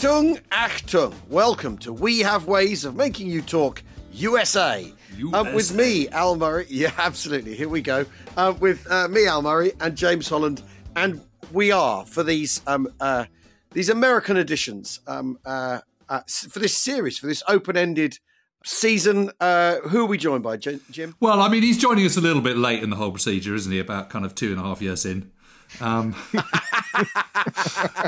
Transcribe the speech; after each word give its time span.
Achtung, 0.00 0.40
Achtung. 0.50 1.14
Welcome 1.28 1.76
to 1.76 1.92
We 1.92 2.20
Have 2.20 2.46
Ways 2.46 2.86
of 2.86 2.96
Making 2.96 3.28
You 3.28 3.42
Talk 3.42 3.82
USA. 4.14 4.90
Um, 5.34 5.52
with 5.52 5.74
me, 5.74 6.08
Al 6.08 6.36
Murray. 6.36 6.64
Yeah, 6.70 6.92
absolutely. 6.96 7.54
Here 7.54 7.68
we 7.68 7.82
go. 7.82 8.06
Um, 8.38 8.58
with 8.60 8.90
uh, 8.90 9.08
me, 9.08 9.26
Al 9.26 9.42
Murray, 9.42 9.72
and 9.78 9.94
James 9.94 10.26
Holland. 10.26 10.62
And 10.96 11.20
we 11.52 11.70
are, 11.70 12.06
for 12.06 12.22
these 12.22 12.62
um, 12.66 12.88
uh, 12.98 13.26
these 13.72 13.90
American 13.90 14.38
editions, 14.38 15.00
um, 15.06 15.38
uh, 15.44 15.80
uh, 16.08 16.20
for 16.48 16.60
this 16.60 16.74
series, 16.74 17.18
for 17.18 17.26
this 17.26 17.42
open 17.46 17.76
ended 17.76 18.18
season, 18.64 19.30
uh, 19.38 19.80
who 19.80 20.04
are 20.04 20.08
we 20.08 20.16
joined 20.16 20.44
by, 20.44 20.56
Jim? 20.56 21.14
Well, 21.20 21.42
I 21.42 21.50
mean, 21.50 21.62
he's 21.62 21.76
joining 21.76 22.06
us 22.06 22.16
a 22.16 22.22
little 22.22 22.40
bit 22.40 22.56
late 22.56 22.82
in 22.82 22.88
the 22.88 22.96
whole 22.96 23.10
procedure, 23.12 23.54
isn't 23.54 23.70
he? 23.70 23.78
About 23.78 24.08
kind 24.08 24.24
of 24.24 24.34
two 24.34 24.50
and 24.50 24.58
a 24.58 24.62
half 24.62 24.80
years 24.80 25.04
in. 25.04 25.30
Um, 25.80 26.14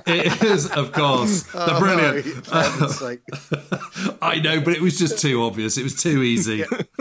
it 0.07 0.43
is, 0.43 0.71
of 0.71 0.93
course, 0.93 1.43
the 1.45 1.77
Oh, 1.77 1.79
brilliant. 1.81 2.27
no, 2.27 2.33
for 2.43 2.55
heaven's 2.57 2.99
sake. 2.99 3.21
I 4.21 4.41
know, 4.41 4.61
but 4.61 4.75
it 4.75 4.81
was 4.81 4.99
just 4.99 5.19
too 5.19 5.43
obvious. 5.43 5.79
It 5.79 5.83
was 5.85 5.95
too 5.95 6.23
easy. 6.23 6.65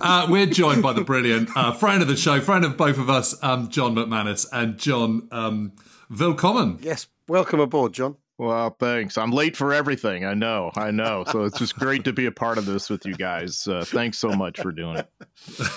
uh, 0.00 0.26
we're 0.28 0.46
joined 0.46 0.82
by 0.82 0.92
the 0.92 1.04
brilliant 1.04 1.50
uh, 1.56 1.72
friend 1.72 2.02
of 2.02 2.08
the 2.08 2.16
show, 2.16 2.40
friend 2.40 2.64
of 2.64 2.76
both 2.76 2.98
of 2.98 3.08
us, 3.10 3.34
um, 3.42 3.68
John 3.68 3.94
McManus 3.94 4.46
and 4.52 4.78
John 4.78 5.28
um, 5.30 5.72
Vilcommon. 6.10 6.82
Yes, 6.82 7.08
welcome 7.28 7.60
aboard, 7.60 7.92
John. 7.92 8.16
Well, 8.36 8.74
thanks. 8.80 9.16
I'm 9.16 9.30
late 9.30 9.56
for 9.56 9.72
everything. 9.72 10.24
I 10.24 10.34
know. 10.34 10.72
I 10.74 10.90
know. 10.90 11.24
So 11.30 11.44
it's 11.44 11.58
just 11.58 11.76
great 11.76 12.04
to 12.04 12.12
be 12.12 12.26
a 12.26 12.32
part 12.32 12.58
of 12.58 12.66
this 12.66 12.90
with 12.90 13.06
you 13.06 13.14
guys. 13.14 13.66
Uh, 13.66 13.84
thanks 13.84 14.18
so 14.18 14.30
much 14.30 14.60
for 14.60 14.72
doing 14.72 14.96
it. 14.96 15.08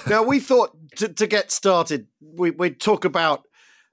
Now, 0.07 0.23
we 0.23 0.39
thought 0.39 0.75
to, 0.97 1.09
to 1.09 1.27
get 1.27 1.51
started, 1.51 2.07
we, 2.21 2.51
we'd 2.51 2.79
talk 2.79 3.05
about 3.05 3.43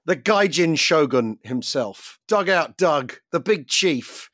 the 0.05 0.15
Gaijin 0.15 0.79
Shogun 0.79 1.37
himself, 1.43 2.19
Dugout 2.27 2.77
Doug, 2.77 3.15
the 3.31 3.39
big 3.39 3.67
chief. 3.67 4.29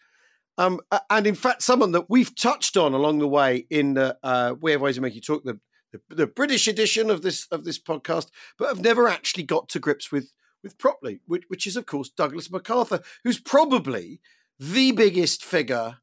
Um, 0.57 0.79
and 1.09 1.25
in 1.25 1.35
fact, 1.35 1.63
someone 1.63 1.91
that 1.93 2.09
we've 2.09 2.35
touched 2.35 2.77
on 2.77 2.93
along 2.93 3.19
the 3.19 3.27
way 3.27 3.65
in 3.69 3.95
the 3.95 4.17
uh, 4.21 4.55
We 4.59 4.71
Have 4.71 4.81
Ways 4.81 4.95
to 4.95 5.01
Make 5.01 5.15
You 5.15 5.21
Talk, 5.21 5.43
the, 5.43 5.59
the, 5.91 6.15
the 6.15 6.27
British 6.27 6.67
edition 6.67 7.09
of 7.09 7.21
this 7.21 7.47
of 7.51 7.63
this 7.63 7.79
podcast, 7.79 8.27
but 8.57 8.67
have 8.67 8.81
never 8.81 9.07
actually 9.07 9.43
got 9.43 9.69
to 9.69 9.79
grips 9.79 10.11
with 10.11 10.31
with 10.63 10.77
properly, 10.77 11.21
which, 11.25 11.43
which 11.47 11.67
is 11.67 11.75
of 11.75 11.85
course 11.85 12.09
Douglas 12.09 12.51
MacArthur, 12.51 13.01
who's 13.23 13.39
probably 13.39 14.21
the 14.59 14.91
biggest 14.91 15.43
figure 15.43 15.97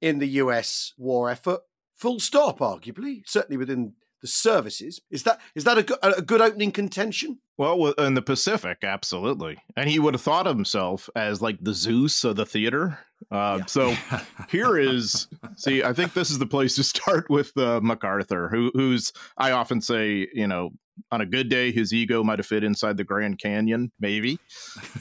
in 0.00 0.18
the 0.18 0.28
U.S. 0.28 0.92
war 0.96 1.30
effort. 1.30 1.60
Full 1.96 2.20
stop, 2.20 2.58
arguably, 2.58 3.22
certainly 3.26 3.56
within 3.56 3.94
the 4.20 4.28
services. 4.28 5.00
Is 5.10 5.22
that 5.22 5.40
is 5.54 5.64
that 5.64 5.78
a, 5.78 6.18
a 6.18 6.22
good 6.22 6.40
opening 6.40 6.72
contention? 6.72 7.38
Well, 7.58 7.92
in 7.92 8.14
the 8.14 8.22
Pacific, 8.22 8.78
absolutely. 8.82 9.56
And 9.76 9.88
he 9.88 9.98
would 9.98 10.12
have 10.12 10.20
thought 10.20 10.46
of 10.46 10.56
himself 10.56 11.08
as 11.16 11.40
like 11.40 11.58
the 11.62 11.72
Zeus 11.72 12.22
of 12.22 12.36
the 12.36 12.44
theater. 12.44 12.98
Uh, 13.30 13.64
So 13.66 13.94
here 14.50 14.76
is, 14.76 15.26
see, 15.56 15.82
I 15.82 15.94
think 15.94 16.12
this 16.12 16.30
is 16.30 16.38
the 16.38 16.46
place 16.46 16.74
to 16.76 16.84
start 16.84 17.30
with 17.30 17.56
uh, 17.56 17.80
MacArthur, 17.82 18.48
who, 18.50 18.70
who's, 18.74 19.10
I 19.38 19.52
often 19.52 19.80
say, 19.80 20.28
you 20.34 20.46
know, 20.46 20.72
on 21.10 21.20
a 21.20 21.26
good 21.26 21.48
day, 21.48 21.72
his 21.72 21.92
ego 21.92 22.22
might 22.24 22.38
have 22.38 22.46
fit 22.46 22.64
inside 22.64 22.96
the 22.96 23.04
Grand 23.04 23.38
Canyon, 23.38 23.92
maybe, 24.00 24.38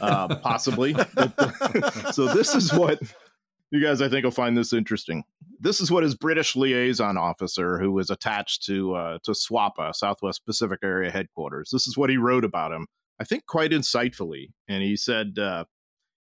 uh, 0.01 0.35
possibly. 0.41 0.95
So 2.13 2.33
this 2.33 2.55
is 2.55 2.71
what 2.73 2.99
you 3.71 3.81
guys, 3.81 4.01
I 4.01 4.09
think, 4.09 4.23
will 4.23 4.31
find 4.31 4.55
this 4.55 4.73
interesting. 4.73 5.23
This 5.59 5.81
is 5.81 5.91
what 5.91 6.03
his 6.03 6.15
British 6.15 6.55
liaison 6.55 7.17
officer, 7.17 7.79
who 7.79 7.91
was 7.91 8.09
attached 8.09 8.63
to 8.65 8.93
uh, 8.95 9.17
to 9.23 9.31
SWPA, 9.31 9.95
Southwest 9.95 10.45
Pacific 10.45 10.79
Area 10.83 11.11
Headquarters, 11.11 11.69
this 11.71 11.87
is 11.87 11.97
what 11.97 12.09
he 12.09 12.17
wrote 12.17 12.45
about 12.45 12.71
him. 12.71 12.87
I 13.19 13.23
think 13.23 13.45
quite 13.45 13.71
insightfully, 13.71 14.49
and 14.67 14.83
he 14.83 14.95
said 14.95 15.39
uh, 15.39 15.65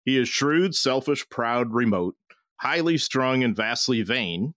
he 0.06 0.18
is 0.18 0.30
shrewd, 0.30 0.76
selfish, 0.76 1.28
proud, 1.30 1.74
remote, 1.74 2.16
highly 2.58 2.98
strung, 2.98 3.44
and 3.44 3.56
vastly 3.56 4.02
vain. 4.02 4.54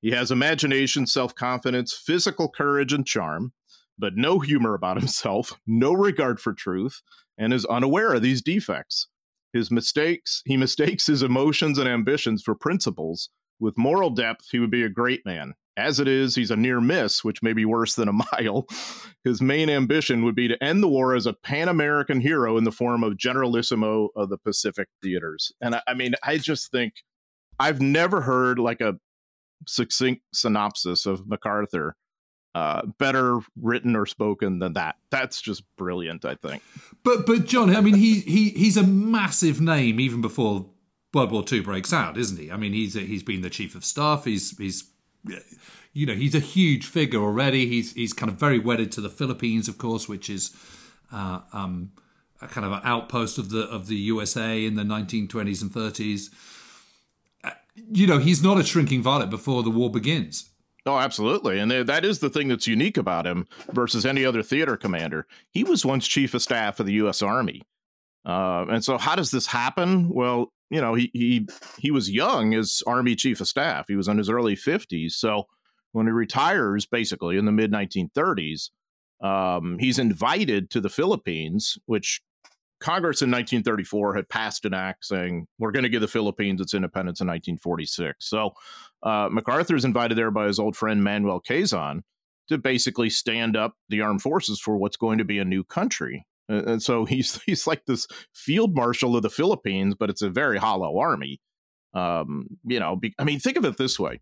He 0.00 0.10
has 0.10 0.30
imagination, 0.30 1.06
self 1.06 1.34
confidence, 1.34 1.92
physical 1.92 2.48
courage, 2.50 2.92
and 2.92 3.06
charm, 3.06 3.52
but 3.98 4.16
no 4.16 4.38
humor 4.40 4.74
about 4.74 4.96
himself, 5.00 5.58
no 5.66 5.92
regard 5.92 6.40
for 6.40 6.52
truth, 6.52 7.02
and 7.38 7.52
is 7.52 7.64
unaware 7.66 8.14
of 8.14 8.22
these 8.22 8.42
defects. 8.42 9.08
His 9.52 9.70
mistakes, 9.70 10.42
he 10.44 10.56
mistakes 10.56 11.06
his 11.06 11.22
emotions 11.22 11.78
and 11.78 11.88
ambitions 11.88 12.42
for 12.42 12.54
principles. 12.54 13.30
With 13.58 13.78
moral 13.78 14.10
depth, 14.10 14.48
he 14.50 14.58
would 14.58 14.70
be 14.70 14.82
a 14.82 14.90
great 14.90 15.24
man. 15.24 15.54
As 15.78 16.00
it 16.00 16.08
is, 16.08 16.34
he's 16.34 16.50
a 16.50 16.56
near 16.56 16.80
miss, 16.80 17.22
which 17.22 17.42
may 17.42 17.52
be 17.52 17.64
worse 17.64 17.94
than 17.94 18.08
a 18.08 18.12
mile. 18.32 18.66
His 19.24 19.42
main 19.42 19.68
ambition 19.68 20.24
would 20.24 20.34
be 20.34 20.48
to 20.48 20.62
end 20.62 20.82
the 20.82 20.88
war 20.88 21.14
as 21.14 21.26
a 21.26 21.32
Pan 21.32 21.68
American 21.68 22.20
hero 22.20 22.56
in 22.56 22.64
the 22.64 22.72
form 22.72 23.02
of 23.02 23.16
Generalissimo 23.16 24.08
of 24.16 24.30
the 24.30 24.38
Pacific 24.38 24.88
theaters. 25.02 25.52
And 25.60 25.74
I, 25.74 25.82
I 25.86 25.94
mean, 25.94 26.14
I 26.22 26.38
just 26.38 26.70
think 26.70 26.94
I've 27.58 27.80
never 27.80 28.22
heard 28.22 28.58
like 28.58 28.80
a 28.80 28.94
succinct 29.66 30.22
synopsis 30.32 31.06
of 31.06 31.26
MacArthur 31.26 31.96
uh, 32.56 32.86
better 32.96 33.40
written 33.60 33.94
or 33.94 34.06
spoken 34.06 34.60
than 34.60 34.72
that. 34.72 34.96
That's 35.10 35.42
just 35.42 35.62
brilliant, 35.76 36.24
I 36.24 36.36
think. 36.36 36.62
But 37.04 37.26
but 37.26 37.44
John, 37.44 37.76
I 37.76 37.82
mean, 37.82 37.96
he 37.96 38.20
he 38.20 38.48
he's 38.48 38.78
a 38.78 38.82
massive 38.82 39.60
name 39.60 40.00
even 40.00 40.22
before 40.22 40.64
World 41.12 41.32
War 41.32 41.44
II 41.52 41.60
breaks 41.60 41.92
out, 41.92 42.16
isn't 42.16 42.38
he? 42.38 42.50
I 42.50 42.56
mean, 42.56 42.72
he's 42.72 42.94
he's 42.94 43.22
been 43.22 43.42
the 43.42 43.50
chief 43.50 43.74
of 43.74 43.84
staff. 43.84 44.24
He's 44.24 44.56
he's 44.56 44.84
you 45.92 46.06
know 46.06 46.14
he's 46.14 46.34
a 46.34 46.40
huge 46.40 46.86
figure 46.86 47.20
already. 47.20 47.66
He's 47.68 47.92
he's 47.92 48.14
kind 48.14 48.32
of 48.32 48.40
very 48.40 48.58
wedded 48.58 48.90
to 48.92 49.02
the 49.02 49.10
Philippines, 49.10 49.68
of 49.68 49.76
course, 49.76 50.08
which 50.08 50.30
is 50.30 50.56
uh, 51.12 51.40
um, 51.52 51.92
a 52.40 52.46
kind 52.46 52.64
of 52.64 52.72
an 52.72 52.80
outpost 52.84 53.36
of 53.36 53.50
the 53.50 53.68
of 53.68 53.86
the 53.86 53.96
USA 53.96 54.64
in 54.64 54.76
the 54.76 54.82
1920s 54.82 55.60
and 55.60 55.70
30s. 55.70 56.30
Uh, 57.44 57.50
you 57.92 58.06
know, 58.06 58.16
he's 58.16 58.42
not 58.42 58.58
a 58.58 58.64
shrinking 58.64 59.02
violet 59.02 59.28
before 59.28 59.62
the 59.62 59.68
war 59.68 59.90
begins. 59.90 60.48
Oh, 60.86 60.98
absolutely. 60.98 61.58
And 61.58 61.70
that 61.70 62.04
is 62.04 62.20
the 62.20 62.30
thing 62.30 62.46
that's 62.46 62.68
unique 62.68 62.96
about 62.96 63.26
him 63.26 63.48
versus 63.72 64.06
any 64.06 64.24
other 64.24 64.42
theater 64.42 64.76
commander. 64.76 65.26
He 65.50 65.64
was 65.64 65.84
once 65.84 66.06
chief 66.06 66.32
of 66.32 66.42
staff 66.42 66.78
of 66.78 66.86
the 66.86 66.92
U.S. 66.94 67.22
Army. 67.22 67.62
Uh, 68.24 68.66
and 68.68 68.84
so, 68.84 68.96
how 68.96 69.16
does 69.16 69.32
this 69.32 69.48
happen? 69.48 70.08
Well, 70.08 70.52
you 70.70 70.80
know, 70.80 70.94
he, 70.94 71.10
he 71.12 71.48
he 71.78 71.90
was 71.90 72.10
young 72.10 72.54
as 72.54 72.82
Army 72.86 73.16
chief 73.16 73.40
of 73.40 73.48
staff. 73.48 73.86
He 73.88 73.96
was 73.96 74.08
in 74.08 74.18
his 74.18 74.30
early 74.30 74.54
50s. 74.56 75.12
So, 75.12 75.46
when 75.92 76.06
he 76.06 76.12
retires, 76.12 76.86
basically 76.86 77.36
in 77.36 77.46
the 77.46 77.52
mid 77.52 77.72
1930s, 77.72 78.70
um, 79.22 79.78
he's 79.80 79.98
invited 79.98 80.70
to 80.70 80.80
the 80.80 80.88
Philippines, 80.88 81.78
which 81.86 82.20
Congress 82.78 83.22
in 83.22 83.30
1934 83.30 84.16
had 84.16 84.28
passed 84.28 84.64
an 84.64 84.74
act 84.74 85.04
saying 85.04 85.46
we're 85.58 85.72
going 85.72 85.82
to 85.82 85.88
give 85.88 86.02
the 86.02 86.08
Philippines 86.08 86.60
its 86.60 86.74
independence 86.74 87.20
in 87.20 87.26
1946. 87.26 88.28
So 88.28 88.52
uh, 89.02 89.28
MacArthur 89.30 89.76
is 89.76 89.84
invited 89.84 90.18
there 90.18 90.30
by 90.30 90.46
his 90.46 90.58
old 90.58 90.76
friend 90.76 91.02
Manuel 91.02 91.40
Quezon 91.40 92.02
to 92.48 92.58
basically 92.58 93.10
stand 93.10 93.56
up 93.56 93.74
the 93.88 94.00
armed 94.00 94.22
forces 94.22 94.60
for 94.60 94.76
what's 94.76 94.96
going 94.96 95.18
to 95.18 95.24
be 95.24 95.38
a 95.38 95.44
new 95.44 95.64
country. 95.64 96.26
And, 96.48 96.82
so 96.82 97.04
he's 97.06 97.40
he's 97.42 97.66
like 97.66 97.86
this 97.86 98.06
field 98.34 98.74
marshal 98.74 99.16
of 99.16 99.22
the 99.22 99.30
Philippines, 99.30 99.94
but 99.98 100.10
it's 100.10 100.22
a 100.22 100.30
very 100.30 100.58
hollow 100.58 100.98
army. 100.98 101.40
Um, 101.94 102.58
you 102.64 102.78
know, 102.78 102.96
be, 102.96 103.14
I 103.18 103.24
mean, 103.24 103.40
think 103.40 103.56
of 103.56 103.64
it 103.64 103.78
this 103.78 103.98
way. 103.98 104.20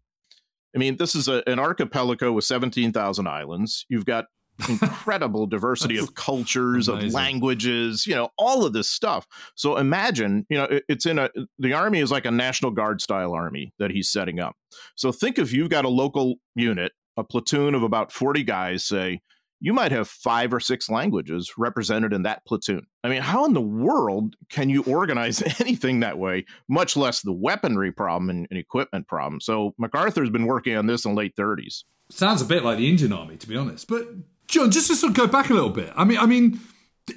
I 0.74 0.78
mean, 0.78 0.96
this 0.96 1.14
is 1.14 1.28
a, 1.28 1.42
an 1.48 1.58
archipelago 1.58 2.32
with 2.32 2.44
17,000 2.44 3.26
islands. 3.26 3.84
You've 3.88 4.06
got 4.06 4.26
incredible 4.68 5.46
diversity 5.46 5.96
of 5.98 6.14
cultures, 6.14 6.88
of 6.88 7.00
languages, 7.14 8.06
you 8.06 8.14
know, 8.14 8.28
all 8.38 8.64
of 8.64 8.72
this 8.72 8.88
stuff. 8.88 9.26
So 9.54 9.76
imagine, 9.76 10.46
you 10.48 10.58
know, 10.58 10.64
it- 10.64 10.84
it's 10.88 11.06
in 11.06 11.18
a, 11.18 11.30
the 11.58 11.72
army 11.72 12.00
is 12.00 12.10
like 12.10 12.24
a 12.24 12.30
National 12.30 12.70
Guard 12.70 13.00
style 13.00 13.32
army 13.32 13.72
that 13.78 13.90
he's 13.90 14.10
setting 14.10 14.40
up. 14.40 14.56
So 14.94 15.12
think 15.12 15.38
if 15.38 15.52
you've 15.52 15.70
got 15.70 15.84
a 15.84 15.88
local 15.88 16.36
unit, 16.54 16.92
a 17.16 17.24
platoon 17.24 17.74
of 17.74 17.82
about 17.82 18.12
40 18.12 18.42
guys, 18.42 18.84
say, 18.84 19.20
you 19.60 19.72
might 19.72 19.92
have 19.92 20.08
five 20.08 20.52
or 20.52 20.60
six 20.60 20.90
languages 20.90 21.54
represented 21.56 22.12
in 22.12 22.22
that 22.24 22.44
platoon. 22.44 22.86
I 23.02 23.08
mean, 23.08 23.22
how 23.22 23.46
in 23.46 23.54
the 23.54 23.62
world 23.62 24.36
can 24.50 24.68
you 24.68 24.82
organize 24.82 25.42
anything 25.60 26.00
that 26.00 26.18
way, 26.18 26.44
much 26.68 26.96
less 26.96 27.22
the 27.22 27.32
weaponry 27.32 27.90
problem 27.92 28.28
and, 28.30 28.46
and 28.50 28.58
equipment 28.58 29.08
problem? 29.08 29.40
So 29.40 29.74
MacArthur's 29.78 30.28
been 30.30 30.46
working 30.46 30.76
on 30.76 30.86
this 30.86 31.04
in 31.06 31.12
the 31.14 31.16
late 31.18 31.34
30s. 31.36 31.84
Sounds 32.10 32.42
a 32.42 32.44
bit 32.44 32.62
like 32.64 32.76
the 32.76 32.88
Indian 32.90 33.12
Army, 33.14 33.36
to 33.38 33.48
be 33.48 33.56
honest. 33.56 33.88
But 33.88 34.08
John, 34.48 34.70
just 34.70 34.88
to 34.88 34.96
sort 34.96 35.10
of 35.10 35.16
go 35.16 35.26
back 35.26 35.50
a 35.50 35.54
little 35.54 35.70
bit. 35.70 35.92
I 35.96 36.04
mean, 36.04 36.18
I 36.18 36.26
mean, 36.26 36.60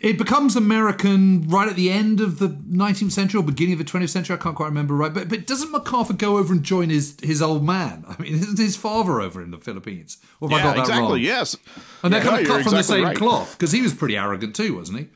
it 0.01 0.17
becomes 0.17 0.55
American 0.55 1.47
right 1.47 1.67
at 1.67 1.75
the 1.75 1.89
end 1.89 2.19
of 2.19 2.39
the 2.39 2.49
19th 2.49 3.11
century 3.11 3.39
or 3.39 3.43
beginning 3.43 3.73
of 3.73 3.79
the 3.79 3.85
20th 3.85 4.09
century. 4.09 4.35
I 4.35 4.39
can't 4.39 4.55
quite 4.55 4.67
remember 4.67 4.93
right. 4.93 5.13
But 5.13 5.29
but 5.29 5.47
doesn't 5.47 5.71
MacArthur 5.71 6.13
go 6.13 6.37
over 6.37 6.53
and 6.53 6.63
join 6.63 6.89
his 6.89 7.15
his 7.23 7.41
old 7.41 7.63
man? 7.63 8.03
I 8.07 8.21
mean, 8.21 8.33
isn't 8.33 8.57
his 8.57 8.75
father 8.75 9.21
over 9.21 9.41
in 9.41 9.51
the 9.51 9.57
Philippines? 9.57 10.17
Or 10.41 10.49
have 10.49 10.59
yeah, 10.59 10.63
I 10.63 10.67
got 10.67 10.75
that 10.75 10.81
exactly. 10.81 11.07
Wrong? 11.07 11.19
Yes, 11.19 11.55
and 12.03 12.13
they're 12.13 12.23
yeah, 12.23 12.29
kind 12.29 12.41
of 12.41 12.47
cut 12.47 12.63
from 12.63 12.73
exactly 12.73 12.77
the 12.77 12.83
same 12.83 13.03
right. 13.03 13.17
cloth 13.17 13.51
because 13.53 13.71
he 13.71 13.81
was 13.81 13.93
pretty 13.93 14.17
arrogant 14.17 14.55
too, 14.55 14.75
wasn't 14.75 14.99
he? 14.99 15.07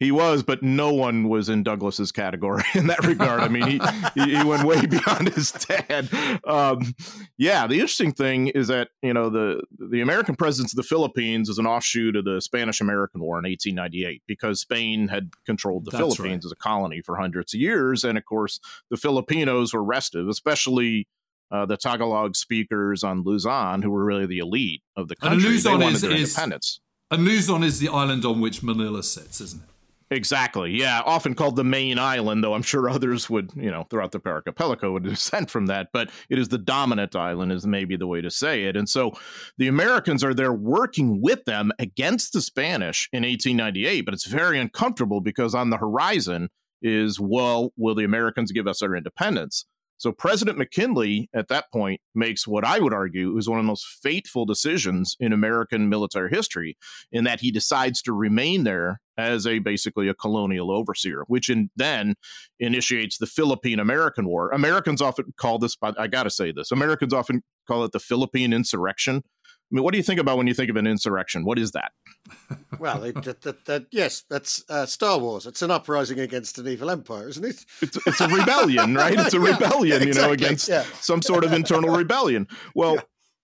He 0.00 0.12
was, 0.12 0.44
but 0.44 0.62
no 0.62 0.94
one 0.94 1.28
was 1.28 1.48
in 1.48 1.64
Douglas's 1.64 2.12
category 2.12 2.62
in 2.74 2.86
that 2.86 3.04
regard. 3.04 3.40
I 3.40 3.48
mean, 3.48 3.80
he, 4.14 4.36
he 4.36 4.44
went 4.44 4.62
way 4.62 4.86
beyond 4.86 5.30
his 5.30 5.50
dad. 5.50 6.08
Um, 6.44 6.94
yeah, 7.36 7.66
the 7.66 7.74
interesting 7.74 8.12
thing 8.12 8.48
is 8.48 8.68
that 8.68 8.90
you 9.02 9.12
know 9.12 9.28
the 9.28 9.62
the 9.90 10.00
American 10.00 10.36
presence 10.36 10.72
of 10.72 10.76
the 10.76 10.84
Philippines 10.84 11.48
is 11.48 11.58
an 11.58 11.66
offshoot 11.66 12.14
of 12.14 12.24
the 12.24 12.40
Spanish 12.40 12.80
American 12.80 13.20
War 13.22 13.38
in 13.38 13.44
1898 13.44 14.22
because 14.28 14.60
Spain 14.60 15.08
had 15.08 15.30
controlled 15.44 15.84
the 15.84 15.90
That's 15.90 16.00
Philippines 16.00 16.44
right. 16.44 16.48
as 16.48 16.52
a 16.52 16.56
colony 16.56 17.00
for 17.00 17.16
hundreds 17.16 17.52
of 17.52 17.60
years, 17.60 18.04
and 18.04 18.16
of 18.16 18.24
course 18.24 18.60
the 18.90 18.96
Filipinos 18.96 19.74
were 19.74 19.84
restive, 19.84 20.28
especially. 20.28 21.08
Uh, 21.50 21.64
the 21.64 21.78
Tagalog 21.78 22.36
speakers 22.36 23.02
on 23.02 23.22
Luzon, 23.22 23.80
who 23.80 23.90
were 23.90 24.04
really 24.04 24.26
the 24.26 24.36
elite 24.36 24.82
of 24.96 25.08
the 25.08 25.16
country, 25.16 25.36
and 25.36 25.54
Luzon 25.54 25.82
is, 25.82 26.04
independence. 26.04 26.80
And 27.10 27.24
Luzon 27.24 27.62
is 27.62 27.78
the 27.78 27.88
island 27.88 28.26
on 28.26 28.42
which 28.42 28.62
Manila 28.62 29.02
sits, 29.02 29.40
isn't 29.40 29.62
it? 29.62 29.68
Exactly. 30.10 30.70
Yeah. 30.72 31.02
Often 31.04 31.34
called 31.34 31.56
the 31.56 31.64
main 31.64 31.98
island, 31.98 32.42
though 32.42 32.54
I'm 32.54 32.62
sure 32.62 32.88
others 32.88 33.28
would, 33.28 33.52
you 33.54 33.70
know, 33.70 33.84
throughout 33.90 34.12
the 34.12 34.20
archipelago 34.24 34.92
would 34.92 35.02
dissent 35.04 35.50
from 35.50 35.66
that. 35.66 35.88
But 35.92 36.10
it 36.30 36.38
is 36.38 36.48
the 36.48 36.58
dominant 36.58 37.14
island, 37.14 37.52
is 37.52 37.66
maybe 37.66 37.96
the 37.96 38.06
way 38.06 38.20
to 38.20 38.30
say 38.30 38.64
it. 38.64 38.76
And 38.76 38.88
so 38.88 39.12
the 39.58 39.68
Americans 39.68 40.24
are 40.24 40.34
there 40.34 40.52
working 40.52 41.20
with 41.20 41.44
them 41.44 41.72
against 41.78 42.32
the 42.32 42.40
Spanish 42.40 43.08
in 43.12 43.22
1898. 43.22 44.02
But 44.02 44.14
it's 44.14 44.26
very 44.26 44.58
uncomfortable 44.58 45.20
because 45.20 45.54
on 45.54 45.70
the 45.70 45.76
horizon 45.76 46.48
is, 46.80 47.20
well, 47.20 47.72
will 47.76 47.94
the 47.94 48.04
Americans 48.04 48.52
give 48.52 48.66
us 48.66 48.82
our 48.82 48.96
independence? 48.96 49.66
So 49.98 50.12
President 50.12 50.56
McKinley 50.56 51.28
at 51.34 51.48
that 51.48 51.70
point 51.72 52.00
makes 52.14 52.46
what 52.46 52.64
I 52.64 52.78
would 52.78 52.94
argue 52.94 53.36
is 53.36 53.48
one 53.48 53.58
of 53.58 53.64
the 53.64 53.68
most 53.68 53.86
fateful 54.02 54.46
decisions 54.46 55.16
in 55.18 55.32
American 55.32 55.88
military 55.88 56.30
history 56.30 56.76
in 57.10 57.24
that 57.24 57.40
he 57.40 57.50
decides 57.50 58.00
to 58.02 58.12
remain 58.12 58.64
there 58.64 59.00
as 59.16 59.46
a 59.46 59.58
basically 59.58 60.08
a 60.08 60.14
colonial 60.14 60.70
overseer, 60.70 61.24
which 61.26 61.50
in, 61.50 61.70
then 61.74 62.14
initiates 62.60 63.18
the 63.18 63.26
Philippine 63.26 63.80
American 63.80 64.28
War. 64.28 64.50
Americans 64.50 65.02
often 65.02 65.34
call 65.36 65.58
this, 65.58 65.76
I 65.82 66.06
got 66.06 66.22
to 66.22 66.30
say 66.30 66.52
this, 66.52 66.70
Americans 66.70 67.12
often 67.12 67.42
call 67.66 67.84
it 67.84 67.92
the 67.92 67.98
Philippine 67.98 68.52
insurrection 68.52 69.24
I 69.70 69.74
mean, 69.74 69.84
what 69.84 69.92
do 69.92 69.98
you 69.98 70.02
think 70.02 70.18
about 70.18 70.38
when 70.38 70.46
you 70.46 70.54
think 70.54 70.70
of 70.70 70.76
an 70.76 70.86
insurrection? 70.86 71.44
What 71.44 71.58
is 71.58 71.72
that? 71.72 71.92
well, 72.78 73.04
it, 73.04 73.22
that, 73.22 73.42
that, 73.42 73.64
that, 73.66 73.86
yes, 73.90 74.24
that's 74.30 74.64
uh, 74.70 74.86
Star 74.86 75.18
Wars. 75.18 75.46
It's 75.46 75.60
an 75.60 75.70
uprising 75.70 76.20
against 76.20 76.58
an 76.58 76.66
evil 76.66 76.90
empire, 76.90 77.28
isn't 77.28 77.44
it? 77.44 77.64
It's, 77.82 77.98
it's 78.06 78.20
a 78.20 78.28
rebellion, 78.28 78.94
right? 78.94 79.18
It's 79.18 79.34
a 79.34 79.38
yeah, 79.42 79.52
rebellion, 79.52 80.02
exactly, 80.02 80.08
you 80.08 80.14
know, 80.14 80.32
against 80.32 80.68
yeah. 80.68 80.84
some 81.00 81.20
sort 81.20 81.44
of 81.44 81.52
internal 81.52 81.94
rebellion. 81.94 82.48
Well, 82.74 82.94
yeah. 82.94 83.00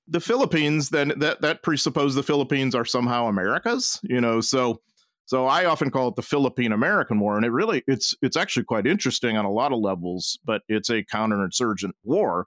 the 0.09 0.21
Philippines 0.21 0.91
then 0.91 1.13
that 1.19 1.43
that 1.43 1.63
presupposes 1.63 2.15
the 2.15 2.23
Philippines 2.23 2.75
are 2.75 2.87
somehow 2.87 3.27
America's, 3.27 4.01
you 4.03 4.21
know, 4.21 4.41
so 4.41 4.81
so 5.27 5.47
I 5.47 5.67
often 5.67 5.91
call 5.91 6.09
it 6.09 6.17
the 6.17 6.23
Philippine 6.23 6.73
American 6.73 7.21
War, 7.21 7.37
and 7.37 7.45
it 7.45 7.51
really 7.51 7.83
it's 7.87 8.15
it's 8.23 8.37
actually 8.37 8.65
quite 8.65 8.87
interesting 8.87 9.37
on 9.37 9.45
a 9.45 9.51
lot 9.51 9.73
of 9.73 9.79
levels, 9.79 10.39
but 10.45 10.63
it's 10.69 10.91
a 10.91 11.03
counterinsurgent 11.05 11.93
war 12.03 12.47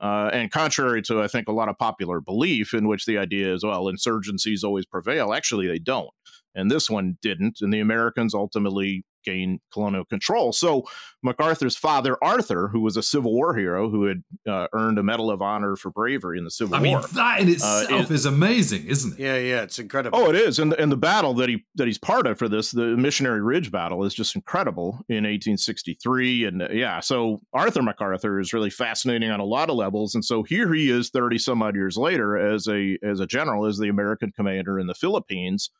uh, 0.00 0.30
and 0.32 0.50
contrary 0.50 1.02
to, 1.02 1.22
I 1.22 1.28
think, 1.28 1.48
a 1.48 1.52
lot 1.52 1.68
of 1.68 1.78
popular 1.78 2.20
belief 2.20 2.74
in 2.74 2.86
which 2.86 3.06
the 3.06 3.18
idea 3.18 3.54
is, 3.54 3.64
well, 3.64 3.84
insurgencies 3.84 4.64
always 4.64 4.86
prevail, 4.86 5.32
actually, 5.32 5.66
they 5.66 5.78
don't. 5.78 6.10
And 6.54 6.70
this 6.70 6.90
one 6.90 7.18
didn't. 7.22 7.58
And 7.60 7.72
the 7.72 7.80
Americans 7.80 8.34
ultimately 8.34 9.04
gain 9.26 9.60
colonial 9.72 10.04
control. 10.04 10.52
So 10.52 10.84
MacArthur's 11.22 11.76
father, 11.76 12.16
Arthur, 12.22 12.68
who 12.68 12.80
was 12.80 12.96
a 12.96 13.02
Civil 13.02 13.34
War 13.34 13.54
hero 13.54 13.90
who 13.90 14.04
had 14.04 14.22
uh, 14.48 14.68
earned 14.72 14.98
a 14.98 15.02
Medal 15.02 15.30
of 15.30 15.42
Honor 15.42 15.76
for 15.76 15.90
bravery 15.90 16.38
in 16.38 16.44
the 16.44 16.50
Civil 16.50 16.76
I 16.76 16.78
War. 16.78 16.98
I 16.98 17.00
mean, 17.00 17.08
that 17.14 17.40
in 17.40 17.48
uh, 17.48 17.52
itself 17.52 17.90
uh, 17.90 17.96
it, 17.96 18.10
is 18.10 18.24
amazing, 18.24 18.86
isn't 18.86 19.18
it? 19.18 19.22
Yeah, 19.22 19.36
yeah, 19.36 19.62
it's 19.62 19.78
incredible. 19.78 20.18
Oh, 20.18 20.30
it 20.30 20.36
is. 20.36 20.58
And 20.58 20.72
the, 20.72 20.80
and 20.80 20.90
the 20.90 20.96
battle 20.96 21.34
that 21.34 21.48
he 21.48 21.64
that 21.74 21.86
he's 21.86 21.98
part 21.98 22.26
of 22.26 22.38
for 22.38 22.48
this, 22.48 22.70
the 22.70 22.96
Missionary 22.96 23.42
Ridge 23.42 23.70
battle, 23.70 24.04
is 24.04 24.14
just 24.14 24.36
incredible 24.36 25.04
in 25.08 25.24
1863. 25.24 26.44
And 26.44 26.62
uh, 26.62 26.68
yeah, 26.70 27.00
so 27.00 27.42
Arthur 27.52 27.82
MacArthur 27.82 28.38
is 28.40 28.52
really 28.52 28.70
fascinating 28.70 29.30
on 29.30 29.40
a 29.40 29.44
lot 29.44 29.68
of 29.68 29.76
levels. 29.76 30.14
And 30.14 30.24
so 30.24 30.44
here 30.44 30.72
he 30.72 30.90
is, 30.90 31.10
30 31.10 31.38
some 31.38 31.62
odd 31.62 31.74
years 31.74 31.96
later, 31.96 32.36
as 32.36 32.68
a 32.68 32.98
as 33.02 33.20
a 33.20 33.26
general, 33.26 33.66
as 33.66 33.78
the 33.78 33.88
American 33.88 34.32
commander 34.32 34.78
in 34.78 34.86
the 34.86 34.94
Philippines. 34.94 35.70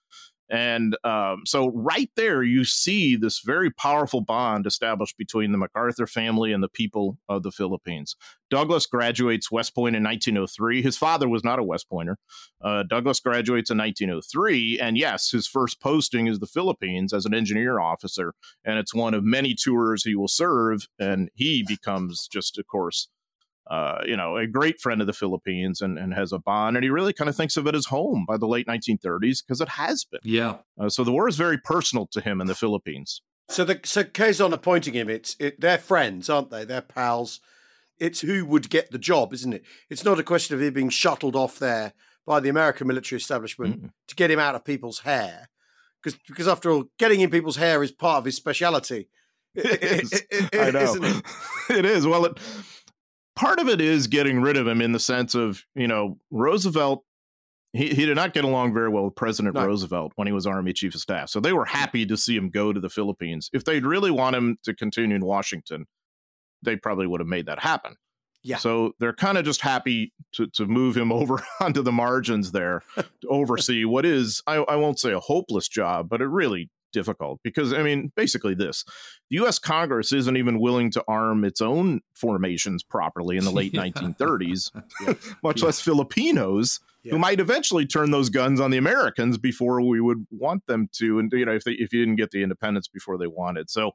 And 0.48 0.96
um, 1.02 1.43
so, 1.44 1.70
right 1.70 2.10
there, 2.14 2.43
you 2.43 2.64
see 2.64 3.16
this 3.16 3.40
very 3.40 3.70
powerful 3.70 4.20
bond 4.20 4.66
established 4.66 5.19
between 5.19 5.50
the 5.50 5.58
MacArthur 5.58 6.06
family 6.06 6.52
and 6.52 6.62
the 6.62 6.69
people 6.69 7.19
of 7.28 7.43
the 7.43 7.50
Philippines. 7.50 8.14
Douglas 8.48 8.87
graduates 8.87 9.50
West 9.50 9.75
Point 9.75 9.96
in 9.96 10.04
1903. 10.04 10.82
His 10.82 10.96
father 10.96 11.28
was 11.28 11.43
not 11.43 11.58
a 11.58 11.64
West 11.64 11.88
Pointer. 11.88 12.16
Uh, 12.62 12.84
Douglas 12.84 13.19
graduates 13.19 13.70
in 13.70 13.78
1903. 13.78 14.78
And 14.78 14.96
yes, 14.96 15.31
his 15.31 15.48
first 15.48 15.81
posting 15.81 16.28
is 16.28 16.38
the 16.38 16.46
Philippines 16.46 17.12
as 17.12 17.26
an 17.26 17.34
engineer 17.34 17.81
officer. 17.81 18.34
And 18.64 18.78
it's 18.78 18.94
one 18.94 19.14
of 19.14 19.25
many 19.25 19.54
tours 19.54 20.04
he 20.04 20.14
will 20.14 20.28
serve. 20.28 20.87
And 20.98 21.28
he 21.34 21.64
becomes 21.66 22.28
just, 22.28 22.56
of 22.56 22.66
course, 22.69 23.08
uh, 23.69 23.99
you 24.07 24.17
know, 24.17 24.37
a 24.37 24.47
great 24.47 24.81
friend 24.81 25.01
of 25.01 25.07
the 25.07 25.13
Philippines 25.13 25.81
and, 25.81 25.99
and 25.99 26.15
has 26.15 26.33
a 26.33 26.39
bond. 26.39 26.77
And 26.77 26.85
he 26.85 26.91
really 26.91 27.13
kind 27.13 27.29
of 27.29 27.37
thinks 27.37 27.57
of 27.57 27.67
it 27.67 27.75
as 27.75 27.87
home 27.87 28.25
by 28.27 28.37
the 28.37 28.47
late 28.47 28.67
1930s 28.67 29.45
because 29.45 29.61
it 29.61 29.71
has 29.71 30.05
been. 30.05 30.21
Yeah. 30.23 30.59
Uh, 30.81 30.89
so 30.89 31.03
the 31.03 31.13
war 31.13 31.29
is 31.29 31.37
very 31.37 31.59
personal 31.59 32.07
to 32.13 32.21
him 32.21 32.41
in 32.41 32.47
the 32.47 32.55
Philippines. 32.55 33.23
So 33.49 33.65
the 33.65 33.81
so 33.85 34.03
Quezon 34.03 34.53
appointing 34.53 34.95
him, 34.95 35.09
it's 35.09 35.37
it, 35.39 35.61
they're 35.61 35.79
friends, 35.79 36.29
aren't 36.29 36.51
they? 36.51 36.65
They're 36.65 36.81
pals. 36.81 37.41
It's 37.99 38.21
who 38.21 38.45
would 38.45 38.69
get 38.69 38.91
the 38.91 38.99
job, 38.99 39.33
isn't 39.33 39.53
it? 39.53 39.65
It's 39.89 40.05
not 40.05 40.19
a 40.19 40.25
question 40.25 40.55
of 40.55 40.63
him 40.63 40.75
being 40.75 40.89
shuttled 40.91 41.37
off 41.37 41.59
there 41.59 41.93
by 42.27 42.41
the 42.41 42.49
American 42.49 42.89
military 42.89 43.19
establishment 43.19 43.83
mm. 43.83 43.91
to 44.09 44.15
get 44.15 44.31
him 44.31 44.41
out 44.41 44.55
of 44.55 44.65
people's 44.65 45.01
hair. 45.01 45.49
Because 46.03 46.19
because 46.29 46.49
after 46.49 46.71
all, 46.71 46.85
getting 46.99 47.21
in 47.21 47.31
people's 47.31 47.57
hair 47.57 47.83
is 47.83 47.93
part 47.93 48.19
of 48.19 48.25
his 48.25 48.37
speciality. 48.37 49.09
It 49.59 49.83
is. 49.83 50.23
I 50.53 50.71
know. 50.71 50.95
It? 50.97 51.25
it 51.71 51.85
is. 51.87 52.07
Well, 52.07 52.27
it 52.27 52.39
part 53.37 53.61
of 53.61 53.69
it 53.69 53.81
is 53.81 54.09
getting 54.09 54.41
rid 54.41 54.56
of 54.56 54.67
him 54.67 54.81
in 54.81 54.93
the 54.93 54.99
sense 54.99 55.35
of 55.35 55.65
you 55.75 55.87
know 55.87 56.19
Roosevelt. 56.31 57.05
He, 57.73 57.94
he 57.94 58.06
did 58.06 58.17
not 58.17 58.33
get 58.33 58.44
along 58.44 58.73
very 58.73 58.88
well 58.88 59.05
with 59.05 59.17
President 59.17 59.55
no. 59.55 59.67
Roosevelt 59.67 60.12
when 60.17 60.27
he 60.27 60.33
was 60.33 60.47
Army 60.47 60.73
Chief 60.73 60.94
of 60.94 61.00
Staff. 61.00 61.29
So 61.29 61.41
they 61.41 61.53
were 61.53 61.67
happy 61.67 62.06
to 62.06 62.17
see 62.17 62.35
him 62.35 62.49
go 62.49 62.73
to 62.73 62.81
the 62.81 62.88
Philippines. 62.88 63.50
If 63.53 63.65
they'd 63.65 63.85
really 63.85 64.10
want 64.10 64.34
him 64.34 64.56
to 64.65 64.75
continue 64.75 65.15
in 65.15 65.25
Washington, 65.25 65.84
they 66.63 66.77
probably 66.77 67.06
would 67.06 67.20
have 67.20 67.29
made 67.29 67.46
that 67.46 67.60
happen. 67.60 67.96
Yeah. 68.43 68.58
So 68.58 68.93
they're 69.01 69.13
kind 69.13 69.37
of 69.37 69.44
just 69.44 69.60
happy 69.60 70.13
to, 70.32 70.46
to 70.55 70.67
move 70.67 70.96
him 70.96 71.13
over 71.13 71.44
onto 71.60 71.82
the 71.82 71.93
margins 71.93 72.53
there 72.53 72.82
to 72.96 73.05
oversee 73.29 73.84
what 73.84 74.06
is, 74.06 74.43
I, 74.46 74.56
I 74.56 74.77
won't 74.77 74.99
say 75.01 75.13
a 75.13 75.20
hopeless 75.20 75.69
job, 75.69 76.08
but 76.08 76.22
it 76.22 76.29
really 76.29 76.70
difficult 76.96 77.41
because 77.44 77.74
I 77.74 77.82
mean, 77.82 78.10
basically, 78.17 78.55
this 78.55 78.82
the 79.29 79.36
U.S. 79.36 79.58
Congress 79.58 80.12
isn't 80.12 80.36
even 80.36 80.58
willing 80.58 80.91
to 80.93 81.05
arm 81.06 81.44
its 81.44 81.60
own 81.60 82.00
formations 82.15 82.82
properly 82.82 83.36
in 83.36 83.44
the 83.44 83.50
late 83.50 83.74
yeah. 83.74 83.82
1930s, 83.82 84.70
yeah. 85.03 85.15
much 85.43 85.60
yeah. 85.60 85.67
less 85.67 85.81
Filipinos. 85.81 86.81
Who 87.08 87.20
might 87.20 87.38
eventually 87.38 87.86
turn 87.86 88.10
those 88.10 88.31
guns 88.31 88.58
on 88.58 88.72
the 88.72 88.79
Americans 88.79 89.38
before 89.38 89.81
we 89.81 90.00
would 90.00 90.26
want 90.32 90.67
them 90.67 90.88
to, 90.94 91.20
and 91.20 91.31
you 91.32 91.44
know 91.44 91.55
if 91.55 91.62
they 91.62 91.72
if 91.72 91.93
you 91.93 92.00
didn't 92.00 92.17
get 92.17 92.32
the 92.32 92.43
independence 92.43 92.88
before 92.88 93.17
they 93.17 93.29
wanted. 93.29 93.70
So, 93.70 93.93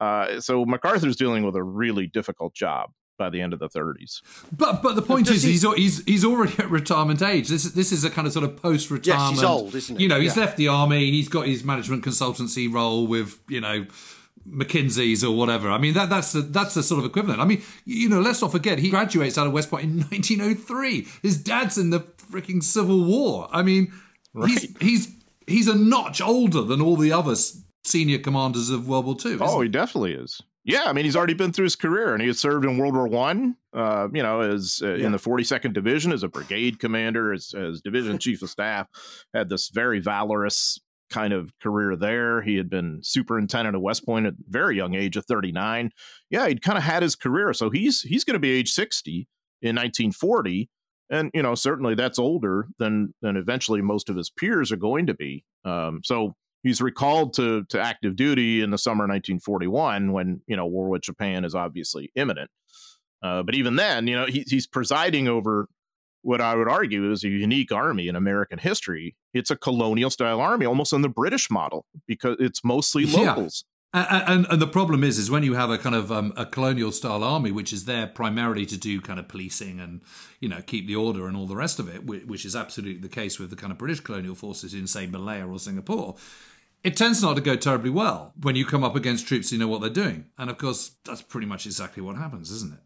uh, 0.00 0.40
so 0.40 0.64
MacArthur's 0.64 1.16
dealing 1.16 1.44
with 1.44 1.56
a 1.56 1.62
really 1.62 2.06
difficult 2.06 2.54
job 2.54 2.92
by 3.18 3.28
the 3.28 3.42
end 3.42 3.52
of 3.52 3.58
the 3.58 3.68
30s. 3.68 4.22
But 4.50 4.82
but 4.82 4.96
the 4.96 5.02
point 5.02 5.28
is, 5.28 5.42
he, 5.42 5.52
he's 5.52 5.62
he's 5.74 6.04
he's 6.04 6.24
already 6.24 6.54
at 6.58 6.70
retirement 6.70 7.20
age. 7.20 7.48
This 7.48 7.64
this 7.64 7.92
is 7.92 8.04
a 8.04 8.10
kind 8.10 8.26
of 8.26 8.32
sort 8.32 8.44
of 8.44 8.56
post 8.56 8.90
retirement. 8.90 9.32
Yes, 9.32 9.40
he's 9.40 9.44
old, 9.44 9.74
isn't 9.74 9.96
he? 9.96 10.04
You 10.04 10.08
know, 10.08 10.20
he's 10.20 10.36
yeah. 10.36 10.44
left 10.44 10.56
the 10.56 10.68
army. 10.68 11.10
He's 11.10 11.28
got 11.28 11.46
his 11.46 11.64
management 11.64 12.04
consultancy 12.04 12.72
role 12.72 13.06
with 13.06 13.38
you 13.48 13.60
know. 13.60 13.86
McKinsey's 14.48 15.22
or 15.22 15.36
whatever. 15.36 15.68
I 15.68 15.76
mean, 15.76 15.92
that 15.92 16.08
that's 16.08 16.32
the, 16.32 16.40
that's 16.40 16.72
the 16.72 16.82
sort 16.82 17.00
of 17.00 17.04
equivalent. 17.04 17.38
I 17.38 17.44
mean, 17.44 17.60
you 17.84 18.08
know, 18.08 18.20
let's 18.20 18.40
not 18.40 18.50
forget 18.50 18.78
he 18.78 18.88
graduates 18.88 19.36
out 19.36 19.46
of 19.46 19.52
West 19.52 19.68
Point 19.68 19.84
in 19.84 19.98
1903. 20.10 21.06
His 21.20 21.36
dad's 21.36 21.76
in 21.76 21.90
the 21.90 22.00
freaking 22.00 22.62
Civil 22.62 23.04
War. 23.04 23.48
I 23.52 23.62
mean, 23.62 23.92
right. 24.32 24.48
he's 24.48 24.74
he's 24.80 25.14
he's 25.46 25.68
a 25.68 25.74
notch 25.74 26.22
older 26.22 26.62
than 26.62 26.80
all 26.80 26.96
the 26.96 27.12
other 27.12 27.34
senior 27.84 28.18
commanders 28.18 28.70
of 28.70 28.88
World 28.88 29.04
War 29.06 29.16
II. 29.22 29.38
Oh, 29.40 29.60
he 29.60 29.68
definitely 29.68 30.14
is. 30.14 30.40
Yeah, 30.68 30.84
I 30.84 30.92
mean 30.92 31.06
he's 31.06 31.16
already 31.16 31.32
been 31.32 31.50
through 31.50 31.64
his 31.64 31.76
career, 31.76 32.12
and 32.12 32.20
he 32.20 32.28
has 32.28 32.38
served 32.38 32.66
in 32.66 32.76
World 32.76 32.94
War 32.94 33.08
One. 33.08 33.56
Uh, 33.72 34.08
you 34.12 34.22
know, 34.22 34.42
as 34.42 34.82
uh, 34.84 34.94
yeah. 34.94 35.06
in 35.06 35.12
the 35.12 35.18
42nd 35.18 35.72
Division 35.72 36.12
as 36.12 36.22
a 36.22 36.28
brigade 36.28 36.78
commander, 36.78 37.32
as, 37.32 37.54
as 37.56 37.80
division 37.80 38.18
chief 38.20 38.42
of 38.42 38.50
staff, 38.50 38.86
had 39.32 39.48
this 39.48 39.70
very 39.70 39.98
valorous 39.98 40.78
kind 41.08 41.32
of 41.32 41.58
career 41.58 41.96
there. 41.96 42.42
He 42.42 42.56
had 42.56 42.68
been 42.68 43.00
superintendent 43.02 43.76
of 43.76 43.80
West 43.80 44.04
Point 44.04 44.26
at 44.26 44.34
a 44.34 44.36
very 44.46 44.76
young 44.76 44.94
age 44.94 45.16
of 45.16 45.24
39. 45.24 45.90
Yeah, 46.28 46.48
he'd 46.48 46.60
kind 46.60 46.76
of 46.76 46.84
had 46.84 47.02
his 47.02 47.16
career, 47.16 47.54
so 47.54 47.70
he's 47.70 48.02
he's 48.02 48.24
going 48.24 48.34
to 48.34 48.38
be 48.38 48.50
age 48.50 48.70
60 48.72 49.26
in 49.62 49.74
1940, 49.74 50.68
and 51.08 51.30
you 51.32 51.42
know 51.42 51.54
certainly 51.54 51.94
that's 51.94 52.18
older 52.18 52.68
than 52.78 53.14
than 53.22 53.38
eventually 53.38 53.80
most 53.80 54.10
of 54.10 54.16
his 54.16 54.28
peers 54.28 54.70
are 54.70 54.76
going 54.76 55.06
to 55.06 55.14
be. 55.14 55.46
Um, 55.64 56.02
so 56.04 56.34
he's 56.62 56.80
recalled 56.80 57.34
to 57.34 57.64
to 57.64 57.80
active 57.80 58.16
duty 58.16 58.62
in 58.62 58.70
the 58.70 58.78
summer 58.78 59.04
1941 59.04 60.12
when 60.12 60.40
you 60.46 60.56
know 60.56 60.66
war 60.66 60.88
with 60.88 61.02
Japan 61.02 61.44
is 61.44 61.54
obviously 61.54 62.10
imminent. 62.14 62.50
Uh, 63.22 63.42
but 63.42 63.54
even 63.54 63.76
then, 63.76 64.06
you 64.06 64.16
know, 64.16 64.26
he, 64.26 64.44
he's 64.46 64.66
presiding 64.66 65.26
over 65.26 65.68
what 66.22 66.40
I 66.40 66.54
would 66.54 66.68
argue 66.68 67.10
is 67.10 67.24
a 67.24 67.28
unique 67.28 67.72
army 67.72 68.08
in 68.08 68.16
American 68.16 68.58
history. 68.58 69.16
It's 69.34 69.50
a 69.50 69.56
colonial 69.56 70.10
style 70.10 70.40
army, 70.40 70.66
almost 70.66 70.92
in 70.92 71.02
the 71.02 71.08
British 71.08 71.50
model, 71.50 71.86
because 72.06 72.36
it's 72.38 72.64
mostly 72.64 73.06
locals. 73.06 73.64
And, 74.06 74.46
and, 74.50 74.62
the 74.62 74.66
problem 74.66 75.02
is, 75.02 75.18
is 75.18 75.30
when 75.30 75.42
you 75.42 75.54
have 75.54 75.70
a 75.70 75.78
kind 75.78 75.94
of 75.94 76.12
um, 76.12 76.32
a 76.36 76.44
colonial 76.44 76.92
style 76.92 77.24
army, 77.24 77.50
which 77.50 77.72
is 77.72 77.84
there 77.84 78.06
primarily 78.06 78.66
to 78.66 78.76
do 78.76 79.00
kind 79.00 79.18
of 79.18 79.28
policing 79.28 79.80
and 79.80 80.02
you 80.40 80.48
know 80.48 80.60
keep 80.62 80.86
the 80.86 80.96
order 80.96 81.26
and 81.26 81.36
all 81.36 81.46
the 81.46 81.56
rest 81.56 81.78
of 81.78 81.88
it, 81.88 82.04
which 82.04 82.44
is 82.44 82.54
absolutely 82.54 83.00
the 83.00 83.08
case 83.08 83.38
with 83.38 83.50
the 83.50 83.56
kind 83.56 83.72
of 83.72 83.78
British 83.78 84.00
colonial 84.00 84.34
forces 84.34 84.74
in 84.74 84.86
say 84.86 85.06
Malaya 85.06 85.46
or 85.46 85.58
Singapore. 85.58 86.16
It 86.84 86.96
tends 86.96 87.22
not 87.22 87.34
to 87.34 87.40
go 87.40 87.56
terribly 87.56 87.90
well 87.90 88.32
when 88.40 88.54
you 88.54 88.64
come 88.64 88.84
up 88.84 88.94
against 88.94 89.26
troops 89.26 89.50
who 89.50 89.58
know 89.58 89.68
what 89.68 89.80
they're 89.80 89.90
doing, 89.90 90.26
and 90.38 90.50
of 90.50 90.58
course 90.58 90.92
that's 91.04 91.22
pretty 91.22 91.46
much 91.46 91.66
exactly 91.66 92.02
what 92.02 92.16
happens, 92.16 92.50
isn't 92.50 92.74
it? 92.74 92.80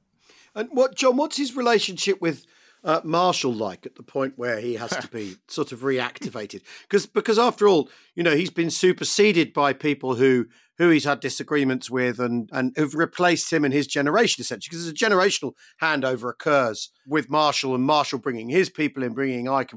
And 0.54 0.68
what 0.72 0.94
John? 0.94 1.16
What's 1.16 1.36
his 1.36 1.56
relationship 1.56 2.20
with? 2.20 2.46
Uh, 2.84 3.00
Marshall 3.04 3.52
like 3.52 3.86
at 3.86 3.94
the 3.94 4.02
point 4.02 4.34
where 4.36 4.60
he 4.60 4.74
has 4.74 4.90
to 4.90 5.08
be 5.08 5.36
sort 5.48 5.72
of 5.72 5.80
reactivated 5.80 6.62
because 6.82 7.06
because 7.06 7.38
after 7.38 7.68
all 7.68 7.88
you 8.14 8.22
know 8.22 8.34
he's 8.34 8.50
been 8.50 8.70
superseded 8.70 9.52
by 9.52 9.72
people 9.72 10.16
who 10.16 10.46
who 10.78 10.90
he's 10.90 11.04
had 11.04 11.20
disagreements 11.20 11.90
with 11.90 12.18
and 12.18 12.48
and 12.52 12.72
who've 12.76 12.94
replaced 12.94 13.52
him 13.52 13.64
in 13.64 13.72
his 13.72 13.86
generation 13.86 14.40
essentially 14.40 14.70
because 14.70 14.88
a 14.88 14.92
generational 14.92 15.52
handover 15.80 16.30
occurs 16.30 16.90
with 17.06 17.30
Marshall 17.30 17.74
and 17.74 17.84
Marshall 17.84 18.18
bringing 18.18 18.48
his 18.48 18.70
people 18.70 19.02
in 19.02 19.14
bringing 19.14 19.48
Ike 19.48 19.72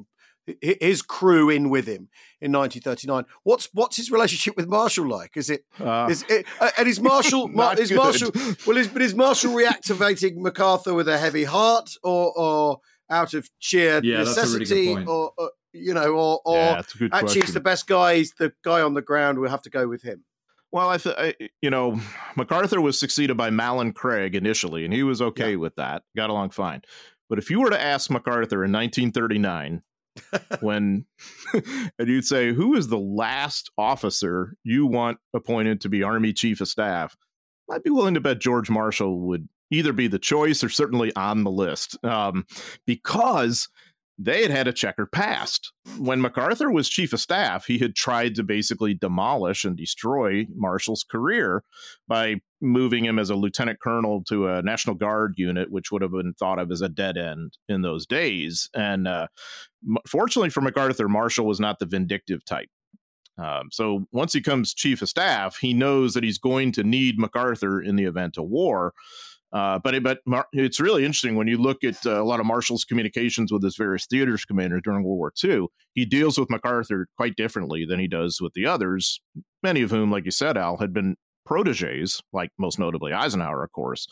his 0.62 1.02
crew 1.02 1.50
in 1.50 1.70
with 1.70 1.88
him 1.88 2.10
in 2.40 2.52
1939. 2.52 3.26
What's 3.44 3.70
what's 3.74 3.98
his 3.98 4.12
relationship 4.12 4.56
with 4.56 4.68
Marshall 4.68 5.08
like? 5.08 5.36
Is 5.36 5.50
it 5.50 5.66
uh, 5.80 6.08
is 6.12 6.24
it 6.30 6.46
uh, 6.60 6.72
and 6.78 6.88
is 6.88 7.00
Marshall 7.00 7.50
is 7.80 7.92
Marshall 7.92 8.32
well 8.66 8.78
is 8.78 8.88
but 8.88 9.02
is 9.02 9.16
Marshall 9.16 9.54
reactivating 9.54 10.38
MacArthur 10.38 10.94
with 10.94 11.08
a 11.08 11.18
heavy 11.18 11.46
heart 11.46 11.92
or 12.04 12.32
or 12.38 12.80
out 13.10 13.34
of 13.34 13.50
sheer 13.60 14.02
yeah, 14.04 14.20
necessity, 14.20 14.90
really 14.90 15.06
or, 15.06 15.32
or, 15.38 15.52
you 15.74 15.94
know, 15.94 16.14
or, 16.14 16.42
or 16.46 16.58
yeah, 16.58 16.80
actually 16.80 17.10
question. 17.10 17.42
he's 17.42 17.54
the 17.54 17.60
best 17.60 17.88
guy. 17.88 18.18
He's 18.18 18.34
the 18.40 18.54
guy 18.64 18.82
on 18.82 18.94
the 18.94 19.02
ground. 19.02 19.40
we'll 19.40 19.50
have 19.50 19.62
to 19.64 19.70
go 19.70 19.88
with 19.88 20.02
him. 20.02 20.24
Well, 20.72 20.90
I, 20.90 20.98
th- 20.98 21.36
you 21.62 21.70
know, 21.70 22.00
MacArthur 22.36 22.82
was 22.82 23.00
succeeded 23.00 23.38
by 23.38 23.50
malin 23.50 23.94
Craig 23.94 24.36
initially, 24.36 24.84
and 24.84 24.94
he 24.94 25.04
was 25.04 25.22
okay 25.22 25.52
yeah. 25.52 25.58
with 25.58 25.76
that. 25.76 26.04
Got 26.18 26.30
along 26.30 26.50
fine. 26.50 26.82
But 27.30 27.40
if 27.40 27.50
you 27.50 27.62
were 27.62 27.70
to 27.70 27.82
ask 27.82 28.10
MacArthur 28.10 28.64
in 28.64 28.72
1939, 28.72 29.82
when 30.62 31.06
and 31.54 32.08
you'd 32.08 32.26
say, 32.26 32.54
"Who 32.54 32.76
is 32.76 32.88
the 32.88 33.00
last 33.00 33.72
officer 33.78 34.56
you 34.64 34.86
want 34.86 35.18
appointed 35.34 35.82
to 35.82 35.90
be 35.90 36.04
Army 36.04 36.34
Chief 36.34 36.62
of 36.62 36.68
Staff?" 36.68 37.16
I'd 37.72 37.84
be 37.84 37.90
willing 37.90 38.14
to 38.14 38.22
bet 38.22 38.40
George 38.40 38.70
Marshall 38.70 39.20
would 39.22 39.50
either 39.76 39.94
be 39.94 40.08
the 40.08 40.20
choice 40.20 40.64
or 40.64 40.70
certainly 40.70 41.16
on 41.16 41.44
the 41.44 41.52
list 41.52 42.04
um, 42.04 42.46
because 42.86 43.70
they 44.18 44.44
had 44.44 44.52
had 44.52 44.68
a 44.68 44.74
checkered 44.74 45.12
past. 45.12 45.74
When 45.98 46.22
MacArthur 46.22 46.72
was 46.72 46.88
chief 46.88 47.12
of 47.12 47.20
staff, 47.20 47.66
he 47.66 47.78
had 47.80 47.96
tried 47.96 48.36
to 48.36 48.44
basically 48.44 48.94
demolish 48.94 49.66
and 49.66 49.76
destroy 49.76 50.48
Marshall's 50.56 51.04
career 51.04 51.64
by 52.08 52.36
moving 52.62 53.04
him 53.04 53.20
as 53.20 53.30
a 53.30 53.36
lieutenant 53.36 53.82
colonel 53.82 54.24
to 54.30 54.48
a 54.48 54.62
National 54.62 54.96
Guard 54.96 55.34
unit, 55.36 55.70
which 55.70 55.92
would 55.92 56.02
have 56.02 56.14
been 56.14 56.34
thought 56.34 56.60
of 56.60 56.72
as 56.72 56.82
a 56.82 56.88
dead 56.88 57.18
end 57.18 57.58
in 57.68 57.82
those 57.82 58.06
days. 58.06 58.70
And 58.74 59.08
uh, 59.08 59.28
fortunately 60.08 60.50
for 60.50 60.62
MacArthur, 60.62 61.10
Marshall 61.10 61.46
was 61.46 61.60
not 61.60 61.80
the 61.80 61.86
vindictive 61.86 62.46
type. 62.46 62.70
Um, 63.38 63.70
so 63.70 64.06
once 64.14 64.32
he 64.32 64.42
comes 64.42 64.74
chief 64.74 65.02
of 65.02 65.10
staff, 65.10 65.58
he 65.58 65.74
knows 65.74 66.14
that 66.14 66.24
he's 66.24 66.38
going 66.38 66.72
to 66.74 66.84
need 66.84 67.20
MacArthur 67.20 67.82
in 67.82 67.98
the 67.98 68.06
event 68.06 68.38
of 68.38 68.46
war. 68.46 68.94
Uh, 69.56 69.80
but 69.80 69.96
it, 69.96 70.04
but 70.04 70.20
Mar- 70.26 70.50
it's 70.52 70.82
really 70.82 71.06
interesting 71.06 71.36
when 71.38 71.48
you 71.48 71.58
look 71.58 71.82
at 71.86 72.06
uh, 72.06 72.22
a 72.22 72.26
lot 72.26 72.42
of 72.42 72.46
Marshall's 72.46 72.84
communications 72.84 73.54
with 73.54 73.64
his 73.64 73.78
various 73.78 74.06
theaters 74.06 74.44
commanders 74.44 74.82
during 74.84 75.02
World 75.02 75.18
War 75.18 75.32
II. 75.42 75.68
He 75.94 76.06
deals 76.06 76.38
with 76.38 76.50
MacArthur 76.50 77.08
quite 77.16 77.38
differently 77.38 77.86
than 77.88 77.98
he 77.98 78.08
does 78.10 78.42
with 78.42 78.52
the 78.54 78.66
others, 78.66 79.22
many 79.64 79.82
of 79.82 79.92
whom, 79.92 80.12
like 80.12 80.26
you 80.26 80.32
said, 80.32 80.58
Al, 80.58 80.76
had 80.78 80.94
been 80.94 81.16
proteges, 81.46 82.22
like 82.34 82.50
most 82.60 82.80
notably 82.80 83.14
Eisenhower, 83.14 83.64
of 83.64 83.72
course. 83.72 84.08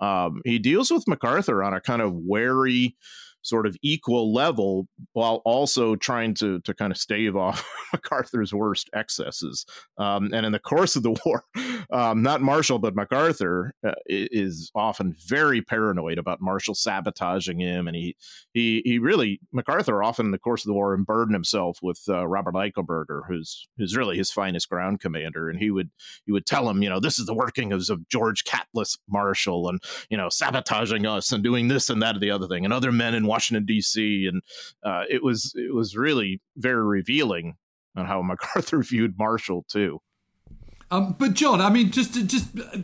Um, 0.00 0.40
he 0.46 0.58
deals 0.58 0.90
with 0.90 1.06
MacArthur 1.06 1.62
on 1.62 1.74
a 1.74 1.80
kind 1.80 2.00
of 2.00 2.14
wary, 2.14 2.96
sort 3.46 3.66
of 3.66 3.76
equal 3.82 4.32
level 4.32 4.88
while 5.12 5.42
also 5.44 5.96
trying 5.96 6.34
to 6.34 6.60
to 6.60 6.74
kind 6.74 6.90
of 6.90 6.98
stave 6.98 7.36
off 7.36 7.66
MacArthur's 7.92 8.52
worst 8.52 8.90
excesses. 8.94 9.64
Um, 9.98 10.32
and 10.32 10.44
in 10.44 10.52
the 10.52 10.58
course 10.58 10.96
of 10.96 11.02
the 11.02 11.16
war, 11.24 11.44
um, 11.90 12.22
not 12.22 12.42
Marshall 12.42 12.78
but 12.78 12.96
MacArthur 12.96 13.72
uh, 13.86 13.92
is 14.06 14.70
often 14.74 15.14
very 15.26 15.62
paranoid 15.62 16.18
about 16.18 16.40
Marshall 16.40 16.74
sabotaging 16.74 17.60
him, 17.60 17.86
and 17.86 17.96
he 17.96 18.16
he 18.52 18.82
he 18.84 18.98
really 18.98 19.40
MacArthur 19.52 20.02
often 20.02 20.26
in 20.26 20.32
the 20.32 20.38
course 20.38 20.64
of 20.64 20.68
the 20.68 20.74
war 20.74 20.94
unburdened 20.94 21.34
himself 21.34 21.78
with 21.82 22.02
uh, 22.08 22.26
Robert 22.26 22.54
Eichelberger, 22.54 23.22
who's 23.28 23.68
who's 23.78 23.96
really 23.96 24.16
his 24.16 24.32
finest 24.32 24.68
ground 24.68 25.00
commander, 25.00 25.48
and 25.48 25.58
he 25.58 25.70
would 25.70 25.90
he 26.24 26.32
would 26.32 26.46
tell 26.46 26.68
him, 26.68 26.82
you 26.82 26.88
know, 26.88 27.00
this 27.00 27.18
is 27.18 27.26
the 27.26 27.34
workings 27.34 27.90
of 27.90 28.08
George 28.08 28.44
Catlett 28.44 28.96
Marshall, 29.08 29.68
and 29.68 29.80
you 30.10 30.16
know, 30.16 30.28
sabotaging 30.28 31.06
us 31.06 31.32
and 31.32 31.42
doing 31.42 31.68
this 31.68 31.88
and 31.88 32.02
that 32.02 32.16
and 32.16 32.22
the 32.22 32.30
other 32.30 32.46
thing, 32.46 32.64
and 32.64 32.72
other 32.72 32.92
men 32.92 33.14
in 33.14 33.26
Washington 33.36 33.66
D.C. 33.66 34.26
And 34.26 34.42
uh, 34.82 35.04
it 35.10 35.22
was 35.22 35.52
it 35.54 35.74
was 35.74 35.94
really 35.94 36.40
very 36.56 36.82
revealing 36.82 37.56
on 37.94 38.06
how 38.06 38.22
MacArthur 38.32 38.82
viewed 38.82 39.18
Marshall 39.18 39.64
too. 39.68 40.00
Um, 40.90 41.16
but 41.18 41.34
John, 41.34 41.60
I 41.60 41.68
mean, 41.68 41.90
just 41.90 42.14
just 42.26 42.58
uh, 42.58 42.78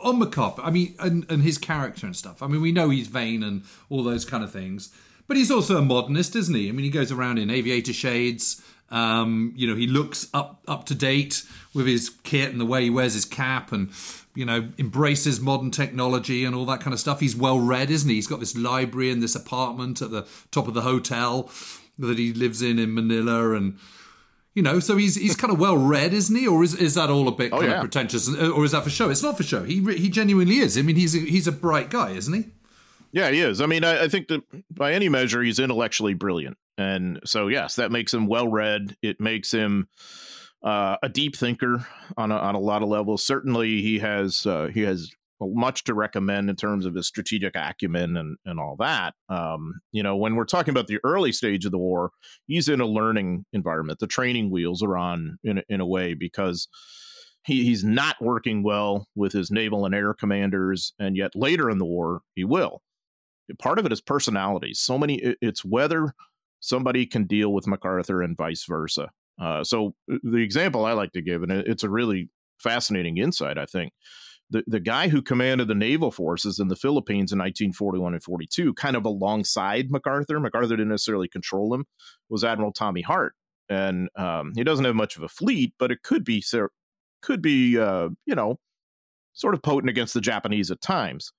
on 0.00 0.20
MacArthur, 0.20 0.62
I 0.62 0.70
mean, 0.70 0.94
and, 1.00 1.26
and 1.28 1.42
his 1.42 1.58
character 1.58 2.06
and 2.06 2.14
stuff. 2.14 2.42
I 2.42 2.46
mean, 2.46 2.60
we 2.60 2.70
know 2.70 2.90
he's 2.90 3.08
vain 3.08 3.42
and 3.42 3.64
all 3.90 4.04
those 4.04 4.24
kind 4.24 4.44
of 4.44 4.52
things, 4.52 4.94
but 5.26 5.36
he's 5.36 5.50
also 5.50 5.76
a 5.78 5.82
modernist, 5.82 6.36
isn't 6.36 6.54
he? 6.54 6.68
I 6.68 6.72
mean, 6.72 6.84
he 6.84 6.90
goes 6.90 7.10
around 7.10 7.38
in 7.38 7.50
aviator 7.50 7.92
shades. 7.92 8.62
Um, 8.90 9.52
you 9.56 9.66
know, 9.66 9.74
he 9.74 9.86
looks 9.86 10.28
up 10.32 10.62
up 10.68 10.84
to 10.86 10.94
date 10.94 11.42
with 11.74 11.86
his 11.86 12.08
kit 12.22 12.50
and 12.50 12.60
the 12.60 12.66
way 12.66 12.84
he 12.84 12.90
wears 12.90 13.14
his 13.14 13.24
cap, 13.24 13.72
and 13.72 13.90
you 14.38 14.44
know, 14.44 14.68
embraces 14.78 15.40
modern 15.40 15.72
technology 15.72 16.44
and 16.44 16.54
all 16.54 16.64
that 16.64 16.80
kind 16.80 16.94
of 16.94 17.00
stuff. 17.00 17.18
He's 17.18 17.34
well 17.34 17.58
read, 17.58 17.90
isn't 17.90 18.08
he? 18.08 18.14
He's 18.14 18.28
got 18.28 18.38
this 18.38 18.56
library 18.56 19.10
and 19.10 19.20
this 19.20 19.34
apartment 19.34 20.00
at 20.00 20.12
the 20.12 20.28
top 20.52 20.68
of 20.68 20.74
the 20.74 20.82
hotel 20.82 21.50
that 21.98 22.18
he 22.18 22.32
lives 22.32 22.62
in 22.62 22.78
in 22.78 22.94
Manila, 22.94 23.54
and 23.54 23.76
you 24.54 24.62
know, 24.62 24.78
so 24.78 24.96
he's 24.96 25.16
he's 25.16 25.34
kind 25.34 25.52
of 25.52 25.58
well 25.58 25.76
read, 25.76 26.12
isn't 26.12 26.36
he? 26.36 26.46
Or 26.46 26.62
is 26.62 26.76
is 26.76 26.94
that 26.94 27.10
all 27.10 27.26
a 27.26 27.32
bit 27.32 27.52
oh, 27.52 27.58
kind 27.58 27.70
yeah. 27.72 27.78
of 27.78 27.80
pretentious? 27.80 28.28
Or 28.28 28.64
is 28.64 28.70
that 28.70 28.84
for 28.84 28.90
show? 28.90 29.10
It's 29.10 29.24
not 29.24 29.36
for 29.36 29.42
show. 29.42 29.64
He 29.64 29.82
he 29.96 30.08
genuinely 30.08 30.58
is. 30.58 30.78
I 30.78 30.82
mean, 30.82 30.94
he's 30.94 31.16
a, 31.16 31.18
he's 31.18 31.48
a 31.48 31.52
bright 31.52 31.90
guy, 31.90 32.10
isn't 32.10 32.32
he? 32.32 32.44
Yeah, 33.10 33.30
he 33.30 33.40
is. 33.40 33.60
I 33.60 33.66
mean, 33.66 33.82
I, 33.82 34.04
I 34.04 34.08
think 34.08 34.28
that 34.28 34.42
by 34.70 34.92
any 34.92 35.08
measure, 35.08 35.42
he's 35.42 35.58
intellectually 35.58 36.14
brilliant. 36.14 36.58
And 36.76 37.18
so, 37.24 37.48
yes, 37.48 37.74
that 37.74 37.90
makes 37.90 38.14
him 38.14 38.28
well 38.28 38.46
read. 38.46 38.96
It 39.02 39.18
makes 39.18 39.50
him 39.50 39.88
uh, 40.62 40.96
a 41.02 41.08
deep 41.08 41.36
thinker 41.36 41.86
on 42.16 42.32
a, 42.32 42.36
on 42.36 42.54
a 42.54 42.60
lot 42.60 42.82
of 42.82 42.88
levels. 42.88 43.24
Certainly, 43.24 43.82
he 43.82 43.98
has 43.98 44.46
uh, 44.46 44.68
he 44.72 44.82
has 44.82 45.10
much 45.40 45.84
to 45.84 45.94
recommend 45.94 46.50
in 46.50 46.56
terms 46.56 46.84
of 46.84 46.94
his 46.94 47.06
strategic 47.06 47.54
acumen 47.56 48.16
and 48.16 48.36
and 48.44 48.58
all 48.58 48.76
that. 48.78 49.14
Um, 49.28 49.80
you 49.92 50.02
know, 50.02 50.16
when 50.16 50.34
we're 50.34 50.44
talking 50.44 50.72
about 50.72 50.88
the 50.88 51.00
early 51.04 51.32
stage 51.32 51.64
of 51.64 51.72
the 51.72 51.78
war, 51.78 52.10
he's 52.46 52.68
in 52.68 52.80
a 52.80 52.86
learning 52.86 53.44
environment. 53.52 53.98
The 54.00 54.06
training 54.06 54.50
wheels 54.50 54.82
are 54.82 54.96
on 54.96 55.38
in 55.44 55.58
a, 55.58 55.62
in 55.68 55.80
a 55.80 55.86
way 55.86 56.14
because. 56.14 56.68
He, 57.46 57.64
he's 57.64 57.82
not 57.82 58.16
working 58.20 58.62
well 58.62 59.06
with 59.14 59.32
his 59.32 59.50
naval 59.50 59.86
and 59.86 59.94
air 59.94 60.12
commanders, 60.12 60.92
and 60.98 61.16
yet 61.16 61.30
later 61.34 61.70
in 61.70 61.78
the 61.78 61.86
war, 61.86 62.20
he 62.34 62.44
will 62.44 62.82
part 63.58 63.78
of 63.78 63.86
it 63.86 63.92
is 63.92 64.00
personality. 64.00 64.74
So 64.74 64.98
many, 64.98 65.34
it's 65.40 65.64
whether 65.64 66.14
somebody 66.60 67.06
can 67.06 67.24
deal 67.24 67.52
with 67.52 67.66
MacArthur 67.66 68.22
and 68.22 68.36
vice 68.36 68.64
versa. 68.64 69.10
Uh, 69.40 69.62
so 69.64 69.94
uh, 70.12 70.16
the 70.22 70.38
example 70.38 70.84
I 70.84 70.92
like 70.92 71.12
to 71.12 71.22
give, 71.22 71.42
and 71.42 71.52
it's 71.52 71.84
a 71.84 71.90
really 71.90 72.28
fascinating 72.58 73.18
insight, 73.18 73.58
I 73.58 73.66
think. 73.66 73.92
The, 74.50 74.64
the 74.66 74.80
guy 74.80 75.08
who 75.08 75.20
commanded 75.20 75.68
the 75.68 75.74
naval 75.74 76.10
forces 76.10 76.58
in 76.58 76.68
the 76.68 76.76
Philippines 76.76 77.32
in 77.32 77.38
1941 77.38 78.14
and 78.14 78.22
42, 78.22 78.72
kind 78.74 78.96
of 78.96 79.04
alongside 79.04 79.90
MacArthur, 79.90 80.40
MacArthur 80.40 80.76
didn't 80.76 80.88
necessarily 80.88 81.28
control 81.28 81.74
him, 81.74 81.84
was 82.30 82.44
Admiral 82.44 82.72
Tommy 82.72 83.02
Hart. 83.02 83.34
And 83.68 84.08
um, 84.16 84.52
he 84.56 84.64
doesn't 84.64 84.86
have 84.86 84.96
much 84.96 85.16
of 85.16 85.22
a 85.22 85.28
fleet, 85.28 85.74
but 85.78 85.92
it 85.92 86.02
could 86.02 86.24
be, 86.24 86.42
could 87.20 87.42
be, 87.42 87.78
uh, 87.78 88.08
you 88.24 88.34
know, 88.34 88.58
sort 89.34 89.54
of 89.54 89.62
potent 89.62 89.90
against 89.90 90.14
the 90.14 90.20
Japanese 90.22 90.70
at 90.70 90.80
times. 90.80 91.32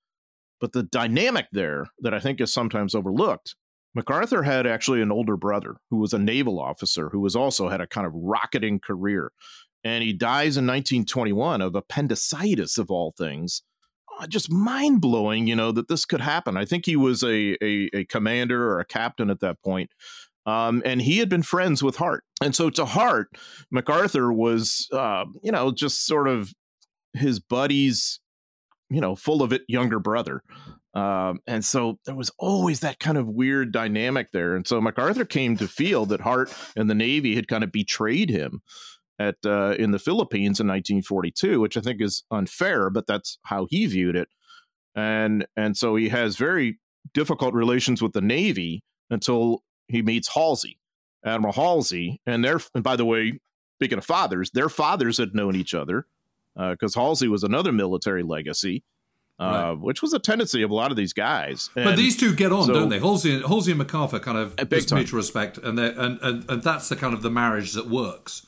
But 0.60 0.72
the 0.72 0.84
dynamic 0.84 1.46
there 1.52 1.86
that 1.98 2.14
I 2.14 2.20
think 2.20 2.40
is 2.40 2.52
sometimes 2.52 2.94
overlooked 2.94 3.56
MacArthur 3.94 4.42
had 4.42 4.66
actually 4.66 5.02
an 5.02 5.10
older 5.10 5.36
brother 5.36 5.76
who 5.90 5.96
was 5.96 6.12
a 6.12 6.18
naval 6.18 6.60
officer 6.60 7.08
who 7.10 7.20
was 7.20 7.34
also 7.34 7.68
had 7.68 7.80
a 7.80 7.86
kind 7.86 8.06
of 8.06 8.12
rocketing 8.14 8.78
career. 8.78 9.32
And 9.82 10.04
he 10.04 10.12
dies 10.12 10.56
in 10.56 10.66
1921 10.66 11.60
of 11.60 11.74
appendicitis, 11.74 12.78
of 12.78 12.90
all 12.90 13.12
things. 13.16 13.62
Uh, 14.18 14.26
just 14.26 14.52
mind 14.52 15.00
blowing, 15.00 15.46
you 15.46 15.56
know, 15.56 15.72
that 15.72 15.88
this 15.88 16.04
could 16.04 16.20
happen. 16.20 16.56
I 16.56 16.64
think 16.64 16.84
he 16.84 16.96
was 16.96 17.22
a, 17.22 17.56
a, 17.64 17.88
a 17.94 18.04
commander 18.04 18.70
or 18.70 18.80
a 18.80 18.84
captain 18.84 19.30
at 19.30 19.40
that 19.40 19.62
point. 19.62 19.90
Um, 20.46 20.82
and 20.84 21.02
he 21.02 21.18
had 21.18 21.28
been 21.28 21.42
friends 21.42 21.82
with 21.82 21.96
Hart. 21.96 22.24
And 22.42 22.54
so 22.54 22.70
to 22.70 22.84
Hart, 22.84 23.28
MacArthur 23.70 24.32
was, 24.32 24.88
uh, 24.92 25.24
you 25.42 25.52
know, 25.52 25.70
just 25.72 26.06
sort 26.06 26.28
of 26.28 26.52
his 27.14 27.40
buddy's, 27.40 28.20
you 28.88 29.00
know, 29.00 29.14
full 29.16 29.42
of 29.42 29.52
it 29.52 29.62
younger 29.68 29.98
brother. 29.98 30.42
Um, 30.94 31.40
and 31.46 31.64
so 31.64 31.98
there 32.04 32.16
was 32.16 32.32
always 32.38 32.80
that 32.80 32.98
kind 32.98 33.16
of 33.16 33.28
weird 33.28 33.72
dynamic 33.72 34.32
there. 34.32 34.56
And 34.56 34.66
so 34.66 34.80
MacArthur 34.80 35.24
came 35.24 35.56
to 35.58 35.68
feel 35.68 36.04
that 36.06 36.22
Hart 36.22 36.52
and 36.76 36.90
the 36.90 36.94
Navy 36.94 37.36
had 37.36 37.46
kind 37.46 37.62
of 37.62 37.70
betrayed 37.70 38.28
him 38.28 38.60
at 39.20 39.36
uh, 39.44 39.76
in 39.78 39.92
the 39.92 39.98
Philippines 39.98 40.58
in 40.58 40.66
1942, 40.66 41.60
which 41.60 41.76
I 41.76 41.80
think 41.80 42.00
is 42.00 42.24
unfair, 42.30 42.90
but 42.90 43.06
that's 43.06 43.38
how 43.44 43.66
he 43.70 43.86
viewed 43.86 44.16
it. 44.16 44.28
And 44.96 45.46
and 45.56 45.76
so 45.76 45.94
he 45.94 46.08
has 46.08 46.36
very 46.36 46.80
difficult 47.14 47.54
relations 47.54 48.02
with 48.02 48.12
the 48.12 48.20
Navy 48.20 48.82
until 49.10 49.62
he 49.88 50.02
meets 50.02 50.34
Halsey, 50.34 50.80
Admiral 51.24 51.52
Halsey, 51.52 52.20
and 52.26 52.44
their 52.44 52.60
and 52.74 52.82
by 52.82 52.96
the 52.96 53.04
way, 53.04 53.38
speaking 53.78 53.98
of 53.98 54.04
fathers, 54.04 54.50
their 54.52 54.68
fathers 54.68 55.18
had 55.18 55.34
known 55.34 55.54
each 55.54 55.74
other 55.74 56.06
because 56.56 56.96
uh, 56.96 57.00
Halsey 57.00 57.28
was 57.28 57.44
another 57.44 57.72
military 57.72 58.22
legacy. 58.22 58.82
Uh, 59.40 59.72
right. 59.72 59.80
which 59.80 60.02
was 60.02 60.12
a 60.12 60.18
tendency 60.18 60.60
of 60.60 60.70
a 60.70 60.74
lot 60.74 60.90
of 60.90 60.98
these 60.98 61.14
guys. 61.14 61.70
And 61.74 61.86
but 61.86 61.96
these 61.96 62.14
two 62.14 62.34
get 62.34 62.52
on, 62.52 62.66
so, 62.66 62.74
don't 62.74 62.90
they? 62.90 62.98
Halsey, 62.98 63.40
Halsey 63.40 63.70
and 63.70 63.78
MacArthur 63.78 64.18
kind 64.18 64.36
of 64.36 64.54
there's 64.68 64.92
mutual 64.92 65.16
respect, 65.16 65.56
and, 65.56 65.78
and 65.78 66.18
and 66.20 66.50
and 66.50 66.62
that's 66.62 66.90
the 66.90 66.96
kind 66.96 67.14
of 67.14 67.22
the 67.22 67.30
marriage 67.30 67.72
that 67.72 67.88
works. 67.88 68.46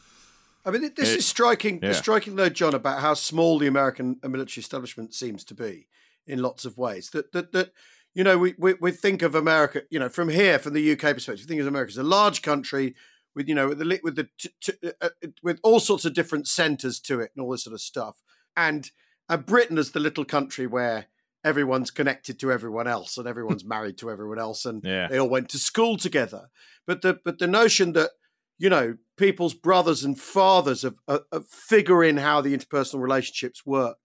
I 0.67 0.71
mean, 0.71 0.83
this 0.95 1.11
it, 1.11 1.21
is 1.21 1.27
striking. 1.27 1.81
Yeah. 1.83 1.93
Striking, 1.93 2.37
though, 2.37 2.51
John, 2.51 2.75
about 2.75 3.01
how 3.01 3.15
small 3.15 3.59
the 3.59 3.67
American 3.67 4.19
military 4.23 4.61
establishment 4.61 5.15
seems 5.15 5.45
to 5.45 5.55
be 5.55 5.89
in 6.27 6.43
lots 6.43 6.67
of 6.67 6.77
ways. 6.77 7.09
That 7.11 7.33
that 7.33 7.53
that 7.53 7.73
you 8.15 8.25
know, 8.25 8.37
we, 8.37 8.55
we, 8.59 8.75
we 8.75 8.91
think 8.91 9.23
of 9.23 9.35
America, 9.35 9.83
you 9.91 9.99
know, 9.99 10.09
from 10.09 10.29
here, 10.29 10.59
from 10.59 10.75
the 10.75 10.93
UK 10.93 11.15
perspective, 11.15 11.45
we 11.45 11.49
think 11.49 11.61
of 11.61 11.67
America 11.67 11.91
as 11.91 11.97
a 11.97 12.03
large 12.03 12.43
country 12.43 12.95
with, 13.35 13.49
you 13.49 13.55
know, 13.55 13.69
with 13.69 13.79
the 13.79 14.01
with 14.03 14.17
the 14.17 14.29
t- 14.39 14.51
t- 14.61 14.73
uh, 14.85 15.07
uh, 15.07 15.29
with 15.43 15.59
all 15.63 15.81
sorts 15.81 16.05
of 16.05 16.13
different 16.13 16.47
centres 16.47 17.01
to 17.01 17.21
it 17.21 17.31
and 17.35 17.43
all 17.43 17.51
this 17.51 17.65
sort 17.65 17.73
of 17.73 17.81
stuff, 17.81 18.21
and 18.57 18.91
and 19.29 19.47
Britain 19.47 19.79
is 19.79 19.93
the 19.93 20.01
little 20.01 20.25
country 20.25 20.67
where 20.67 21.07
everyone's 21.45 21.91
connected 21.91 22.39
to 22.39 22.53
everyone 22.53 22.87
else 22.87 23.19
and 23.19 23.27
everyone's 23.27 23.65
married 23.77 23.99
to 23.99 24.11
everyone 24.11 24.39
else 24.39 24.65
and 24.65 24.83
yeah. 24.85 25.09
they 25.09 25.19
all 25.19 25.29
went 25.29 25.49
to 25.51 25.59
school 25.59 25.97
together. 25.97 26.51
But 26.87 27.03
the 27.03 27.19
but 27.25 27.39
the 27.39 27.47
notion 27.47 27.93
that 27.93 28.11
you 28.59 28.69
know 28.69 28.97
people's 29.17 29.55
brothers 29.55 30.05
and 30.05 30.19
fathers 30.19 30.85
of, 30.85 30.99
of, 31.07 31.23
of 31.31 31.47
figure 31.47 32.03
in 32.03 32.17
how 32.19 32.41
the 32.41 32.57
interpersonal 32.57 33.01
relationships 33.01 33.65
work 33.65 33.99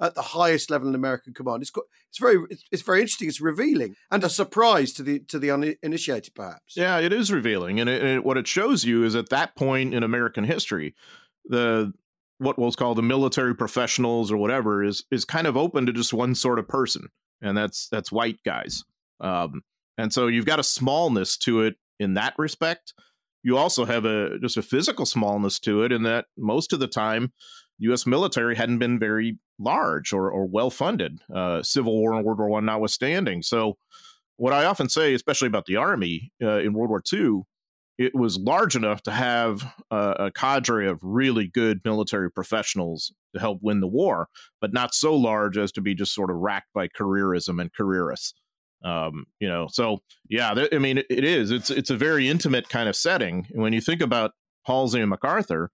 at 0.00 0.14
the 0.14 0.22
highest 0.22 0.70
level 0.70 0.88
in 0.88 0.94
American 0.94 1.32
command. 1.32 1.62
It's 1.62 1.70
got, 1.70 1.84
it's 2.08 2.18
very 2.18 2.44
it's, 2.50 2.64
it's, 2.72 2.82
very 2.82 3.00
interesting. 3.00 3.28
It's 3.28 3.40
revealing 3.40 3.94
and 4.10 4.24
a 4.24 4.28
surprise 4.28 4.92
to 4.94 5.02
the 5.02 5.20
to 5.20 5.38
the 5.38 5.50
uninitiated, 5.50 6.34
perhaps. 6.34 6.76
Yeah, 6.76 6.98
it 6.98 7.12
is 7.12 7.32
revealing, 7.32 7.80
and, 7.80 7.88
it, 7.88 8.02
it, 8.02 8.24
what 8.24 8.36
it 8.36 8.46
shows 8.46 8.84
you 8.84 9.04
is 9.04 9.14
at 9.14 9.28
that 9.30 9.54
point 9.54 9.94
in 9.94 10.02
American 10.02 10.44
history, 10.44 10.94
the 11.44 11.92
what 12.42 12.58
was 12.58 12.76
called 12.76 12.98
the 12.98 13.02
military 13.02 13.54
professionals 13.54 14.30
or 14.30 14.36
whatever 14.36 14.82
is 14.82 15.04
is 15.10 15.24
kind 15.24 15.46
of 15.46 15.56
open 15.56 15.86
to 15.86 15.92
just 15.92 16.12
one 16.12 16.34
sort 16.34 16.58
of 16.58 16.68
person, 16.68 17.08
and 17.40 17.56
that's 17.56 17.88
that's 17.88 18.12
white 18.12 18.38
guys. 18.44 18.84
Um, 19.20 19.62
and 19.96 20.12
so 20.12 20.26
you've 20.26 20.46
got 20.46 20.58
a 20.58 20.64
smallness 20.64 21.36
to 21.38 21.62
it 21.62 21.76
in 21.98 22.14
that 22.14 22.34
respect. 22.38 22.94
You 23.42 23.56
also 23.56 23.84
have 23.84 24.04
a 24.04 24.38
just 24.38 24.56
a 24.56 24.62
physical 24.62 25.06
smallness 25.06 25.58
to 25.60 25.82
it 25.82 25.92
in 25.92 26.02
that 26.02 26.26
most 26.36 26.72
of 26.72 26.80
the 26.80 26.88
time 26.88 27.32
U.S. 27.78 28.06
military 28.06 28.56
hadn't 28.56 28.78
been 28.78 28.98
very 28.98 29.38
large 29.58 30.12
or, 30.12 30.30
or 30.30 30.46
well 30.46 30.70
funded, 30.70 31.20
uh, 31.34 31.62
Civil 31.62 31.98
War 31.98 32.14
and 32.14 32.24
World 32.24 32.38
War 32.38 32.48
One 32.48 32.64
notwithstanding. 32.64 33.42
So, 33.42 33.76
what 34.36 34.52
I 34.52 34.64
often 34.64 34.88
say, 34.88 35.14
especially 35.14 35.48
about 35.48 35.66
the 35.66 35.76
Army 35.76 36.32
uh, 36.42 36.58
in 36.58 36.72
World 36.72 36.90
War 36.90 37.02
II, 37.12 37.42
it 38.02 38.14
was 38.14 38.38
large 38.38 38.76
enough 38.76 39.02
to 39.02 39.10
have 39.10 39.62
a, 39.90 40.30
cadre 40.34 40.88
of 40.88 40.98
really 41.02 41.46
good 41.46 41.80
military 41.84 42.30
professionals 42.30 43.12
to 43.34 43.40
help 43.40 43.58
win 43.62 43.80
the 43.80 43.86
war, 43.86 44.28
but 44.60 44.72
not 44.72 44.94
so 44.94 45.14
large 45.14 45.56
as 45.56 45.72
to 45.72 45.80
be 45.80 45.94
just 45.94 46.14
sort 46.14 46.30
of 46.30 46.36
racked 46.36 46.72
by 46.74 46.88
careerism 46.88 47.60
and 47.60 47.72
careerists. 47.72 48.34
Um, 48.84 49.26
you 49.38 49.48
know, 49.48 49.68
so 49.70 49.98
yeah, 50.28 50.54
th- 50.54 50.70
I 50.72 50.78
mean, 50.78 50.98
it, 50.98 51.06
it 51.08 51.24
is. 51.24 51.50
It's 51.50 51.70
it's 51.70 51.90
a 51.90 51.96
very 51.96 52.28
intimate 52.28 52.68
kind 52.68 52.88
of 52.88 52.96
setting. 52.96 53.46
And 53.52 53.62
when 53.62 53.72
you 53.72 53.80
think 53.80 54.00
about 54.00 54.32
Halsey 54.64 55.00
and 55.00 55.10
MacArthur, 55.10 55.70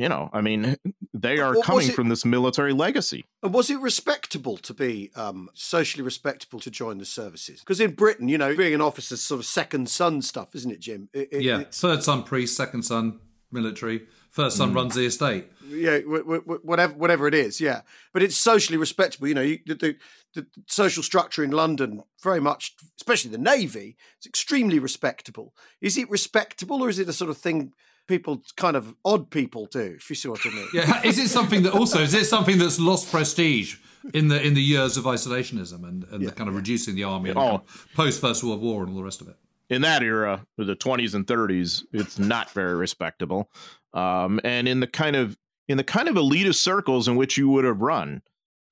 you 0.00 0.08
know, 0.08 0.30
I 0.32 0.40
mean, 0.40 0.76
they 1.14 1.38
are 1.38 1.52
well, 1.52 1.62
coming 1.62 1.88
it, 1.88 1.94
from 1.94 2.08
this 2.08 2.24
military 2.24 2.72
legacy. 2.72 3.26
And 3.42 3.52
was 3.52 3.68
it 3.68 3.78
respectable 3.80 4.56
to 4.56 4.72
be 4.72 5.10
um, 5.14 5.50
socially 5.52 6.02
respectable 6.02 6.58
to 6.60 6.70
join 6.70 6.96
the 6.96 7.04
services? 7.04 7.60
Because 7.60 7.80
in 7.80 7.92
Britain, 7.92 8.28
you 8.28 8.38
know, 8.38 8.56
being 8.56 8.74
an 8.74 8.80
officer 8.80 9.14
is 9.14 9.22
sort 9.22 9.40
of 9.40 9.44
second 9.44 9.90
son 9.90 10.22
stuff, 10.22 10.54
isn't 10.54 10.70
it, 10.70 10.80
Jim? 10.80 11.10
It, 11.12 11.28
it, 11.30 11.42
yeah, 11.42 11.64
third 11.70 12.02
son 12.02 12.22
priest, 12.22 12.56
second 12.56 12.84
son 12.84 13.20
military, 13.52 14.06
first 14.30 14.56
son 14.56 14.72
mm. 14.72 14.76
runs 14.76 14.94
the 14.94 15.04
estate. 15.04 15.46
Yeah, 15.68 15.98
whatever, 15.98 16.94
whatever 16.94 17.28
it 17.28 17.34
is. 17.34 17.60
Yeah, 17.60 17.82
but 18.14 18.22
it's 18.22 18.38
socially 18.38 18.78
respectable. 18.78 19.28
You 19.28 19.34
know, 19.34 19.42
you, 19.42 19.58
the, 19.66 19.96
the 20.34 20.46
social 20.66 21.02
structure 21.02 21.44
in 21.44 21.50
London, 21.50 22.02
very 22.22 22.40
much, 22.40 22.74
especially 22.98 23.32
the 23.32 23.38
navy, 23.38 23.96
is 24.20 24.26
extremely 24.26 24.78
respectable. 24.78 25.54
Is 25.82 25.98
it 25.98 26.08
respectable, 26.08 26.82
or 26.82 26.88
is 26.88 26.98
it 26.98 27.08
a 27.08 27.12
sort 27.12 27.30
of 27.30 27.36
thing? 27.36 27.74
People 28.10 28.42
kind 28.56 28.76
of 28.76 28.94
odd 29.04 29.30
people 29.30 29.66
do, 29.66 29.94
if 29.96 30.10
you 30.10 30.16
see 30.16 30.28
what 30.28 30.40
I 30.44 30.50
mean. 30.50 30.66
Yeah, 30.74 31.00
is 31.04 31.18
it 31.18 31.28
something 31.28 31.62
that 31.62 31.72
also 31.72 32.00
is 32.00 32.12
it 32.12 32.26
something 32.26 32.58
that's 32.58 32.78
lost 32.78 33.10
prestige 33.10 33.76
in 34.12 34.28
the 34.28 34.42
in 34.42 34.54
the 34.54 34.62
years 34.62 34.96
of 34.96 35.04
isolationism 35.04 35.88
and, 35.88 36.04
and 36.10 36.22
yeah, 36.22 36.28
the 36.28 36.34
kind 36.34 36.48
of 36.48 36.54
yeah. 36.54 36.60
reducing 36.60 36.96
the 36.96 37.04
army 37.04 37.30
and 37.30 37.38
oh. 37.38 37.62
post 37.94 38.20
First 38.20 38.42
World 38.44 38.60
War 38.60 38.82
and 38.82 38.90
all 38.90 38.96
the 38.96 39.04
rest 39.04 39.20
of 39.20 39.28
it? 39.28 39.36
In 39.70 39.82
that 39.82 40.02
era, 40.02 40.44
the 40.58 40.74
20s 40.74 41.14
and 41.14 41.24
30s, 41.24 41.84
it's 41.92 42.18
not 42.18 42.50
very 42.50 42.74
respectable. 42.74 43.48
Um, 43.94 44.40
and 44.42 44.66
in 44.66 44.80
the 44.80 44.88
kind 44.88 45.14
of 45.14 45.38
in 45.68 45.76
the 45.76 45.84
kind 45.84 46.08
of 46.08 46.16
elitist 46.16 46.56
circles 46.56 47.06
in 47.06 47.14
which 47.14 47.38
you 47.38 47.48
would 47.48 47.64
have 47.64 47.80
run, 47.80 48.22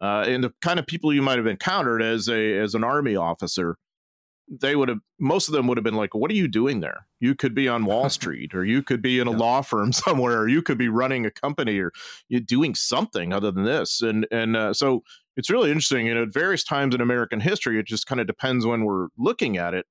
uh, 0.01 0.25
and 0.27 0.43
the 0.43 0.53
kind 0.61 0.81
of 0.81 0.87
people 0.87 1.15
you 1.15 1.23
might 1.23 1.39
have 1.39 1.47
encountered 1.47 2.03
as 2.03 2.29
a 2.29 2.59
as 2.59 2.75
an 2.75 2.83
army 2.83 3.15
officer, 3.15 3.77
they 4.51 4.75
would 4.75 4.89
have 4.89 5.01
most 5.19 5.49
of 5.49 5.55
them 5.55 5.67
would 5.67 5.77
have 5.77 5.85
been 5.85 5.95
like 5.95 6.15
what 6.15 6.31
are 6.31 6.35
you 6.35 6.49
doing 6.49 6.81
there 6.81 7.07
you 7.21 7.35
could 7.35 7.55
be 7.55 7.69
on 7.69 7.85
wall 7.85 8.09
street 8.19 8.55
or 8.55 8.65
you 8.65 8.83
could 8.83 9.03
be 9.03 9.19
in 9.19 9.29
a 9.29 9.31
yeah. 9.31 9.37
law 9.37 9.61
firm 9.61 9.93
somewhere 10.05 10.39
or 10.39 10.49
you 10.49 10.63
could 10.63 10.79
be 10.79 10.89
running 10.89 11.27
a 11.27 11.31
company 11.31 11.79
or 11.79 11.93
you're 12.29 12.41
doing 12.41 12.75
something 12.75 13.33
other 13.33 13.51
than 13.51 13.65
this 13.65 14.01
and 14.01 14.27
and 14.31 14.57
uh, 14.57 14.73
so 14.73 15.03
it's 15.37 15.51
really 15.51 15.71
interesting 15.71 16.09
and 16.09 16.19
at 16.19 16.33
various 16.33 16.65
times 16.65 16.95
in 16.95 17.01
american 17.01 17.41
history 17.41 17.79
it 17.79 17.87
just 17.87 18.07
kind 18.07 18.21
of 18.21 18.27
depends 18.27 18.65
when 18.67 18.85
we're 18.85 19.09
looking 19.17 19.57
at 19.57 19.75
it 19.75 19.87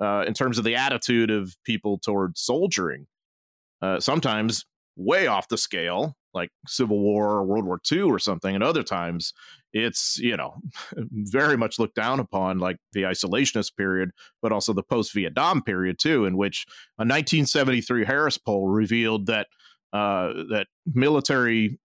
uh, 0.00 0.24
in 0.26 0.34
terms 0.34 0.58
of 0.58 0.64
the 0.64 0.74
attitude 0.74 1.30
of 1.30 1.56
people 1.64 1.98
towards 1.98 2.40
soldiering 2.40 3.06
uh, 3.82 3.98
sometimes 3.98 4.66
way 4.96 5.26
off 5.26 5.48
the 5.48 5.58
scale 5.58 6.16
like 6.36 6.50
Civil 6.68 7.00
War 7.00 7.30
or 7.30 7.44
World 7.44 7.64
War 7.64 7.80
II 7.90 8.02
or 8.02 8.20
something. 8.20 8.54
And 8.54 8.62
other 8.62 8.84
times 8.84 9.32
it's, 9.72 10.18
you 10.18 10.36
know, 10.36 10.54
very 10.94 11.56
much 11.56 11.80
looked 11.80 11.96
down 11.96 12.20
upon, 12.20 12.58
like 12.58 12.76
the 12.92 13.02
isolationist 13.02 13.76
period, 13.76 14.10
but 14.40 14.52
also 14.52 14.72
the 14.72 14.84
post 14.84 15.12
Vietnam 15.12 15.62
period 15.62 15.98
too, 15.98 16.26
in 16.26 16.36
which 16.36 16.66
a 16.98 17.02
1973 17.02 18.04
Harris 18.04 18.38
poll 18.38 18.68
revealed 18.68 19.26
that 19.26 19.48
uh, 19.92 20.28
that 20.50 20.66
military 20.86 21.80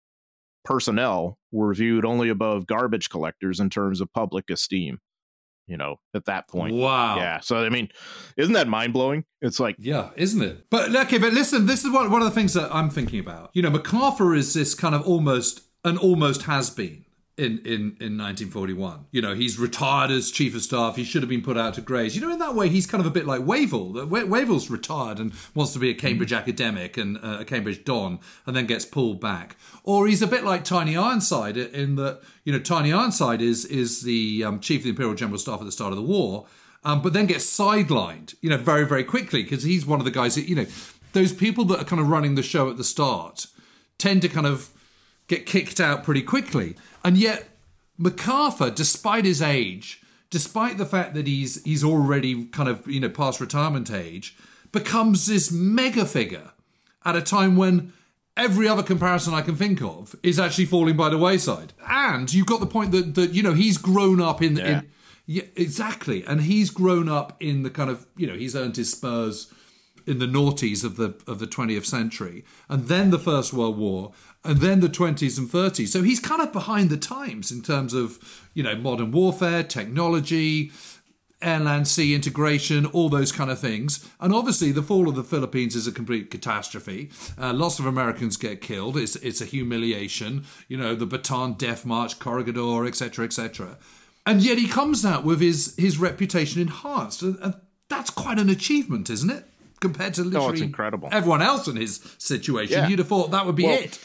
personnel 0.65 1.39
were 1.53 1.73
viewed 1.73 2.05
only 2.05 2.29
above 2.29 2.67
garbage 2.67 3.09
collectors 3.09 3.61
in 3.61 3.71
terms 3.71 4.01
of 4.01 4.13
public 4.13 4.51
esteem 4.51 4.99
you 5.70 5.76
know, 5.76 6.00
at 6.14 6.24
that 6.26 6.48
point. 6.48 6.74
Wow. 6.74 7.16
Yeah. 7.16 7.40
So 7.40 7.64
I 7.64 7.68
mean, 7.68 7.88
isn't 8.37 8.52
that 8.54 8.68
mind 8.68 8.92
blowing? 8.92 9.24
It's 9.40 9.61
like 9.61 9.76
Yeah, 9.78 10.11
isn't 10.16 10.42
it? 10.42 10.66
But 10.68 10.94
okay, 10.94 11.18
but 11.18 11.33
listen, 11.33 11.66
this 11.66 11.85
is 11.85 11.90
one 11.90 12.11
one 12.11 12.20
of 12.20 12.28
the 12.28 12.35
things 12.35 12.54
that 12.54 12.74
I'm 12.74 12.90
thinking 12.90 13.20
about. 13.20 13.50
You 13.54 13.62
know, 13.62 13.70
MacArthur 13.70 14.35
is 14.35 14.52
this 14.52 14.74
kind 14.74 14.94
of 14.94 15.06
almost 15.06 15.62
an 15.85 15.96
almost 15.96 16.42
has 16.42 16.68
been 16.70 17.04
in, 17.40 17.59
in, 17.61 17.96
in 17.98 18.18
1941. 18.18 19.07
You 19.11 19.22
know, 19.22 19.35
he's 19.35 19.59
retired 19.59 20.11
as 20.11 20.31
chief 20.31 20.55
of 20.55 20.61
staff. 20.61 20.96
He 20.96 21.05
should 21.05 21.22
have 21.22 21.29
been 21.31 21.42
put 21.42 21.57
out 21.57 21.74
to 21.74 21.81
graze. 21.81 22.14
You 22.14 22.20
know, 22.20 22.31
in 22.31 22.38
that 22.38 22.55
way, 22.55 22.68
he's 22.68 22.87
kind 22.87 23.00
of 23.00 23.07
a 23.07 23.11
bit 23.11 23.26
like 23.26 23.40
Wavell. 23.40 23.94
Wavell's 24.07 24.70
retired 24.70 25.18
and 25.18 25.33
wants 25.55 25.72
to 25.72 25.79
be 25.79 25.88
a 25.88 25.94
Cambridge 25.94 26.35
academic 26.35 26.98
and 26.98 27.16
uh, 27.16 27.38
a 27.40 27.44
Cambridge 27.46 27.85
don, 27.85 28.20
and 28.44 28.55
then 28.55 28.66
gets 28.66 28.85
pulled 28.85 29.20
back. 29.20 29.57
Or 29.85 30.07
he's 30.07 30.20
a 30.20 30.26
bit 30.26 30.44
like 30.44 30.64
Tiny 30.64 30.96
Ironside 30.96 31.57
in 31.57 31.96
that 31.96 32.20
you 32.44 32.53
know 32.53 32.59
Tiny 32.59 32.92
Ironside 32.92 33.40
is 33.40 33.64
is 33.64 34.03
the 34.03 34.44
um, 34.44 34.61
chief 34.61 34.81
of 34.81 34.85
the 34.85 34.90
Imperial 34.90 35.14
General 35.14 35.38
Staff 35.38 35.61
at 35.61 35.64
the 35.64 35.72
start 35.72 35.92
of 35.92 35.96
the 35.96 36.03
war, 36.03 36.46
um, 36.85 37.00
but 37.00 37.14
then 37.14 37.24
gets 37.24 37.46
sidelined. 37.46 38.35
You 38.42 38.50
know, 38.50 38.59
very 38.59 38.87
very 38.87 39.05
quickly 39.05 39.42
because 39.42 39.62
he's 39.62 39.87
one 39.87 39.98
of 39.98 40.05
the 40.05 40.11
guys 40.11 40.35
that 40.35 40.46
you 40.46 40.57
know 40.57 40.66
those 41.14 41.33
people 41.33 41.64
that 41.64 41.81
are 41.81 41.85
kind 41.85 42.00
of 42.00 42.09
running 42.09 42.35
the 42.35 42.42
show 42.42 42.68
at 42.68 42.76
the 42.76 42.85
start 42.85 43.46
tend 43.96 44.20
to 44.22 44.29
kind 44.29 44.46
of 44.46 44.70
get 45.31 45.47
kicked 45.47 45.81
out 45.81 46.03
pretty 46.03 46.23
quickly. 46.23 46.75
And 47.05 47.16
yet, 47.16 47.49
MacArthur, 47.97 48.69
despite 48.71 49.25
his 49.25 49.40
age, 49.40 50.03
despite 50.29 50.77
the 50.77 50.85
fact 50.85 51.14
that 51.14 51.27
he's 51.27 51.62
he's 51.62 51.85
already 51.85 52.47
kind 52.47 52.69
of 52.69 52.87
you 52.87 53.01
know 53.01 53.09
past 53.09 53.40
retirement 53.40 53.90
age, 53.90 54.37
becomes 54.73 55.27
this 55.27 55.51
mega 55.51 56.05
figure 56.05 56.51
at 57.05 57.16
a 57.16 57.23
time 57.23 57.57
when 57.57 57.93
every 58.37 58.66
other 58.66 58.83
comparison 58.83 59.33
I 59.33 59.43
can 59.43 59.55
think 59.55 59.81
of 59.81 60.16
is 60.23 60.38
actually 60.40 60.66
falling 60.66 60.97
by 60.97 61.09
the 61.09 61.19
wayside. 61.19 61.73
And 61.88 62.33
you've 62.33 62.47
got 62.47 62.61
the 62.61 62.66
point 62.66 62.90
that 62.90 63.14
that 63.14 63.31
you 63.31 63.43
know 63.43 63.55
he's 63.55 63.79
grown 63.79 64.21
up 64.21 64.43
in, 64.43 64.57
yeah. 64.57 64.66
in 64.66 64.90
Yeah, 65.27 65.45
exactly. 65.55 66.25
And 66.25 66.43
he's 66.43 66.71
grown 66.71 67.09
up 67.09 67.37
in 67.40 67.62
the 67.62 67.71
kind 67.71 67.88
of 67.88 68.07
you 68.16 68.27
know 68.27 68.35
he's 68.35 68.57
earned 68.57 68.77
his 68.77 68.90
spurs 68.90 69.53
in 70.07 70.19
the 70.19 70.27
noughties 70.27 70.85
of 70.85 70.97
the 70.97 71.14
of 71.27 71.38
the 71.38 71.47
20th 71.47 71.87
century, 71.87 72.45
and 72.69 72.88
then 72.88 73.11
the 73.11 73.19
First 73.19 73.53
World 73.53 73.79
War, 73.79 74.12
and 74.44 74.59
then 74.59 74.81
the 74.81 74.88
20s 74.88 75.38
and 75.38 75.48
30s. 75.48 75.88
So 75.88 76.03
he's 76.03 76.20
kind 76.20 76.40
of 76.40 76.53
behind 76.53 76.90
the 76.90 76.96
times 76.96 77.50
in 77.50 77.62
terms 77.62 77.94
of 77.94 78.18
you 78.55 78.62
know 78.62 78.74
modern 78.74 79.12
warfare, 79.12 79.62
technology, 79.62 80.72
air 81.42 81.61
land 81.61 81.88
sea 81.88 82.14
integration, 82.14 82.87
all 82.87 83.09
those 83.09 83.33
kind 83.33 83.50
of 83.50 83.59
things. 83.59 84.09
And 84.20 84.35
obviously, 84.35 84.72
the 84.72 84.83
fall 84.83 85.09
of 85.09 85.14
the 85.14 85.24
Philippines 85.24 85.74
is 85.74 85.87
a 85.87 85.92
complete 85.92 86.31
catastrophe. 86.31 87.11
Uh, 87.38 87.53
lots 87.53 87.79
of 87.79 87.87
Americans 87.87 88.37
get 88.37 88.61
killed. 88.61 88.96
It's 88.96 89.16
it's 89.16 89.40
a 89.40 89.46
humiliation. 89.46 90.44
You 90.68 90.76
know, 90.76 90.94
the 90.94 91.07
Bataan 91.07 91.59
Death 91.59 91.85
March, 91.85 92.18
Corregidor, 92.18 92.87
etc., 92.87 93.24
etc. 93.24 93.79
And 94.26 94.42
yet 94.42 94.59
he 94.59 94.68
comes 94.68 95.05
out 95.05 95.24
with 95.24 95.40
his 95.40 95.74
his 95.76 95.98
reputation 95.98 96.61
enhanced, 96.61 97.22
and, 97.22 97.55
that's 97.88 98.11
quite 98.11 98.38
an 98.38 98.48
achievement, 98.48 99.11
isn't 99.11 99.31
it? 99.31 99.44
Compared 99.81 100.14
to 100.14 100.22
literally 100.22 100.61
oh, 100.61 100.64
incredible. 100.64 101.09
everyone 101.11 101.42
else 101.42 101.66
in 101.66 101.74
his 101.74 102.00
situation, 102.18 102.79
yeah. 102.79 102.88
you'd 102.88 103.00
have 103.00 103.09
thought 103.09 103.33
that 103.33 103.46
would 103.46 103.57
be 103.57 103.64
well, 103.64 103.81
it. 103.81 103.98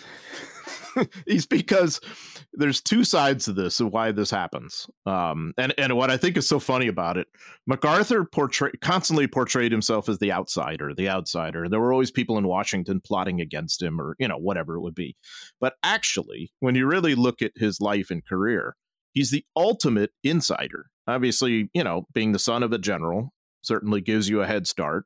he's 1.28 1.46
because 1.46 2.00
there's 2.54 2.82
two 2.82 3.04
sides 3.04 3.46
to 3.46 3.54
this 3.54 3.80
of 3.80 3.92
why 3.92 4.12
this 4.12 4.32
happens. 4.32 4.88
Um, 5.06 5.54
and 5.58 5.74
and 5.78 5.96
what 5.96 6.12
I 6.12 6.18
think 6.18 6.38
is 6.38 6.48
so 6.48 6.60
funny 6.60 6.88
about 6.88 7.18
it, 7.18 7.28
MacArthur 7.68 8.26
portray, 8.26 8.72
constantly 8.82 9.28
portrayed 9.28 9.72
himself 9.72 10.10
as 10.10 10.20
the 10.20 10.32
outsider, 10.32 10.94
the 10.94 11.10
outsider. 11.10 11.68
There 11.70 11.80
were 11.80 11.94
always 11.94 12.12
people 12.12 12.38
in 12.38 12.48
Washington 12.48 13.02
plotting 13.04 13.42
against 13.42 13.82
him, 13.82 14.00
or 14.00 14.16
you 14.20 14.28
know 14.28 14.38
whatever 14.38 14.76
it 14.76 14.82
would 14.82 14.96
be. 14.96 15.16
But 15.60 15.74
actually, 15.84 16.52
when 16.60 16.76
you 16.76 16.88
really 16.88 17.16
look 17.16 17.42
at 17.42 17.52
his 17.56 17.82
life 17.82 18.10
and 18.10 18.26
career, 18.26 18.76
he's 19.14 19.32
the 19.32 19.46
ultimate 19.56 20.12
insider. 20.24 20.88
Obviously, 21.08 21.70
you 21.74 21.84
know, 21.84 22.08
being 22.14 22.32
the 22.32 22.40
son 22.40 22.64
of 22.64 22.74
a 22.74 22.78
general 22.78 23.32
certainly 23.66 24.02
gives 24.02 24.30
you 24.30 24.42
a 24.42 24.48
head 24.48 24.68
start. 24.68 25.06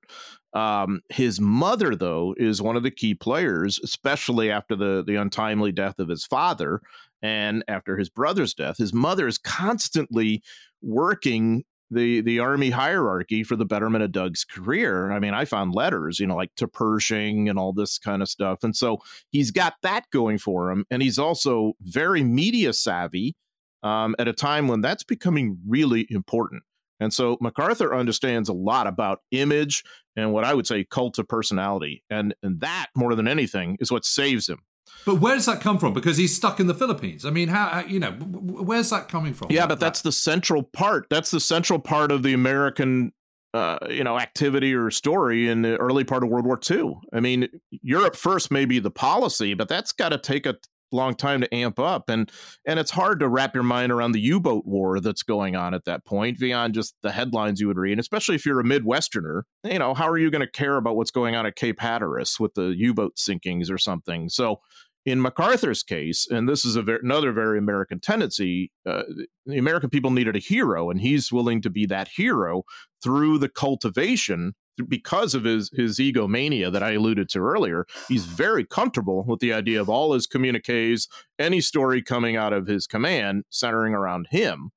Um, 0.54 1.02
his 1.10 1.40
mother, 1.40 1.96
though, 1.96 2.34
is 2.38 2.62
one 2.62 2.76
of 2.76 2.84
the 2.84 2.92
key 2.92 3.14
players, 3.14 3.80
especially 3.84 4.50
after 4.50 4.76
the 4.76 5.04
the 5.06 5.16
untimely 5.16 5.72
death 5.72 6.00
of 6.00 6.10
his 6.10 6.26
father 6.26 6.82
and 7.22 7.64
after 7.68 7.98
his 7.98 8.10
brother's 8.10 8.54
death. 8.54 8.78
His 8.78 8.94
mother 8.94 9.28
is 9.28 9.38
constantly 9.38 10.42
working 10.82 11.64
the 11.92 12.22
the 12.22 12.40
army 12.40 12.70
hierarchy 12.70 13.44
for 13.44 13.56
the 13.56 13.66
betterment 13.66 14.04
of 14.04 14.12
Doug's 14.12 14.44
career. 14.44 15.12
I 15.12 15.20
mean, 15.20 15.34
I 15.34 15.46
found 15.46 15.74
letters, 15.74 16.20
you 16.20 16.28
know, 16.28 16.36
like 16.36 16.54
to 16.56 16.68
Pershing 16.68 17.50
and 17.50 17.58
all 17.58 17.74
this 17.74 17.98
kind 17.98 18.22
of 18.22 18.30
stuff. 18.30 18.60
And 18.64 18.76
so 18.76 19.00
he's 19.32 19.52
got 19.52 19.76
that 19.82 20.06
going 20.12 20.38
for 20.38 20.72
him. 20.72 20.86
And 20.92 21.02
he's 21.02 21.20
also 21.20 21.74
very 21.82 22.24
media 22.24 22.74
savvy 22.74 23.36
um, 23.84 24.16
at 24.20 24.28
a 24.28 24.34
time 24.34 24.68
when 24.68 24.82
that's 24.82 25.04
becoming 25.04 25.58
really 25.68 26.08
important. 26.10 26.64
And 27.00 27.14
so 27.14 27.38
MacArthur 27.42 27.96
understands 27.96 28.50
a 28.50 28.54
lot 28.54 28.88
about 28.88 29.22
image 29.32 29.84
and 30.16 30.34
what 30.34 30.44
I 30.44 30.54
would 30.54 30.68
say 30.68 30.84
cult 30.84 31.18
of 31.20 31.28
personality. 31.28 32.04
And, 32.10 32.36
and 32.44 32.60
that, 32.62 32.88
more 32.96 33.16
than 33.16 33.28
anything, 33.28 33.78
is 33.80 33.92
what 33.92 34.06
saves 34.06 34.50
him. 34.50 34.60
But 35.06 35.16
where 35.16 35.36
does 35.36 35.46
that 35.46 35.62
come 35.62 35.78
from? 35.78 35.94
Because 35.94 36.18
he's 36.18 36.36
stuck 36.36 36.60
in 36.60 36.68
the 36.68 36.74
Philippines. 36.74 37.26
I 37.26 37.30
mean, 37.30 37.48
how, 37.48 37.84
you 37.88 38.00
know, 38.00 38.12
where's 38.12 38.90
that 38.90 39.08
coming 39.08 39.34
from? 39.34 39.48
Yeah, 39.52 39.66
but 39.66 39.80
that's 39.80 40.02
the 40.02 40.12
central 40.12 40.64
part. 40.64 41.08
That's 41.10 41.32
the 41.32 41.40
central 41.40 41.80
part 41.80 42.12
of 42.12 42.24
the 42.24 42.34
American 42.34 43.14
uh, 43.54 43.80
you 43.90 44.04
know, 44.04 44.20
activity 44.20 44.76
or 44.76 44.92
story 44.92 45.50
in 45.50 45.64
the 45.64 45.76
early 45.78 46.04
part 46.04 46.24
of 46.24 46.30
World 46.30 46.46
War 46.46 46.60
II. 46.70 46.96
I 47.12 47.20
mean, 47.20 47.48
Europe 47.72 48.16
first 48.16 48.52
may 48.52 48.66
be 48.66 48.80
the 48.80 48.92
policy, 48.92 49.56
but 49.56 49.68
that's 49.68 49.92
got 49.92 50.10
to 50.10 50.18
take 50.18 50.46
a 50.46 50.56
long 50.92 51.14
time 51.14 51.42
to 51.42 51.54
amp 51.54 51.80
up 51.80 52.10
and 52.10 52.32
and 52.66 52.80
it's 52.80 52.92
hard 52.92 53.20
to 53.20 53.28
wrap 53.28 53.54
your 53.54 53.64
mind 53.64 53.92
around 53.92 54.12
the 54.12 54.20
u-boat 54.20 54.66
war 54.66 55.00
that's 55.00 55.24
going 55.24 55.56
on 55.56 55.74
at 55.74 55.86
that 55.86 56.06
point 56.06 56.40
beyond 56.40 56.74
just 56.74 56.96
the 57.02 57.12
headlines 57.12 57.60
you 57.60 57.68
would 57.68 57.78
read 57.78 58.00
especially 58.00 58.36
if 58.36 58.46
you're 58.46 58.60
a 58.60 58.64
midwesterner. 58.64 59.44
You 59.64 59.80
know 59.80 59.94
how 59.94 60.08
are 60.08 60.18
you 60.18 60.32
going 60.32 60.46
to 60.46 60.52
care 60.52 60.78
about 60.78 60.96
what's 60.96 61.12
going 61.12 61.36
on 61.36 61.46
at 61.46 61.56
cape 61.56 61.80
hatteras 61.80 62.40
with 62.40 62.54
the 62.54 62.74
u-boat 62.76 63.16
sinkings 63.18 63.72
or 63.72 63.78
something? 63.78 64.30
So 64.30 64.60
in 65.06 65.22
MacArthur's 65.22 65.84
case, 65.84 66.28
and 66.30 66.48
this 66.48 66.66
is 66.66 66.76
very, 66.76 67.00
another 67.02 67.32
very 67.32 67.58
American 67.58 68.00
tendency, 68.00 68.72
uh, 68.86 69.04
the 69.46 69.58
American 69.58 69.90
people 69.90 70.12
needed 70.12 70.36
a 70.36 70.40
hero, 70.40 70.90
and 70.90 71.02
he's 71.02 71.32
willing 71.32 71.62
to 71.62 71.70
be 71.70 71.86
that 71.86 72.10
hero 72.16 72.64
through 73.02 73.40
the 73.40 73.50
cultivation 73.50 74.54
because 74.88 75.34
of 75.34 75.44
his 75.44 75.70
his 75.74 76.00
egomania 76.00 76.72
that 76.72 76.84
I 76.84 76.92
alluded 76.94 77.30
to 77.30 77.40
earlier, 77.40 77.86
he's 78.08 78.26
very 78.26 78.66
comfortable 78.66 79.24
with 79.24 79.40
the 79.40 79.54
idea 79.54 79.82
of 79.82 79.90
all 79.90 80.14
his 80.14 80.28
communiques, 80.28 81.08
any 81.38 81.62
story 81.62 82.02
coming 82.02 82.36
out 82.36 82.54
of 82.54 82.68
his 82.68 82.88
command 82.88 83.44
centering 83.50 83.94
around 83.94 84.28
him. 84.32 84.72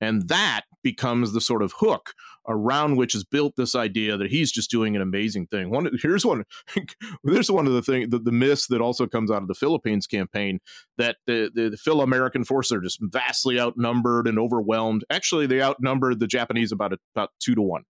And 0.00 0.28
that 0.28 0.62
becomes 0.82 1.32
the 1.32 1.40
sort 1.40 1.62
of 1.62 1.74
hook 1.78 2.14
around 2.48 2.96
which 2.96 3.14
is 3.14 3.22
built 3.22 3.54
this 3.56 3.76
idea 3.76 4.16
that 4.16 4.32
he's 4.32 4.50
just 4.50 4.68
doing 4.68 4.96
an 4.96 5.02
amazing 5.02 5.46
thing. 5.46 5.70
One 5.70 5.88
here's 6.02 6.26
one 6.26 6.44
there's 7.24 7.50
one 7.50 7.68
of 7.68 7.72
the 7.72 7.82
thing 7.82 8.10
the, 8.10 8.18
the 8.18 8.32
myths 8.32 8.66
that 8.66 8.80
also 8.80 9.06
comes 9.06 9.30
out 9.30 9.42
of 9.42 9.48
the 9.48 9.54
Philippines 9.54 10.08
campaign 10.08 10.58
that 10.98 11.18
the, 11.26 11.50
the, 11.54 11.70
the 11.70 11.76
Phil 11.76 12.00
American 12.00 12.44
forces 12.44 12.72
are 12.72 12.80
just 12.80 12.98
vastly 13.00 13.60
outnumbered 13.60 14.26
and 14.26 14.40
overwhelmed. 14.40 15.04
Actually, 15.08 15.46
they 15.46 15.62
outnumbered 15.62 16.18
the 16.18 16.26
Japanese 16.26 16.72
about 16.72 16.92
a, 16.92 16.98
about 17.14 17.30
two 17.38 17.54
to 17.54 17.62
one. 17.62 17.84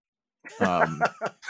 Um, 0.61 1.01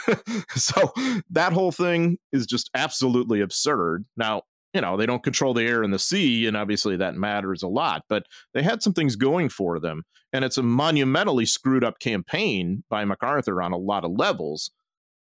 so 0.55 0.93
that 1.29 1.53
whole 1.53 1.71
thing 1.71 2.17
is 2.31 2.45
just 2.45 2.69
absolutely 2.75 3.41
absurd. 3.41 4.05
Now, 4.17 4.43
you 4.73 4.81
know, 4.81 4.97
they 4.97 5.05
don't 5.05 5.23
control 5.23 5.53
the 5.53 5.63
air 5.63 5.83
and 5.83 5.93
the 5.93 5.99
sea, 5.99 6.47
and 6.47 6.57
obviously 6.57 6.97
that 6.97 7.15
matters 7.15 7.61
a 7.61 7.67
lot, 7.67 8.03
but 8.09 8.25
they 8.53 8.63
had 8.63 8.81
some 8.81 8.93
things 8.93 9.15
going 9.15 9.49
for 9.49 9.79
them. 9.79 10.03
And 10.31 10.43
it's 10.43 10.57
a 10.57 10.63
monumentally 10.63 11.45
screwed 11.45 11.83
up 11.83 11.99
campaign 11.99 12.83
by 12.89 13.05
MacArthur 13.05 13.61
on 13.61 13.71
a 13.71 13.77
lot 13.77 14.03
of 14.03 14.11
levels, 14.17 14.71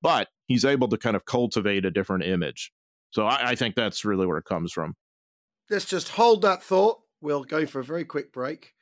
but 0.02 0.30
he's 0.48 0.66
able 0.66 0.88
to 0.88 0.98
kind 0.98 1.16
of 1.16 1.26
cultivate 1.26 1.86
a 1.86 1.92
different 1.92 2.24
image. 2.24 2.72
So 3.12 3.26
I, 3.28 3.52
I 3.52 3.56
think 3.56 3.76
that's 3.76 4.04
really 4.04 4.26
where 4.26 4.38
it 4.38 4.46
comes 4.46 4.72
from. 4.72 4.96
Let's 5.70 5.86
just 5.86 6.10
hold 6.10 6.42
that 6.42 6.64
thought. 6.64 7.02
We'll 7.22 7.44
go 7.44 7.66
for 7.66 7.80
a 7.80 7.84
very 7.84 8.04
quick 8.04 8.34
break. 8.34 8.75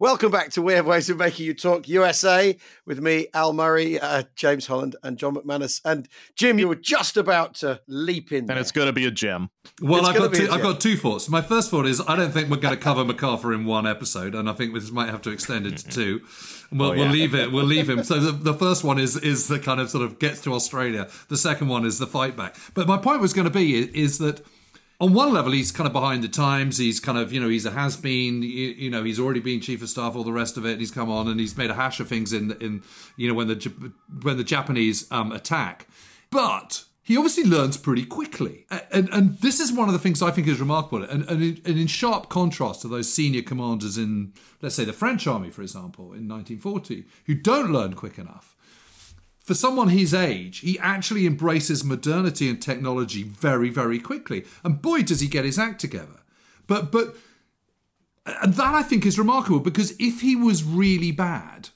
Welcome 0.00 0.30
back 0.30 0.48
to 0.52 0.62
We 0.62 0.72
Have 0.72 0.86
Ways 0.86 1.10
of 1.10 1.18
Making 1.18 1.44
You 1.44 1.52
Talk 1.52 1.86
USA 1.86 2.56
with 2.86 3.02
me, 3.02 3.26
Al 3.34 3.52
Murray, 3.52 4.00
uh, 4.00 4.22
James 4.34 4.66
Holland, 4.66 4.96
and 5.02 5.18
John 5.18 5.34
McManus. 5.34 5.82
And 5.84 6.08
Jim, 6.34 6.58
you 6.58 6.68
were 6.68 6.74
just 6.74 7.18
about 7.18 7.52
to 7.56 7.82
leap 7.86 8.32
in, 8.32 8.38
and 8.38 8.48
there. 8.48 8.58
it's 8.58 8.72
going 8.72 8.86
to 8.86 8.94
be 8.94 9.04
a 9.04 9.10
gem. 9.10 9.50
Well, 9.82 10.06
I've 10.06 10.16
got, 10.16 10.32
two, 10.32 10.48
I've 10.50 10.62
got 10.62 10.80
two 10.80 10.96
thoughts. 10.96 11.28
My 11.28 11.42
first 11.42 11.70
thought 11.70 11.84
is 11.84 12.00
I 12.08 12.16
don't 12.16 12.32
think 12.32 12.48
we're 12.48 12.56
going 12.56 12.74
to 12.74 12.80
cover 12.80 13.04
MacArthur 13.04 13.52
in 13.52 13.66
one 13.66 13.86
episode, 13.86 14.34
and 14.34 14.48
I 14.48 14.54
think 14.54 14.72
this 14.72 14.90
might 14.90 15.10
have 15.10 15.20
to 15.20 15.30
extend 15.30 15.66
it 15.66 15.76
to 15.76 15.88
two. 15.90 16.20
We'll, 16.72 16.92
oh, 16.92 16.92
yeah. 16.94 17.02
we'll 17.02 17.10
leave 17.10 17.34
it. 17.34 17.52
We'll 17.52 17.66
leave 17.66 17.90
him. 17.90 18.02
So 18.02 18.18
the, 18.18 18.32
the 18.32 18.54
first 18.54 18.82
one 18.82 18.98
is 18.98 19.18
is 19.18 19.48
the 19.48 19.58
kind 19.58 19.82
of 19.82 19.90
sort 19.90 20.06
of 20.06 20.18
gets 20.18 20.40
to 20.44 20.54
Australia. 20.54 21.10
The 21.28 21.36
second 21.36 21.68
one 21.68 21.84
is 21.84 21.98
the 21.98 22.06
fight 22.06 22.38
back. 22.38 22.56
But 22.72 22.86
my 22.86 22.96
point 22.96 23.20
was 23.20 23.34
going 23.34 23.44
to 23.44 23.52
be 23.52 23.78
is 23.78 24.16
that 24.16 24.40
on 25.00 25.14
one 25.14 25.32
level, 25.32 25.52
he's 25.52 25.72
kind 25.72 25.86
of 25.86 25.94
behind 25.94 26.22
the 26.22 26.28
times. 26.28 26.76
He's 26.76 27.00
kind 27.00 27.16
of, 27.16 27.32
you 27.32 27.40
know, 27.40 27.48
he's 27.48 27.64
a 27.64 27.70
has 27.70 27.96
been, 27.96 28.42
you, 28.42 28.48
you, 28.48 28.90
know, 28.90 29.02
he's 29.02 29.18
already 29.18 29.40
been 29.40 29.60
chief 29.60 29.82
of 29.82 29.88
staff, 29.88 30.14
all 30.14 30.24
the 30.24 30.32
rest 30.32 30.58
of 30.58 30.66
it. 30.66 30.72
And 30.72 30.80
he's 30.80 30.90
come 30.90 31.10
on 31.10 31.26
and 31.26 31.40
he's 31.40 31.56
made 31.56 31.70
a 31.70 31.74
hash 31.74 32.00
of 32.00 32.08
things 32.08 32.32
in, 32.32 32.52
in 32.60 32.82
you 33.16 33.26
know, 33.26 33.34
when 33.34 33.48
the 33.48 33.92
when 34.22 34.36
the 34.36 34.44
Japanese 34.44 35.10
um, 35.10 35.32
attack. 35.32 35.88
But 36.30 36.84
he 37.02 37.16
obviously 37.16 37.44
learns 37.44 37.78
pretty 37.78 38.04
quickly. 38.04 38.66
And, 38.92 39.08
and 39.08 39.38
this 39.38 39.58
is 39.58 39.72
one 39.72 39.88
of 39.88 39.94
the 39.94 39.98
things 39.98 40.20
I 40.20 40.30
think 40.30 40.46
is 40.46 40.60
remarkable. 40.60 41.02
And, 41.02 41.28
and, 41.28 41.42
in, 41.42 41.60
and 41.64 41.78
in 41.78 41.86
sharp 41.86 42.28
contrast 42.28 42.82
to 42.82 42.88
those 42.88 43.12
senior 43.12 43.42
commanders 43.42 43.96
in, 43.96 44.34
let's 44.60 44.74
say, 44.74 44.84
the 44.84 44.92
French 44.92 45.26
army, 45.26 45.50
for 45.50 45.62
example, 45.62 46.12
in 46.12 46.28
1940, 46.28 47.04
who 47.24 47.34
don't 47.34 47.72
learn 47.72 47.94
quick 47.94 48.18
enough 48.18 48.54
for 49.42 49.54
someone 49.54 49.88
his 49.88 50.14
age, 50.14 50.58
he 50.60 50.78
actually 50.78 51.26
embraces 51.26 51.84
modernity 51.84 52.48
and 52.48 52.60
technology 52.60 53.22
very, 53.22 53.70
very 53.70 53.98
quickly. 53.98 54.44
And 54.62 54.80
boy, 54.80 55.02
does 55.02 55.20
he 55.20 55.28
get 55.28 55.44
his 55.44 55.58
act 55.58 55.80
together. 55.80 56.20
But, 56.66 56.92
but, 56.92 57.16
and 58.42 58.54
that 58.54 58.74
I 58.74 58.82
think 58.82 59.04
is 59.04 59.18
remarkable 59.18 59.60
because 59.60 59.94
if 59.98 60.20
he 60.20 60.36
was 60.36 60.62
really 60.62 61.10
bad 61.10 61.70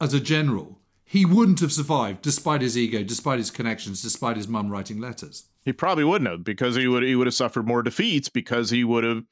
as 0.00 0.14
a 0.14 0.20
general, 0.20 0.78
he 1.04 1.24
wouldn't 1.24 1.60
have 1.60 1.72
survived 1.72 2.22
despite 2.22 2.60
his 2.60 2.76
ego, 2.76 3.02
despite 3.02 3.38
his 3.38 3.50
connections, 3.50 4.02
despite 4.02 4.36
his 4.36 4.48
mum 4.48 4.70
writing 4.70 5.00
letters. 5.00 5.44
He 5.64 5.72
probably 5.72 6.04
wouldn't 6.04 6.30
have 6.30 6.44
because 6.44 6.76
he 6.76 6.86
would 6.86 7.02
he 7.02 7.16
would 7.16 7.26
have 7.26 7.34
suffered 7.34 7.66
more 7.66 7.82
defeats 7.82 8.28
because 8.28 8.70
he 8.70 8.84
would 8.84 9.04
have 9.04 9.24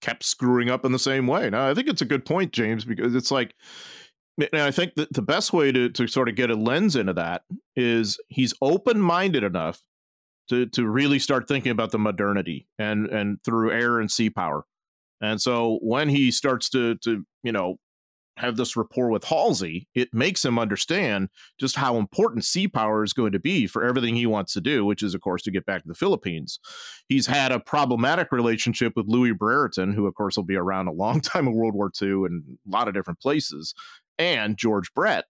kept 0.00 0.24
screwing 0.24 0.68
up 0.68 0.84
in 0.84 0.92
the 0.92 0.98
same 0.98 1.26
way. 1.26 1.48
Now, 1.48 1.68
I 1.68 1.74
think 1.74 1.88
it's 1.88 2.02
a 2.02 2.06
good 2.06 2.24
point, 2.24 2.52
James, 2.52 2.84
because 2.84 3.14
it's 3.14 3.30
like 3.30 3.54
and 4.38 4.62
I 4.62 4.70
think 4.70 4.94
that 4.94 5.12
the 5.12 5.22
best 5.22 5.52
way 5.52 5.72
to, 5.72 5.88
to 5.90 6.06
sort 6.06 6.28
of 6.28 6.34
get 6.34 6.50
a 6.50 6.54
lens 6.54 6.96
into 6.96 7.12
that 7.14 7.42
is 7.76 8.18
he's 8.28 8.54
open 8.62 9.00
minded 9.00 9.44
enough 9.44 9.82
to 10.48 10.66
to 10.66 10.86
really 10.86 11.18
start 11.18 11.46
thinking 11.46 11.72
about 11.72 11.90
the 11.92 11.98
modernity 11.98 12.66
and 12.78 13.06
and 13.06 13.38
through 13.44 13.72
air 13.72 14.00
and 14.00 14.10
sea 14.10 14.30
power. 14.30 14.64
And 15.20 15.40
so 15.40 15.78
when 15.82 16.08
he 16.08 16.30
starts 16.30 16.68
to 16.70 16.96
to 16.96 17.24
you 17.42 17.52
know 17.52 17.78
have 18.38 18.56
this 18.56 18.76
rapport 18.76 19.10
with 19.10 19.24
Halsey, 19.24 19.88
it 19.94 20.12
makes 20.12 20.44
him 20.44 20.58
understand 20.58 21.28
just 21.60 21.76
how 21.76 21.96
important 21.96 22.44
sea 22.44 22.66
power 22.66 23.04
is 23.04 23.12
going 23.12 23.32
to 23.32 23.38
be 23.38 23.66
for 23.66 23.84
everything 23.84 24.16
he 24.16 24.26
wants 24.26 24.54
to 24.54 24.60
do, 24.60 24.84
which 24.84 25.02
is, 25.02 25.14
of 25.14 25.20
course, 25.20 25.42
to 25.42 25.50
get 25.50 25.66
back 25.66 25.82
to 25.82 25.88
the 25.88 25.94
Philippines. 25.94 26.58
He's 27.08 27.26
had 27.26 27.52
a 27.52 27.60
problematic 27.60 28.32
relationship 28.32 28.94
with 28.96 29.06
Lewis 29.06 29.36
Brereton, 29.38 29.92
who, 29.92 30.06
of 30.06 30.14
course, 30.14 30.36
will 30.36 30.44
be 30.44 30.56
around 30.56 30.88
a 30.88 30.92
long 30.92 31.20
time 31.20 31.46
in 31.46 31.54
World 31.54 31.74
War 31.74 31.90
II 32.00 32.24
and 32.24 32.42
a 32.66 32.70
lot 32.70 32.88
of 32.88 32.94
different 32.94 33.20
places, 33.20 33.74
and 34.18 34.56
George 34.56 34.92
Brett, 34.94 35.24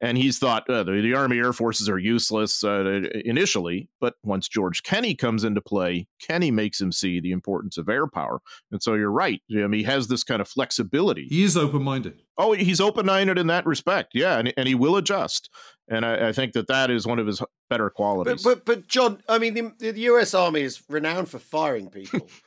and 0.00 0.18
he's 0.18 0.38
thought 0.38 0.68
uh, 0.68 0.82
the, 0.82 1.00
the, 1.00 1.14
Army 1.14 1.38
Air 1.38 1.52
Forces 1.52 1.88
are 1.88 1.98
useless 1.98 2.62
uh, 2.62 3.02
initially, 3.24 3.88
but 4.00 4.14
once 4.22 4.48
George 4.48 4.82
Kenney 4.82 5.14
comes 5.14 5.44
into 5.44 5.62
play, 5.62 6.08
Kenney 6.20 6.50
makes 6.50 6.80
him 6.80 6.92
see 6.92 7.20
the 7.20 7.32
importance 7.32 7.78
of 7.78 7.88
air 7.88 8.06
power. 8.06 8.40
And 8.70 8.82
so 8.82 8.94
you're 8.94 9.10
right. 9.10 9.40
I 9.50 9.66
mean, 9.66 9.72
he 9.72 9.84
has 9.84 10.08
this 10.08 10.22
kind 10.22 10.42
of 10.42 10.48
flexibility. 10.48 11.26
He 11.30 11.42
is 11.42 11.56
open 11.56 11.82
minded. 11.82 12.22
Oh, 12.36 12.52
he's 12.52 12.80
open 12.80 13.06
minded 13.06 13.38
in 13.38 13.46
that 13.46 13.64
respect. 13.64 14.10
Yeah, 14.14 14.38
and, 14.38 14.52
and 14.56 14.68
he 14.68 14.74
will 14.74 14.96
adjust. 14.96 15.48
And 15.88 16.04
I, 16.04 16.28
I, 16.28 16.32
think 16.32 16.52
that 16.52 16.66
that 16.66 16.90
is 16.90 17.06
one 17.06 17.18
of 17.18 17.26
his 17.26 17.42
better 17.70 17.88
qualities. 17.88 18.42
But, 18.42 18.64
but, 18.64 18.64
but 18.64 18.88
John, 18.88 19.22
I 19.28 19.38
mean, 19.38 19.54
the, 19.54 19.92
the 19.92 20.00
U.S. 20.00 20.34
Army 20.34 20.62
is 20.62 20.82
renowned 20.88 21.28
for 21.30 21.38
firing 21.38 21.88
people. 21.88 22.28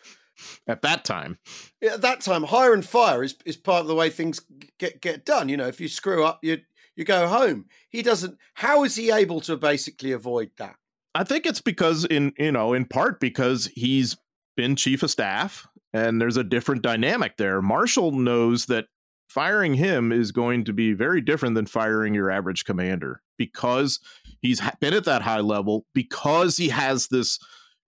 at 0.67 0.81
that 0.81 1.03
time. 1.05 1.37
At 1.81 2.01
that 2.01 2.21
time, 2.21 2.43
hire 2.43 2.73
and 2.73 2.85
fire 2.85 3.23
is, 3.23 3.35
is 3.45 3.57
part 3.57 3.81
of 3.81 3.87
the 3.87 3.95
way 3.95 4.09
things 4.09 4.41
get 4.77 5.01
get 5.01 5.25
done. 5.25 5.49
You 5.49 5.57
know, 5.57 5.67
if 5.67 5.79
you 5.81 5.87
screw 5.87 6.23
up, 6.23 6.39
you 6.43 6.59
you 6.95 7.05
go 7.05 7.27
home. 7.27 7.65
He 7.89 8.01
doesn't. 8.01 8.37
How 8.55 8.83
is 8.83 8.95
he 8.95 9.11
able 9.11 9.41
to 9.41 9.57
basically 9.57 10.11
avoid 10.11 10.51
that? 10.57 10.75
I 11.15 11.23
think 11.23 11.45
it's 11.45 11.61
because 11.61 12.05
in 12.05 12.33
you 12.37 12.51
know 12.51 12.73
in 12.73 12.85
part 12.85 13.19
because 13.19 13.69
he's 13.73 14.17
been 14.55 14.75
chief 14.75 15.03
of 15.03 15.11
staff 15.11 15.67
and 15.93 16.19
there's 16.21 16.37
a 16.37 16.43
different 16.43 16.81
dynamic 16.81 17.37
there. 17.37 17.61
Marshall 17.61 18.11
knows 18.11 18.65
that 18.65 18.87
firing 19.29 19.75
him 19.75 20.11
is 20.11 20.31
going 20.31 20.63
to 20.65 20.73
be 20.73 20.93
very 20.93 21.21
different 21.21 21.55
than 21.55 21.65
firing 21.65 22.13
your 22.13 22.31
average 22.31 22.65
commander 22.65 23.21
because 23.37 23.99
he's 24.41 24.61
been 24.79 24.93
at 24.93 25.05
that 25.05 25.21
high 25.21 25.39
level 25.39 25.85
because 25.93 26.57
he 26.57 26.69
has 26.69 27.07
this 27.07 27.39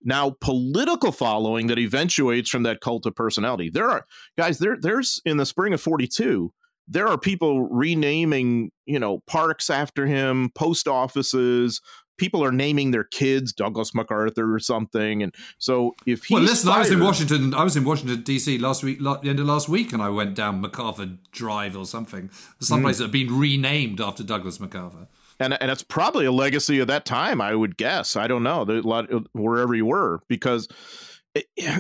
now 0.04 0.36
political 0.42 1.12
following 1.12 1.68
that 1.68 1.80
eventuates 1.80 2.50
from 2.50 2.64
that 2.64 2.82
cult 2.82 3.06
of 3.06 3.16
personality. 3.16 3.70
There 3.70 3.90
are 3.90 4.06
guys 4.38 4.60
there 4.60 4.78
there's 4.80 5.22
in 5.26 5.38
the 5.38 5.46
spring 5.46 5.74
of 5.74 5.82
42 5.82 6.54
there 6.90 7.08
are 7.08 7.18
people 7.18 7.68
renaming, 7.70 8.72
you 8.86 9.00
know, 9.00 9.20
parks 9.28 9.70
after 9.70 10.08
him, 10.08 10.50
post 10.56 10.88
offices. 10.88 11.82
People 12.18 12.44
are 12.44 12.52
naming 12.52 12.92
their 12.92 13.06
kids 13.06 13.54
Douglas 13.54 13.94
MacArthur 13.94 14.54
or 14.54 14.60
something, 14.60 15.24
and 15.24 15.34
so 15.58 15.94
if 16.06 16.26
he 16.26 16.34
well, 16.34 16.44
listen, 16.44 16.68
fired, 16.68 16.76
I 16.76 16.80
was 16.80 16.92
in 16.92 17.00
Washington. 17.00 17.54
I 17.54 17.64
was 17.64 17.78
in 17.78 17.86
Washington 17.86 18.24
D.C. 18.24 18.58
last 18.58 18.84
week, 18.84 19.00
the 19.00 19.20
end 19.24 19.40
of 19.40 19.46
last 19.46 19.70
week, 19.70 19.94
and 19.94 20.02
I 20.02 20.10
went 20.10 20.36
down 20.36 20.60
MacArthur 20.60 21.12
Drive 21.32 21.78
or 21.78 21.86
something, 21.86 22.30
someplace 22.60 22.96
mm. 22.96 23.00
that 23.00 23.04
had 23.06 23.12
been 23.14 23.40
renamed 23.40 24.02
after 24.02 24.24
Douglas 24.24 24.60
MacArthur. 24.60 25.08
And 25.40 25.60
and 25.62 25.72
it's 25.72 25.84
probably 25.84 26.26
a 26.26 26.32
legacy 26.32 26.80
of 26.80 26.88
that 26.88 27.06
time, 27.06 27.40
I 27.40 27.56
would 27.56 27.78
guess. 27.78 28.16
I 28.16 28.28
don't 28.28 28.44
know, 28.44 28.64
a 28.64 28.82
lot 28.82 29.08
wherever 29.34 29.74
you 29.74 29.86
were, 29.86 30.20
because, 30.28 30.68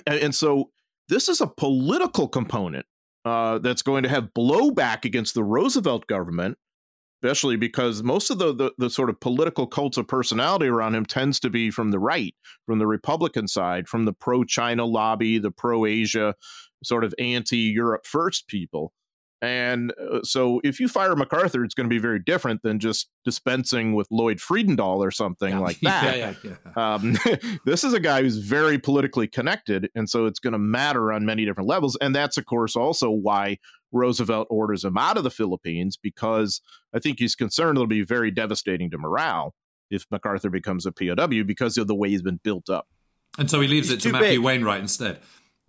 and 0.07 0.33
so 0.33 0.71
this 1.09 1.27
is 1.27 1.41
a 1.41 1.47
political 1.47 2.27
component 2.27 2.85
uh, 3.25 3.57
that's 3.59 3.81
going 3.81 4.03
to 4.03 4.09
have 4.09 4.33
blowback 4.33 5.03
against 5.03 5.33
the 5.33 5.43
Roosevelt 5.43 6.07
government, 6.07 6.57
especially 7.21 7.57
because 7.57 8.01
most 8.01 8.29
of 8.29 8.37
the, 8.39 8.55
the, 8.55 8.71
the 8.77 8.89
sort 8.89 9.09
of 9.09 9.19
political 9.19 9.67
cults 9.67 9.97
of 9.97 10.07
personality 10.07 10.67
around 10.67 10.95
him 10.95 11.05
tends 11.05 11.39
to 11.41 11.49
be 11.49 11.69
from 11.69 11.91
the 11.91 11.99
right, 11.99 12.33
from 12.65 12.79
the 12.79 12.87
Republican 12.87 13.47
side, 13.47 13.87
from 13.87 14.05
the 14.05 14.13
pro 14.13 14.43
China 14.43 14.85
lobby, 14.85 15.37
the 15.37 15.51
pro 15.51 15.85
Asia, 15.85 16.35
sort 16.83 17.03
of 17.03 17.13
anti 17.19 17.57
Europe 17.57 18.05
first 18.05 18.47
people. 18.47 18.93
And 19.41 19.93
uh, 19.93 20.19
so 20.23 20.59
if 20.63 20.79
you 20.79 20.87
fire 20.89 21.15
MacArthur, 21.15 21.63
it's 21.63 21.73
going 21.73 21.89
to 21.89 21.93
be 21.93 21.99
very 21.99 22.19
different 22.19 22.61
than 22.61 22.79
just 22.79 23.09
dispensing 23.23 23.93
with 23.93 24.07
Lloyd 24.11 24.39
Fredendall 24.39 24.97
or 24.97 25.11
something 25.11 25.51
yeah. 25.51 25.59
like 25.59 25.79
that. 25.81 26.17
yeah, 26.17 26.33
yeah, 26.43 26.55
yeah. 26.75 26.93
Um, 26.93 27.17
this 27.65 27.83
is 27.83 27.93
a 27.93 27.99
guy 27.99 28.21
who's 28.21 28.37
very 28.37 28.77
politically 28.77 29.27
connected. 29.27 29.89
And 29.95 30.09
so 30.09 30.25
it's 30.25 30.39
going 30.39 30.53
to 30.53 30.59
matter 30.59 31.13
on 31.13 31.25
many 31.25 31.45
different 31.45 31.69
levels. 31.69 31.97
And 32.01 32.13
that's, 32.13 32.37
of 32.37 32.45
course, 32.45 32.75
also 32.75 33.09
why 33.09 33.57
Roosevelt 33.91 34.47
orders 34.49 34.83
him 34.83 34.97
out 34.97 35.17
of 35.17 35.23
the 35.23 35.31
Philippines, 35.31 35.97
because 36.01 36.61
I 36.93 36.99
think 36.99 37.19
he's 37.19 37.35
concerned 37.35 37.77
it'll 37.77 37.87
be 37.87 38.03
very 38.03 38.31
devastating 38.31 38.91
to 38.91 38.97
morale 38.97 39.55
if 39.89 40.05
MacArthur 40.11 40.49
becomes 40.49 40.85
a 40.85 40.91
POW 40.91 41.43
because 41.43 41.77
of 41.77 41.87
the 41.87 41.95
way 41.95 42.09
he's 42.09 42.21
been 42.21 42.39
built 42.43 42.69
up. 42.69 42.87
And 43.37 43.49
so 43.49 43.61
he 43.61 43.67
leaves 43.67 43.89
he's 43.89 43.97
it 43.97 44.01
to 44.01 44.11
Matthew 44.11 44.29
big. 44.31 44.39
Wainwright 44.39 44.81
instead. 44.81 45.19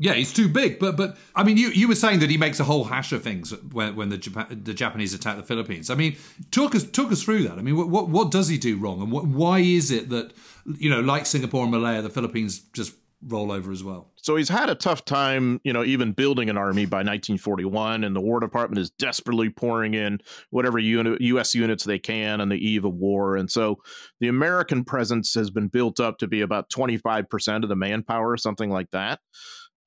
Yeah, 0.02 0.14
he's 0.14 0.32
too 0.32 0.48
big. 0.48 0.78
But 0.78 0.96
but 0.96 1.18
I 1.36 1.44
mean, 1.44 1.58
you, 1.58 1.68
you 1.68 1.86
were 1.86 1.94
saying 1.94 2.20
that 2.20 2.30
he 2.30 2.38
makes 2.38 2.58
a 2.58 2.64
whole 2.64 2.84
hash 2.84 3.12
of 3.12 3.22
things 3.22 3.52
when, 3.70 3.94
when 3.96 4.08
the 4.08 4.16
Japan, 4.16 4.62
the 4.64 4.72
Japanese 4.72 5.12
attack 5.12 5.36
the 5.36 5.42
Philippines. 5.42 5.90
I 5.90 5.94
mean, 5.94 6.16
talk 6.50 6.74
us 6.74 6.84
talk 6.84 7.12
us 7.12 7.22
through 7.22 7.42
that. 7.42 7.58
I 7.58 7.62
mean, 7.62 7.76
what 7.76 7.90
what, 7.90 8.08
what 8.08 8.30
does 8.30 8.48
he 8.48 8.56
do 8.56 8.78
wrong, 8.78 9.02
and 9.02 9.12
what, 9.12 9.26
why 9.26 9.58
is 9.58 9.90
it 9.90 10.08
that 10.08 10.32
you 10.64 10.88
know, 10.88 11.00
like 11.00 11.26
Singapore 11.26 11.64
and 11.64 11.70
Malaya, 11.70 12.00
the 12.00 12.08
Philippines 12.08 12.60
just 12.72 12.94
roll 13.22 13.52
over 13.52 13.70
as 13.70 13.84
well? 13.84 14.10
So 14.16 14.36
he's 14.36 14.48
had 14.48 14.70
a 14.70 14.74
tough 14.74 15.04
time, 15.04 15.60
you 15.64 15.72
know, 15.74 15.84
even 15.84 16.12
building 16.12 16.48
an 16.48 16.56
army 16.56 16.86
by 16.86 16.98
1941, 16.98 18.02
and 18.02 18.16
the 18.16 18.22
War 18.22 18.40
Department 18.40 18.80
is 18.80 18.88
desperately 18.88 19.50
pouring 19.50 19.92
in 19.92 20.20
whatever 20.48 20.78
unit, 20.78 21.20
U.S. 21.20 21.54
units 21.54 21.84
they 21.84 21.98
can 21.98 22.40
on 22.40 22.48
the 22.48 22.56
eve 22.56 22.86
of 22.86 22.94
war. 22.94 23.36
And 23.36 23.50
so 23.50 23.76
the 24.18 24.28
American 24.28 24.82
presence 24.84 25.34
has 25.34 25.50
been 25.50 25.68
built 25.68 26.00
up 26.00 26.16
to 26.18 26.26
be 26.26 26.40
about 26.40 26.70
25% 26.70 27.62
of 27.62 27.68
the 27.68 27.76
manpower, 27.76 28.38
something 28.38 28.70
like 28.70 28.90
that. 28.92 29.20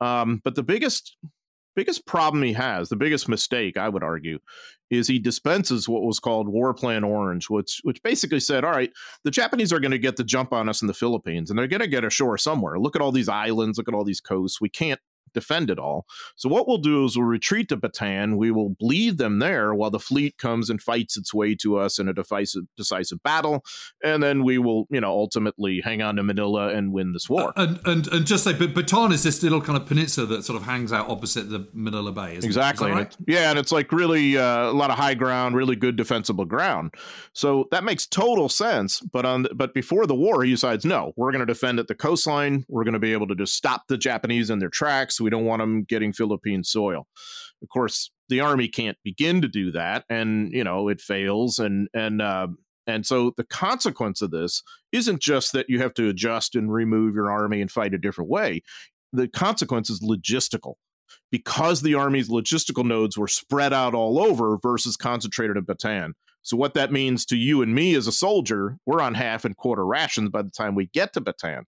Um, 0.04 0.42
but 0.44 0.56
the 0.56 0.64
biggest 0.64 1.16
biggest 1.76 2.06
problem 2.06 2.44
he 2.44 2.54
has, 2.54 2.90
the 2.90 2.96
biggest 2.96 3.28
mistake 3.28 3.78
I 3.78 3.90
would 3.90 4.04
argue, 4.04 4.40
is 4.90 5.08
he 5.08 5.18
dispenses 5.18 5.90
what 5.90 6.04
was 6.04 6.20
called 6.20 6.48
War 6.48 6.74
Plan 6.74 7.04
Orange, 7.04 7.50
which 7.50 7.80
which 7.84 8.04
basically 8.04 8.40
said, 8.40 8.64
all 8.64 8.72
right, 8.72 8.92
the 9.24 9.32
Japanese 9.32 9.72
are 9.72 9.80
going 9.80 9.92
to 9.92 9.98
get 9.98 10.18
the 10.18 10.24
jump 10.24 10.52
on 10.52 10.68
us 10.68 10.82
in 10.82 10.88
the 10.88 10.94
Philippines, 10.94 11.50
and 11.50 11.58
they're 11.58 11.68
going 11.68 11.82
to 11.82 11.88
get 11.88 12.04
ashore 12.04 12.38
somewhere. 12.38 12.78
Look 12.80 12.96
at 12.96 13.02
all 13.02 13.12
these 13.12 13.30
islands, 13.30 13.78
look 13.78 13.88
at 13.88 13.94
all 13.94 14.04
these 14.04 14.22
coasts. 14.22 14.60
We 14.60 14.70
can't 14.70 15.00
defend 15.34 15.70
it 15.70 15.80
all. 15.80 16.06
So 16.36 16.50
what 16.50 16.68
we'll 16.68 16.78
do 16.78 17.06
is 17.06 17.18
we'll 17.18 17.26
retreat 17.26 17.70
to 17.70 17.78
Bataan. 17.78 18.38
We 18.38 18.52
will 18.52 18.70
bleed 18.70 19.18
them 19.18 19.40
there 19.40 19.74
while 19.74 19.92
the 19.92 20.00
fleet 20.00 20.38
comes 20.38 20.70
and 20.70 20.82
fights 20.82 21.18
its 21.18 21.34
way 21.34 21.56
to 21.56 21.78
us 21.78 22.00
in 22.00 22.08
a 22.08 22.14
decisive, 22.14 22.64
decisive 22.78 23.22
battle, 23.24 23.64
and 24.04 24.22
then 24.22 24.44
we 24.44 24.58
will, 24.58 24.86
you 24.90 25.02
know, 25.02 25.12
ultimately 25.12 25.82
hang 25.84 26.02
on 26.02 26.16
to 26.18 26.24
Manila 26.24 26.70
and 26.70 26.94
win 26.94 27.14
this 27.14 27.30
war. 27.30 27.54
Uh, 27.56 27.64
and 27.64 27.80
and 27.86 28.08
and 28.08 28.26
just 28.26 28.44
say, 28.44 28.54
but 28.54 28.74
Bataan 28.74 29.12
is 29.12 29.24
this 29.24 29.42
little 29.44 29.62
kind 29.62 29.78
of 29.78 29.86
peninsula 29.86 30.28
that 30.28 30.44
sort 30.44 30.60
of 30.60 30.66
hangs 30.66 30.92
out 30.92 31.10
opposite 31.10 31.50
the 31.50 31.68
Manila 31.74 32.12
Bay. 32.12 32.36
exactly. 32.36 32.92
Right? 32.92 33.16
And 33.18 33.28
yeah, 33.28 33.50
and 33.50 33.60
it's 33.60 33.72
like 33.72 33.92
really 33.92 34.38
uh, 34.38 34.70
a 34.70 34.74
lot 34.74 34.90
of 34.90 34.98
high 34.98 35.14
ground, 35.14 35.56
really 35.56 35.76
good 35.76 35.96
defensible 35.96 36.46
ground. 36.46 36.94
So 37.34 37.68
that 37.72 37.84
makes 37.84 38.06
total 38.06 38.50
sense. 38.50 39.00
But 39.00 39.26
on 39.26 39.44
the, 39.44 39.54
but 39.54 39.74
before 39.74 40.06
the 40.06 40.16
war, 40.16 40.44
he 40.44 40.52
decides 40.52 40.86
no, 40.86 41.14
we're 41.16 41.32
going 41.32 41.46
to 41.46 41.46
defend 41.46 41.80
at 41.80 41.88
the 41.88 41.96
coastline. 41.96 42.66
We're 42.68 42.84
going 42.84 42.94
to 42.94 43.00
be 43.00 43.14
able 43.14 43.28
to 43.28 43.36
just 43.36 43.54
stop 43.54 43.88
the 43.88 43.98
Japanese 43.98 44.50
in 44.50 44.60
their 44.60 44.70
tracks. 44.70 45.13
We 45.20 45.30
don't 45.30 45.46
want 45.46 45.62
them 45.62 45.84
getting 45.84 46.14
Philippine 46.14 46.64
soil. 46.64 47.08
Of 47.62 47.70
course, 47.70 48.12
the 48.30 48.42
army 48.42 48.68
can't 48.68 48.98
begin 49.04 49.42
to 49.42 49.48
do 49.48 49.72
that, 49.72 50.06
and 50.10 50.52
you 50.52 50.64
know 50.64 50.90
it 50.90 51.00
fails, 51.02 51.60
and 51.60 51.88
and 51.94 52.22
uh, 52.22 52.48
and 52.88 53.06
so 53.06 53.34
the 53.38 53.46
consequence 53.46 54.22
of 54.22 54.32
this 54.32 54.64
isn't 54.92 55.22
just 55.22 55.54
that 55.54 55.70
you 55.70 55.80
have 55.80 55.94
to 55.96 56.10
adjust 56.10 56.56
and 56.56 56.72
remove 56.72 57.16
your 57.16 57.32
army 57.32 57.62
and 57.62 57.72
fight 57.72 57.94
a 57.94 57.98
different 57.98 58.30
way. 58.30 58.62
The 59.12 59.28
consequence 59.28 59.90
is 59.90 60.02
logistical 60.02 60.76
because 61.32 61.82
the 61.82 61.96
army's 61.96 62.30
logistical 62.30 62.86
nodes 62.86 63.18
were 63.18 63.28
spread 63.28 63.74
out 63.74 63.94
all 63.94 64.20
over 64.20 64.58
versus 64.62 64.98
concentrated 64.98 65.58
at 65.58 65.66
Bataan. 65.66 66.14
So 66.42 66.58
what 66.58 66.74
that 66.74 66.92
means 66.92 67.26
to 67.28 67.38
you 67.38 67.62
and 67.62 67.74
me 67.74 67.96
as 67.96 68.06
a 68.06 68.12
soldier, 68.12 68.78
we're 68.86 69.02
on 69.02 69.14
half 69.14 69.46
and 69.46 69.56
quarter 69.56 69.86
rations 69.86 70.30
by 70.30 70.42
the 70.42 70.50
time 70.50 70.76
we 70.76 70.88
get 70.88 71.14
to 71.14 71.22
Bataan. 71.22 71.64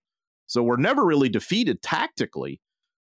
So 0.47 0.61
we're 0.61 0.75
never 0.75 1.05
really 1.05 1.29
defeated 1.29 1.81
tactically. 1.81 2.59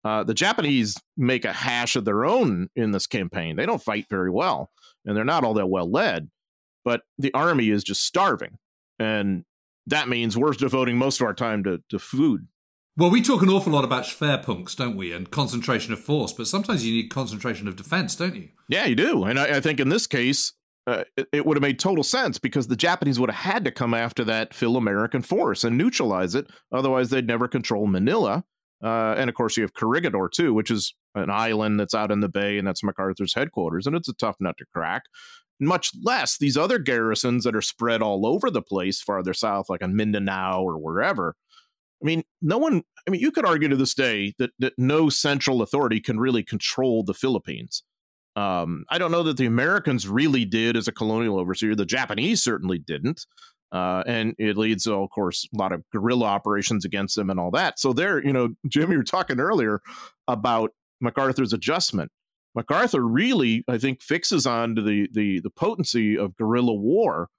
Uh, 0.04 0.24
the 0.24 0.34
Japanese 0.34 0.98
make 1.16 1.46
a 1.46 1.54
hash 1.54 1.96
of 1.96 2.06
their 2.06 2.26
own 2.26 2.70
in 2.76 2.92
this 2.92 3.06
campaign. 3.08 3.56
They 3.56 3.66
don't 3.66 3.84
fight 3.84 4.08
very 4.10 4.32
well, 4.32 4.72
and 5.06 5.16
they're 5.16 5.24
not 5.24 5.44
all 5.44 5.54
that 5.56 5.68
well 5.68 5.90
led. 5.90 6.30
But 6.84 7.02
the 7.20 7.34
army 7.34 7.70
is 7.70 7.84
just 7.84 8.04
starving, 8.04 8.58
and 8.98 9.46
that 9.88 10.10
means 10.10 10.36
we're 10.36 10.54
devoting 10.54 10.98
most 10.98 11.22
of 11.22 11.28
our 11.28 11.34
time 11.34 11.64
to, 11.66 11.84
to 11.90 12.00
food. 12.00 12.48
Well, 12.98 13.10
we 13.10 13.22
talk 13.22 13.42
an 13.42 13.50
awful 13.50 13.74
lot 13.74 13.86
about 13.86 14.04
Schwerpunkts, 14.04 14.76
don't 14.76 14.98
we, 14.98 15.14
and 15.14 15.30
concentration 15.32 15.94
of 15.94 16.00
force, 16.00 16.34
but 16.34 16.48
sometimes 16.48 16.86
you 16.86 16.94
need 16.94 17.10
concentration 17.10 17.68
of 17.68 17.76
defense, 17.76 18.16
don't 18.16 18.36
you? 18.36 18.50
Yeah, 18.68 18.86
you 18.86 18.96
do. 18.96 19.24
And 19.24 19.40
I, 19.40 19.58
I 19.58 19.60
think 19.62 19.80
in 19.80 19.90
this 19.90 20.08
case, 20.08 20.54
uh, 20.88 21.04
it, 21.16 21.28
it, 21.32 21.46
would 21.46 21.56
have 21.56 21.62
made 21.62 21.80
total 21.80 22.04
sense 22.04 22.38
because 22.38 22.68
the 22.68 22.76
Japanese 22.76 23.20
would 23.20 23.30
have 23.32 23.54
had 23.54 23.66
to 23.66 23.72
come 23.72 23.94
after 23.94 24.24
that 24.26 24.54
Phil 24.54 24.76
American 24.76 25.22
force 25.22 25.64
and 25.64 25.78
neutralize 25.78 26.36
it. 26.36 26.48
Otherwise, 26.72 27.10
they'd 27.10 27.28
never 27.28 27.48
control 27.48 27.88
Manila. 27.88 28.44
Uh, 28.84 29.14
and 29.18 29.30
of 29.30 29.36
course, 29.36 29.58
you 29.58 29.64
have 29.64 29.74
Corregidor 29.74 30.30
too, 30.30 30.54
which 30.54 30.72
is 30.72 30.94
an 31.16 31.30
island 31.30 31.80
that's 31.80 31.94
out 31.94 32.12
in 32.12 32.20
the 32.20 32.30
bay, 32.30 32.58
and 32.58 32.68
that's 32.68 32.84
MacArthur's 32.84 33.34
headquarters, 33.34 33.86
and 33.86 33.96
it's 33.96 34.10
a 34.10 34.14
tough 34.14 34.38
nut 34.40 34.56
to 34.58 34.66
crack. 34.74 35.04
Much 35.60 35.92
less 36.04 36.38
these 36.38 36.58
other 36.58 36.80
garrisons 36.80 37.44
that 37.44 37.56
are 37.56 37.62
spread 37.62 38.02
all 38.02 38.26
over 38.26 38.50
the 38.50 38.64
place 38.64 39.02
farther 39.02 39.34
south, 39.34 39.70
like 39.70 39.84
on 39.84 39.96
Mindanao 39.96 40.64
or 40.64 40.80
wherever. 40.80 41.36
I 42.02 42.06
mean, 42.06 42.24
no 42.42 42.58
one. 42.58 42.82
I 43.08 43.12
mean, 43.12 43.22
you 43.22 43.32
could 43.32 43.46
argue 43.46 43.68
to 43.68 43.76
this 43.76 43.94
day 43.94 44.34
that 44.40 44.52
that 44.58 44.74
no 44.78 45.10
central 45.10 45.62
authority 45.62 46.00
can 46.00 46.20
really 46.20 46.44
control 46.44 47.04
the 47.04 47.14
Philippines. 47.14 47.84
Um, 48.36 48.86
I 48.90 48.98
don't 48.98 49.12
know 49.12 49.24
that 49.24 49.38
the 49.38 49.46
Americans 49.46 50.08
really 50.08 50.46
did 50.46 50.78
as 50.78 50.88
a 50.88 50.92
colonial 50.92 51.38
overseer. 51.38 51.76
The 51.76 51.86
Japanese 51.86 52.42
certainly 52.42 52.80
didn't. 52.80 53.26
Uh, 53.72 54.04
and 54.06 54.36
it 54.38 54.58
leads 54.58 54.84
to, 54.84 54.94
of 54.94 55.10
course, 55.10 55.48
a 55.54 55.58
lot 55.58 55.72
of 55.72 55.84
guerrilla 55.92 56.26
operations 56.26 56.84
against 56.84 57.16
them 57.16 57.30
and 57.30 57.40
all 57.40 57.52
that. 57.52 57.80
So 57.80 57.94
there, 57.94 58.24
you 58.24 58.34
know, 58.34 58.50
Jim, 58.68 58.92
you 58.92 58.98
were 58.98 59.04
talking 59.04 59.40
earlier 59.40 59.82
about 60.28 60.72
MacArthur's 61.00 61.54
adjustment. 61.54 62.12
MacArthur 62.54 63.02
really, 63.02 63.64
I 63.68 63.78
think, 63.78 64.02
fixes 64.02 64.46
on 64.46 64.76
to 64.76 64.82
the 64.82 65.08
the 65.14 65.40
the 65.40 65.50
potency 65.50 66.18
of 66.18 66.36
guerrilla 66.36 66.74
war 66.74 67.30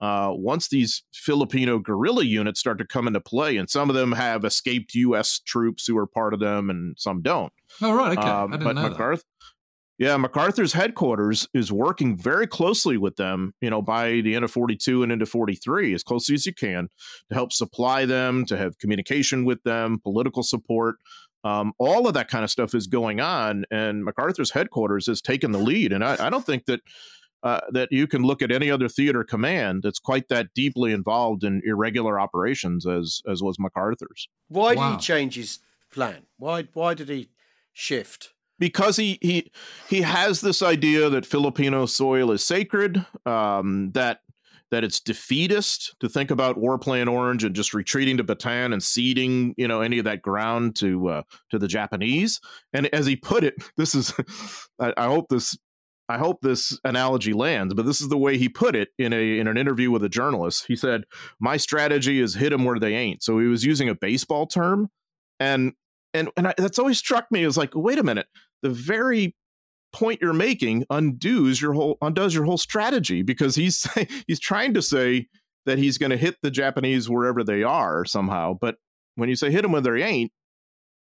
uh, 0.00 0.30
once 0.32 0.68
these 0.68 1.04
Filipino 1.12 1.78
guerrilla 1.78 2.24
units 2.24 2.60
start 2.60 2.78
to 2.78 2.84
come 2.84 3.06
into 3.06 3.20
play, 3.20 3.56
and 3.56 3.70
some 3.70 3.88
of 3.88 3.96
them 3.96 4.12
have 4.12 4.44
escaped 4.44 4.94
U.S. 4.94 5.40
troops 5.46 5.86
who 5.86 5.96
are 5.96 6.06
part 6.06 6.34
of 6.34 6.40
them, 6.40 6.68
and 6.68 6.96
some 6.98 7.22
don't. 7.22 7.52
Oh 7.80 7.94
right, 7.94 8.18
okay. 8.18 8.28
Um, 8.28 8.52
I 8.52 8.56
didn't 8.56 8.74
but 8.74 8.90
MacArthur, 8.90 9.16
that. 9.16 9.24
Yeah, 9.98 10.16
MacArthur's 10.18 10.74
headquarters 10.74 11.48
is 11.54 11.72
working 11.72 12.18
very 12.18 12.46
closely 12.46 12.98
with 12.98 13.16
them, 13.16 13.54
you 13.62 13.70
know, 13.70 13.80
by 13.80 14.20
the 14.20 14.34
end 14.34 14.44
of 14.44 14.50
42 14.50 15.02
and 15.02 15.10
into 15.10 15.24
43, 15.24 15.94
as 15.94 16.02
closely 16.02 16.34
as 16.34 16.44
you 16.44 16.52
can, 16.52 16.88
to 17.30 17.34
help 17.34 17.50
supply 17.50 18.04
them, 18.04 18.44
to 18.46 18.58
have 18.58 18.78
communication 18.78 19.46
with 19.46 19.62
them, 19.62 19.98
political 20.02 20.42
support. 20.42 20.96
Um, 21.44 21.72
all 21.78 22.06
of 22.06 22.14
that 22.14 22.28
kind 22.28 22.44
of 22.44 22.50
stuff 22.50 22.74
is 22.74 22.86
going 22.86 23.20
on, 23.20 23.64
and 23.70 24.04
MacArthur's 24.04 24.50
headquarters 24.50 25.06
has 25.06 25.22
taken 25.22 25.52
the 25.52 25.58
lead. 25.58 25.92
And 25.92 26.04
I, 26.04 26.26
I 26.26 26.30
don't 26.30 26.44
think 26.44 26.66
that 26.66 26.80
uh, 27.42 27.60
that 27.70 27.88
you 27.92 28.06
can 28.06 28.22
look 28.22 28.42
at 28.42 28.50
any 28.50 28.70
other 28.70 28.88
theater 28.88 29.22
command 29.22 29.82
that's 29.84 30.00
quite 30.00 30.28
that 30.28 30.48
deeply 30.54 30.92
involved 30.92 31.44
in 31.44 31.62
irregular 31.64 32.18
operations 32.18 32.86
as 32.86 33.22
as 33.30 33.42
was 33.42 33.58
MacArthur's. 33.58 34.28
Why 34.48 34.74
wow. 34.74 34.90
did 34.90 34.96
he 34.96 35.06
change 35.06 35.36
his 35.36 35.60
plan? 35.90 36.22
Why 36.38 36.64
why 36.72 36.94
did 36.94 37.08
he 37.08 37.28
shift? 37.72 38.32
Because 38.58 38.96
he 38.96 39.18
he 39.20 39.50
he 39.88 40.02
has 40.02 40.40
this 40.40 40.62
idea 40.62 41.08
that 41.10 41.26
Filipino 41.26 41.86
soil 41.86 42.30
is 42.30 42.44
sacred, 42.44 43.04
um, 43.24 43.92
that 43.92 44.20
that 44.70 44.84
it's 44.84 45.00
defeatist 45.00 45.94
to 46.00 46.08
think 46.08 46.30
about 46.30 46.58
War 46.58 46.78
Plan 46.78 47.08
Orange 47.08 47.44
and 47.44 47.54
just 47.54 47.72
retreating 47.72 48.16
to 48.16 48.24
Bataan 48.24 48.72
and 48.72 48.82
ceding, 48.82 49.54
you 49.56 49.68
know, 49.68 49.80
any 49.80 49.98
of 49.98 50.04
that 50.04 50.22
ground 50.22 50.76
to 50.76 51.08
uh, 51.08 51.22
to 51.50 51.58
the 51.58 51.68
Japanese. 51.68 52.40
And 52.72 52.86
as 52.88 53.06
he 53.06 53.16
put 53.16 53.44
it, 53.44 53.54
this 53.76 53.94
is, 53.94 54.12
I, 54.80 54.92
I 54.96 55.06
hope 55.06 55.28
this 55.28 55.56
I 56.08 56.18
hope 56.18 56.40
this 56.40 56.78
analogy 56.84 57.32
lands, 57.32 57.74
but 57.74 57.84
this 57.84 58.00
is 58.00 58.08
the 58.08 58.18
way 58.18 58.38
he 58.38 58.48
put 58.48 58.76
it 58.76 58.90
in 58.98 59.12
a 59.12 59.38
in 59.38 59.48
an 59.48 59.56
interview 59.56 59.90
with 59.90 60.04
a 60.04 60.08
journalist. 60.08 60.66
He 60.68 60.76
said, 60.76 61.04
"My 61.40 61.56
strategy 61.56 62.20
is 62.20 62.34
hit 62.34 62.50
them 62.50 62.64
where 62.64 62.78
they 62.78 62.94
ain't." 62.94 63.22
So 63.22 63.38
he 63.38 63.46
was 63.46 63.64
using 63.64 63.88
a 63.88 63.94
baseball 63.94 64.46
term, 64.46 64.88
and 65.40 65.72
and 66.16 66.30
and 66.36 66.48
I, 66.48 66.54
that's 66.56 66.78
always 66.78 66.98
struck 66.98 67.30
me 67.30 67.44
as 67.44 67.56
like, 67.56 67.74
wait 67.74 67.98
a 67.98 68.02
minute, 68.02 68.26
the 68.62 68.70
very 68.70 69.34
point 69.92 70.20
you're 70.20 70.32
making 70.32 70.84
undoes 70.90 71.60
your 71.60 71.72
whole 71.72 71.96
undoes 72.02 72.34
your 72.34 72.44
whole 72.44 72.58
strategy 72.58 73.22
because 73.22 73.54
he's 73.54 73.86
he's 74.26 74.40
trying 74.40 74.74
to 74.74 74.82
say 74.82 75.28
that 75.64 75.78
he's 75.78 75.98
going 75.98 76.10
to 76.10 76.16
hit 76.16 76.36
the 76.42 76.50
Japanese 76.50 77.10
wherever 77.10 77.42
they 77.42 77.62
are 77.62 78.04
somehow, 78.04 78.56
but 78.60 78.76
when 79.16 79.28
you 79.28 79.36
say 79.36 79.50
hit 79.50 79.62
them 79.62 79.72
where 79.72 79.80
they 79.80 80.02
ain't, 80.02 80.30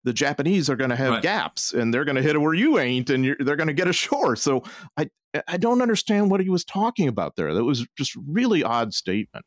the 0.05 0.13
Japanese 0.13 0.71
are 0.71 0.77
going 0.77 0.91
to 0.91 0.97
have 0.97 1.15
right. 1.15 1.23
gaps 1.23 1.73
and 1.73 1.93
they're 1.93 2.05
going 2.05 2.17
to 2.17 2.23
hit 2.23 2.37
it 2.37 2.39
where 2.39 2.55
you 2.55 2.79
ain't 2.79 3.11
and 3.11 3.37
they're 3.41 3.57
going 3.57 3.69
to 3.69 3.73
get 3.73 3.89
ashore. 3.89 4.37
So 4.37 4.63
I 4.97 5.11
I 5.49 5.57
don't 5.57 5.81
understand 5.81 6.31
what 6.31 6.41
he 6.41 6.51
was 6.51 6.65
talking 6.65 7.09
about 7.09 7.37
there. 7.37 7.55
That 7.55 7.65
was 7.65 7.87
just 7.97 8.15
really 8.17 8.63
odd 8.63 8.93
statement. 8.93 9.47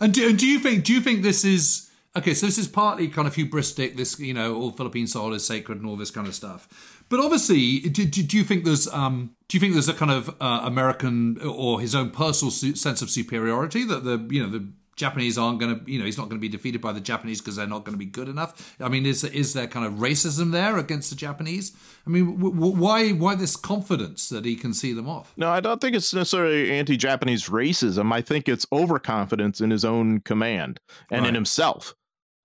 And 0.00 0.14
do, 0.14 0.28
and 0.28 0.38
do 0.38 0.46
you 0.46 0.58
think 0.58 0.84
do 0.84 0.92
you 0.92 1.00
think 1.00 1.22
this 1.22 1.44
is 1.44 1.90
okay? 2.16 2.34
So 2.34 2.46
this 2.46 2.58
is 2.58 2.68
partly 2.68 3.08
kind 3.08 3.28
of 3.28 3.34
hubristic. 3.34 3.96
This 3.96 4.18
you 4.18 4.34
know 4.34 4.54
all 4.54 4.70
Philippine 4.70 5.06
soil 5.06 5.32
is 5.32 5.46
sacred 5.46 5.78
and 5.78 5.86
all 5.86 5.96
this 5.96 6.10
kind 6.10 6.26
of 6.26 6.34
stuff. 6.34 7.02
But 7.08 7.20
obviously, 7.20 7.80
do, 7.80 8.04
do, 8.04 8.22
do 8.22 8.36
you 8.36 8.42
think 8.42 8.64
there's 8.64 8.88
um, 8.88 9.36
do 9.48 9.56
you 9.56 9.60
think 9.60 9.74
there's 9.74 9.88
a 9.88 9.94
kind 9.94 10.10
of 10.10 10.34
uh, 10.40 10.60
American 10.64 11.40
or 11.40 11.80
his 11.80 11.94
own 11.94 12.10
personal 12.10 12.50
su- 12.50 12.74
sense 12.74 13.00
of 13.02 13.10
superiority 13.10 13.84
that 13.84 14.04
the 14.04 14.26
you 14.30 14.42
know 14.42 14.50
the 14.50 14.68
Japanese 14.96 15.36
aren't 15.36 15.60
going 15.60 15.78
to, 15.78 15.90
you 15.90 15.98
know, 15.98 16.06
he's 16.06 16.16
not 16.16 16.24
going 16.24 16.38
to 16.38 16.40
be 16.40 16.48
defeated 16.48 16.80
by 16.80 16.92
the 16.92 17.00
Japanese 17.00 17.40
because 17.40 17.56
they're 17.56 17.66
not 17.66 17.84
going 17.84 17.92
to 17.92 17.98
be 17.98 18.06
good 18.06 18.28
enough. 18.28 18.74
I 18.80 18.88
mean, 18.88 19.04
is 19.04 19.22
is 19.22 19.52
there 19.52 19.66
kind 19.66 19.86
of 19.86 19.94
racism 19.94 20.52
there 20.52 20.78
against 20.78 21.10
the 21.10 21.16
Japanese? 21.16 21.72
I 22.06 22.10
mean, 22.10 22.36
w- 22.36 22.54
w- 22.54 22.74
why 22.74 23.10
why 23.10 23.34
this 23.34 23.56
confidence 23.56 24.30
that 24.30 24.44
he 24.44 24.56
can 24.56 24.72
see 24.72 24.92
them 24.94 25.08
off? 25.08 25.34
No, 25.36 25.50
I 25.50 25.60
don't 25.60 25.80
think 25.80 25.94
it's 25.94 26.14
necessarily 26.14 26.72
anti-Japanese 26.72 27.48
racism. 27.48 28.12
I 28.12 28.22
think 28.22 28.48
it's 28.48 28.66
overconfidence 28.72 29.60
in 29.60 29.70
his 29.70 29.84
own 29.84 30.20
command 30.20 30.80
and 31.10 31.22
right. 31.22 31.28
in 31.28 31.34
himself. 31.34 31.94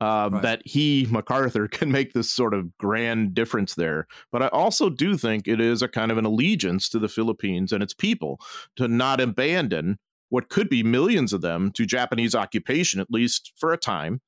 Uh, 0.02 0.30
right. 0.32 0.42
That 0.42 0.62
he 0.66 1.08
MacArthur 1.12 1.68
can 1.72 1.92
make 1.92 2.14
this 2.14 2.32
sort 2.32 2.56
of 2.56 2.76
grand 2.78 3.36
difference 3.36 3.76
there, 3.76 4.08
but 4.32 4.42
I 4.42 4.48
also 4.48 4.90
do 4.90 5.16
think 5.16 5.48
it 5.48 5.62
is 5.62 5.84
a 5.84 5.88
kind 5.88 6.12
of 6.12 6.18
an 6.18 6.26
allegiance 6.26 6.90
to 6.90 7.00
the 7.00 7.08
Philippines 7.08 7.72
and 7.72 7.84
its 7.84 7.94
people 7.94 8.40
to 8.78 8.88
not 8.88 9.22
abandon 9.22 10.00
what 10.30 10.50
could 10.50 10.70
be 10.70 10.82
millions 10.82 11.34
of 11.34 11.42
them 11.42 11.72
to 11.74 11.86
Japanese 11.86 12.34
occupation, 12.34 13.00
at 13.00 13.12
least 13.12 13.52
for 13.58 13.74
a 13.74 13.78
time. 13.78 14.22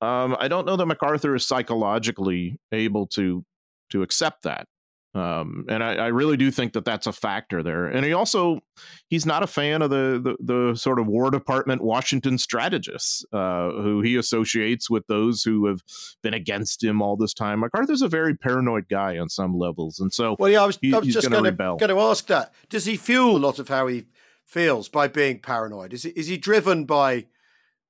Um, 0.00 0.36
I 0.38 0.46
don't 0.46 0.66
know 0.66 0.76
that 0.76 0.86
MacArthur 0.86 1.34
is 1.34 1.46
psychologically 1.46 2.58
able 2.70 3.06
to 3.08 3.44
to 3.90 4.02
accept 4.02 4.44
that. 4.44 4.66
Um, 5.14 5.66
and 5.68 5.84
I, 5.84 5.94
I, 5.94 6.06
really 6.06 6.38
do 6.38 6.50
think 6.50 6.72
that 6.72 6.86
that's 6.86 7.06
a 7.06 7.12
factor 7.12 7.62
there. 7.62 7.84
And 7.84 8.02
he 8.02 8.14
also 8.14 8.60
he's 9.08 9.26
not 9.26 9.42
a 9.42 9.46
fan 9.46 9.82
of 9.82 9.90
the 9.90 10.18
the, 10.22 10.36
the 10.70 10.74
sort 10.74 10.98
of 10.98 11.06
War 11.06 11.30
Department 11.30 11.82
Washington 11.82 12.38
strategists 12.38 13.22
uh, 13.30 13.72
who 13.72 14.00
he 14.00 14.16
associates 14.16 14.88
with 14.88 15.06
those 15.08 15.42
who 15.42 15.66
have 15.66 15.82
been 16.22 16.32
against 16.32 16.82
him 16.82 17.02
all 17.02 17.16
this 17.16 17.34
time. 17.34 17.60
MacArthur's 17.60 18.00
a 18.00 18.08
very 18.08 18.34
paranoid 18.34 18.88
guy 18.88 19.18
on 19.18 19.28
some 19.28 19.58
levels, 19.58 20.00
and 20.00 20.14
so 20.14 20.34
well, 20.38 20.50
yeah, 20.50 20.62
I 20.62 20.66
was, 20.66 20.78
he, 20.80 20.94
I 20.94 20.98
was 21.00 21.08
just 21.08 21.28
going 21.28 21.44
to 21.44 22.00
ask 22.00 22.26
that. 22.28 22.54
Does 22.70 22.86
he 22.86 22.96
fuel 22.96 23.36
a 23.36 23.38
lot 23.38 23.58
of 23.58 23.68
how 23.68 23.88
he 23.88 24.06
feels 24.46 24.88
by 24.88 25.08
being 25.08 25.40
paranoid? 25.40 25.92
Is 25.92 26.04
he, 26.04 26.10
is 26.10 26.28
he 26.28 26.38
driven 26.38 26.86
by 26.86 27.26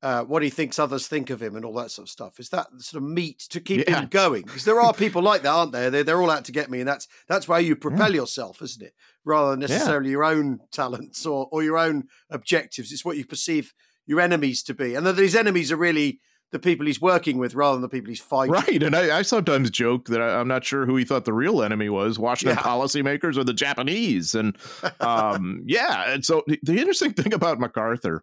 uh, 0.03 0.25
what 0.25 0.43
he 0.43 0.51
thinks 0.51 0.79
others 0.79 1.07
think 1.07 1.31
of 1.31 1.41
him 1.41 1.55
and 1.55 1.65
all 1.65 1.75
that 1.75 1.91
sort 1.91 2.09
of 2.09 2.11
stuff? 2.11 2.41
Is 2.41 2.49
that 2.49 2.67
sort 2.79 3.03
of 3.03 3.09
meat 3.09 3.41
to 3.51 3.61
keep 3.61 3.89
yeah. 3.89 4.01
him 4.01 4.09
going? 4.09 4.43
Because 4.43 4.65
there 4.65 4.81
are 4.81 4.93
people 4.93 5.23
like 5.23 5.43
that, 5.43 5.51
aren't 5.51 5.73
there? 5.73 5.91
They're, 5.91 6.05
they're 6.05 6.21
all 6.21 6.31
out 6.31 6.45
to 6.47 6.53
get 6.53 6.71
me, 6.71 6.81
and 6.81 6.89
that's 6.89 7.09
that's 7.29 7.49
where 7.49 7.61
you 7.61 7.77
propel 7.77 8.11
yeah. 8.11 8.23
yourself, 8.23 8.61
isn't 8.63 8.83
it? 8.83 8.95
Rather 9.25 9.53
than 9.53 9.61
necessarily 9.61 10.09
yeah. 10.09 10.13
your 10.13 10.25
own 10.25 10.61
talents 10.73 11.25
or, 11.25 11.49
or 11.53 11.63
your 11.63 11.79
own 11.79 12.09
objectives. 12.31 12.93
It's 12.93 13.05
what 13.05 13.17
you 13.17 13.25
perceive 13.25 13.73
your 14.05 14.21
enemies 14.21 14.63
to 14.65 14.75
be, 14.75 14.95
and 14.95 15.07
that 15.07 15.17
these 15.17 15.37
enemies 15.37 15.71
are 15.71 15.77
really 15.77 16.21
the 16.53 16.59
people 16.59 16.87
he's 16.87 17.01
working 17.01 17.39
with 17.39 17.55
rather 17.55 17.75
than 17.75 17.83
the 17.83 17.89
people 17.89 18.11
he's 18.11 18.21
fighting. 18.21 18.53
Right. 18.53 18.83
And 18.83 18.95
I, 18.95 19.19
I 19.19 19.23
sometimes 19.23 19.71
joke 19.71 20.09
that 20.09 20.21
I, 20.21 20.39
am 20.39 20.49
not 20.49 20.65
sure 20.65 20.85
who 20.85 20.97
he 20.97 21.05
thought 21.05 21.25
the 21.25 21.33
real 21.33 21.63
enemy 21.63 21.89
was 21.89 22.19
Washington 22.19 22.59
yeah. 22.59 22.63
policymakers 22.63 23.39
or 23.39 23.45
the 23.45 23.55
Japanese. 23.55 24.35
And 24.35 24.57
um, 25.01 25.63
yeah. 25.67 26.13
And 26.13 26.25
so 26.25 26.45
the 26.47 26.79
interesting 26.79 27.15
thing 27.15 27.33
about 27.33 27.59
MacArthur, 27.59 28.23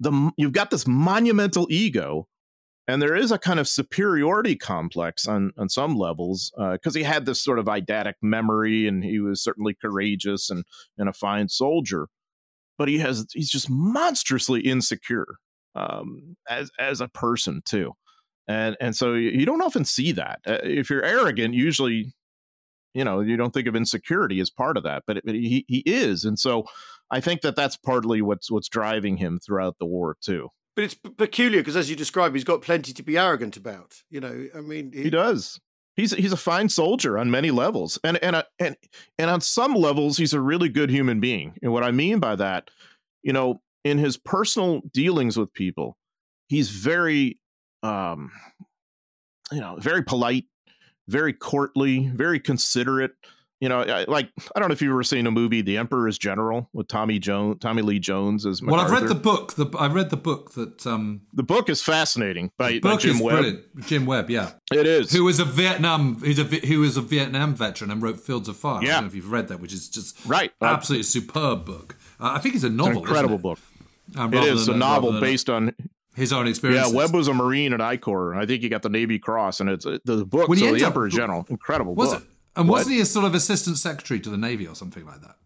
the 0.00 0.32
you've 0.36 0.52
got 0.52 0.70
this 0.70 0.86
monumental 0.86 1.66
ego. 1.70 2.28
And 2.90 3.02
there 3.02 3.14
is 3.14 3.30
a 3.30 3.38
kind 3.38 3.60
of 3.60 3.68
superiority 3.68 4.56
complex 4.56 5.28
on, 5.28 5.52
on 5.58 5.68
some 5.68 5.94
levels 5.94 6.50
because 6.56 6.96
uh, 6.96 6.98
he 6.98 7.02
had 7.02 7.26
this 7.26 7.44
sort 7.44 7.58
of 7.58 7.66
eidetic 7.66 8.14
memory 8.22 8.88
and 8.88 9.04
he 9.04 9.18
was 9.18 9.42
certainly 9.42 9.74
courageous 9.74 10.48
and, 10.48 10.64
and 10.96 11.06
a 11.06 11.12
fine 11.12 11.50
soldier. 11.50 12.08
But 12.78 12.88
he 12.88 12.98
has 13.00 13.26
he's 13.34 13.50
just 13.50 13.68
monstrously 13.68 14.60
insecure 14.60 15.36
um, 15.74 16.36
as 16.48 16.70
as 16.78 17.00
a 17.00 17.08
person 17.08 17.60
too, 17.64 17.92
and 18.46 18.76
and 18.80 18.96
so 18.96 19.14
you 19.14 19.44
don't 19.44 19.62
often 19.62 19.84
see 19.84 20.12
that. 20.12 20.40
Uh, 20.46 20.58
if 20.62 20.88
you're 20.88 21.04
arrogant, 21.04 21.54
usually, 21.54 22.14
you 22.94 23.04
know, 23.04 23.20
you 23.20 23.36
don't 23.36 23.52
think 23.52 23.66
of 23.66 23.76
insecurity 23.76 24.40
as 24.40 24.48
part 24.48 24.76
of 24.76 24.84
that, 24.84 25.02
but, 25.06 25.18
it, 25.18 25.24
but 25.26 25.34
he 25.34 25.64
he 25.68 25.82
is, 25.86 26.24
and 26.24 26.38
so 26.38 26.64
I 27.10 27.20
think 27.20 27.40
that 27.42 27.56
that's 27.56 27.76
partly 27.76 28.22
what's 28.22 28.50
what's 28.50 28.68
driving 28.68 29.16
him 29.16 29.38
throughout 29.38 29.76
the 29.78 29.86
war 29.86 30.16
too. 30.20 30.50
But 30.76 30.84
it's 30.84 30.94
peculiar 30.94 31.60
because, 31.60 31.76
as 31.76 31.90
you 31.90 31.96
describe, 31.96 32.34
he's 32.34 32.44
got 32.44 32.62
plenty 32.62 32.92
to 32.92 33.02
be 33.02 33.18
arrogant 33.18 33.56
about. 33.56 34.02
You 34.10 34.20
know, 34.20 34.48
I 34.54 34.60
mean, 34.60 34.92
he, 34.92 35.04
he 35.04 35.10
does. 35.10 35.58
He's 35.96 36.12
he's 36.12 36.32
a 36.32 36.36
fine 36.36 36.68
soldier 36.68 37.18
on 37.18 37.30
many 37.30 37.50
levels, 37.50 37.98
and 38.04 38.16
and 38.22 38.36
uh, 38.36 38.44
and 38.60 38.76
and 39.18 39.30
on 39.30 39.40
some 39.40 39.74
levels, 39.74 40.18
he's 40.18 40.32
a 40.32 40.40
really 40.40 40.68
good 40.68 40.90
human 40.90 41.18
being. 41.18 41.54
And 41.62 41.72
what 41.72 41.82
I 41.82 41.90
mean 41.90 42.20
by 42.20 42.36
that, 42.36 42.70
you 43.22 43.32
know, 43.32 43.60
in 43.84 43.98
his 43.98 44.16
personal 44.16 44.82
dealings 44.92 45.36
with 45.36 45.52
people, 45.52 45.96
he's 46.48 46.70
very, 46.70 47.40
um, 47.82 48.30
you 49.50 49.60
know, 49.60 49.76
very 49.80 50.04
polite, 50.04 50.44
very 51.08 51.32
courtly, 51.32 52.08
very 52.14 52.38
considerate. 52.38 53.12
You 53.60 53.68
know, 53.68 53.80
like 54.06 54.30
I 54.54 54.60
don't 54.60 54.68
know 54.68 54.72
if 54.72 54.80
you've 54.80 54.92
ever 54.92 55.02
seen 55.02 55.26
a 55.26 55.32
movie, 55.32 55.62
The 55.62 55.78
Emperor's 55.78 56.16
General, 56.16 56.68
with 56.72 56.86
Tommy 56.86 57.18
Jones, 57.18 57.56
Tommy 57.60 57.82
Lee 57.82 57.98
Jones 57.98 58.46
as. 58.46 58.62
MacArthur. 58.62 58.76
Well, 58.76 58.86
I've 58.94 59.02
read 59.02 59.10
the 59.10 59.20
book. 59.20 59.54
The 59.54 59.66
I've 59.76 59.94
read 59.94 60.10
the 60.10 60.16
book 60.16 60.52
that. 60.52 60.86
um 60.86 61.22
The 61.34 61.42
book 61.42 61.68
is 61.68 61.82
fascinating 61.82 62.52
by, 62.56 62.78
by 62.78 62.96
Jim 62.96 63.18
Webb. 63.18 63.38
Brilliant. 63.38 63.86
Jim 63.86 64.06
Webb, 64.06 64.30
yeah, 64.30 64.52
it 64.72 64.86
is. 64.86 65.10
Who 65.12 65.24
was 65.24 65.40
a 65.40 65.44
Vietnam, 65.44 66.16
who's 66.20 66.38
a 66.38 66.44
who 66.44 66.80
was 66.80 66.96
a 66.96 67.02
Vietnam 67.02 67.54
veteran 67.54 67.90
and 67.90 68.00
wrote 68.00 68.20
Fields 68.20 68.48
of 68.48 68.56
Fire. 68.56 68.82
Yeah, 68.82 68.90
I 68.90 68.92
don't 68.92 69.02
know 69.02 69.06
if 69.08 69.14
you've 69.16 69.32
read 69.32 69.48
that, 69.48 69.58
which 69.58 69.72
is 69.72 69.88
just 69.88 70.24
right, 70.24 70.52
absolutely 70.62 71.00
uh, 71.00 71.04
superb 71.04 71.64
book. 71.64 71.96
Uh, 72.20 72.34
I 72.34 72.38
think 72.38 72.54
it's 72.54 72.64
a 72.64 72.70
novel. 72.70 72.98
It's 73.02 73.08
incredible 73.08 73.38
book. 73.38 73.58
Um, 74.16 74.32
it 74.32 74.44
is 74.44 74.68
a 74.68 74.76
novel 74.76 75.20
based 75.20 75.50
on 75.50 75.74
his 76.14 76.32
own 76.32 76.46
experience. 76.46 76.90
Yeah, 76.90 76.96
Webb 76.96 77.14
was 77.14 77.28
a 77.28 77.34
Marine 77.34 77.72
at 77.72 77.80
I 77.80 77.96
Corps. 77.96 78.34
I 78.34 78.46
think 78.46 78.62
he 78.62 78.68
got 78.68 78.82
the 78.82 78.88
Navy 78.88 79.18
Cross, 79.18 79.60
and 79.60 79.68
it's 79.68 79.84
uh, 79.84 79.98
the 80.04 80.24
book. 80.24 80.46
So 80.54 80.74
the 80.74 80.84
Emperor 80.84 81.08
General, 81.08 81.44
incredible 81.48 81.94
was 81.94 82.14
book. 82.14 82.22
It? 82.22 82.28
And 82.58 82.68
wasn't 82.68 82.96
he 82.96 83.00
a 83.00 83.06
sort 83.06 83.24
of 83.24 83.34
assistant 83.34 83.78
secretary 83.78 84.20
to 84.20 84.28
the 84.30 84.36
Navy 84.36 84.66
or 84.66 84.74
something 84.74 85.06
like 85.06 85.22
that? 85.22 85.36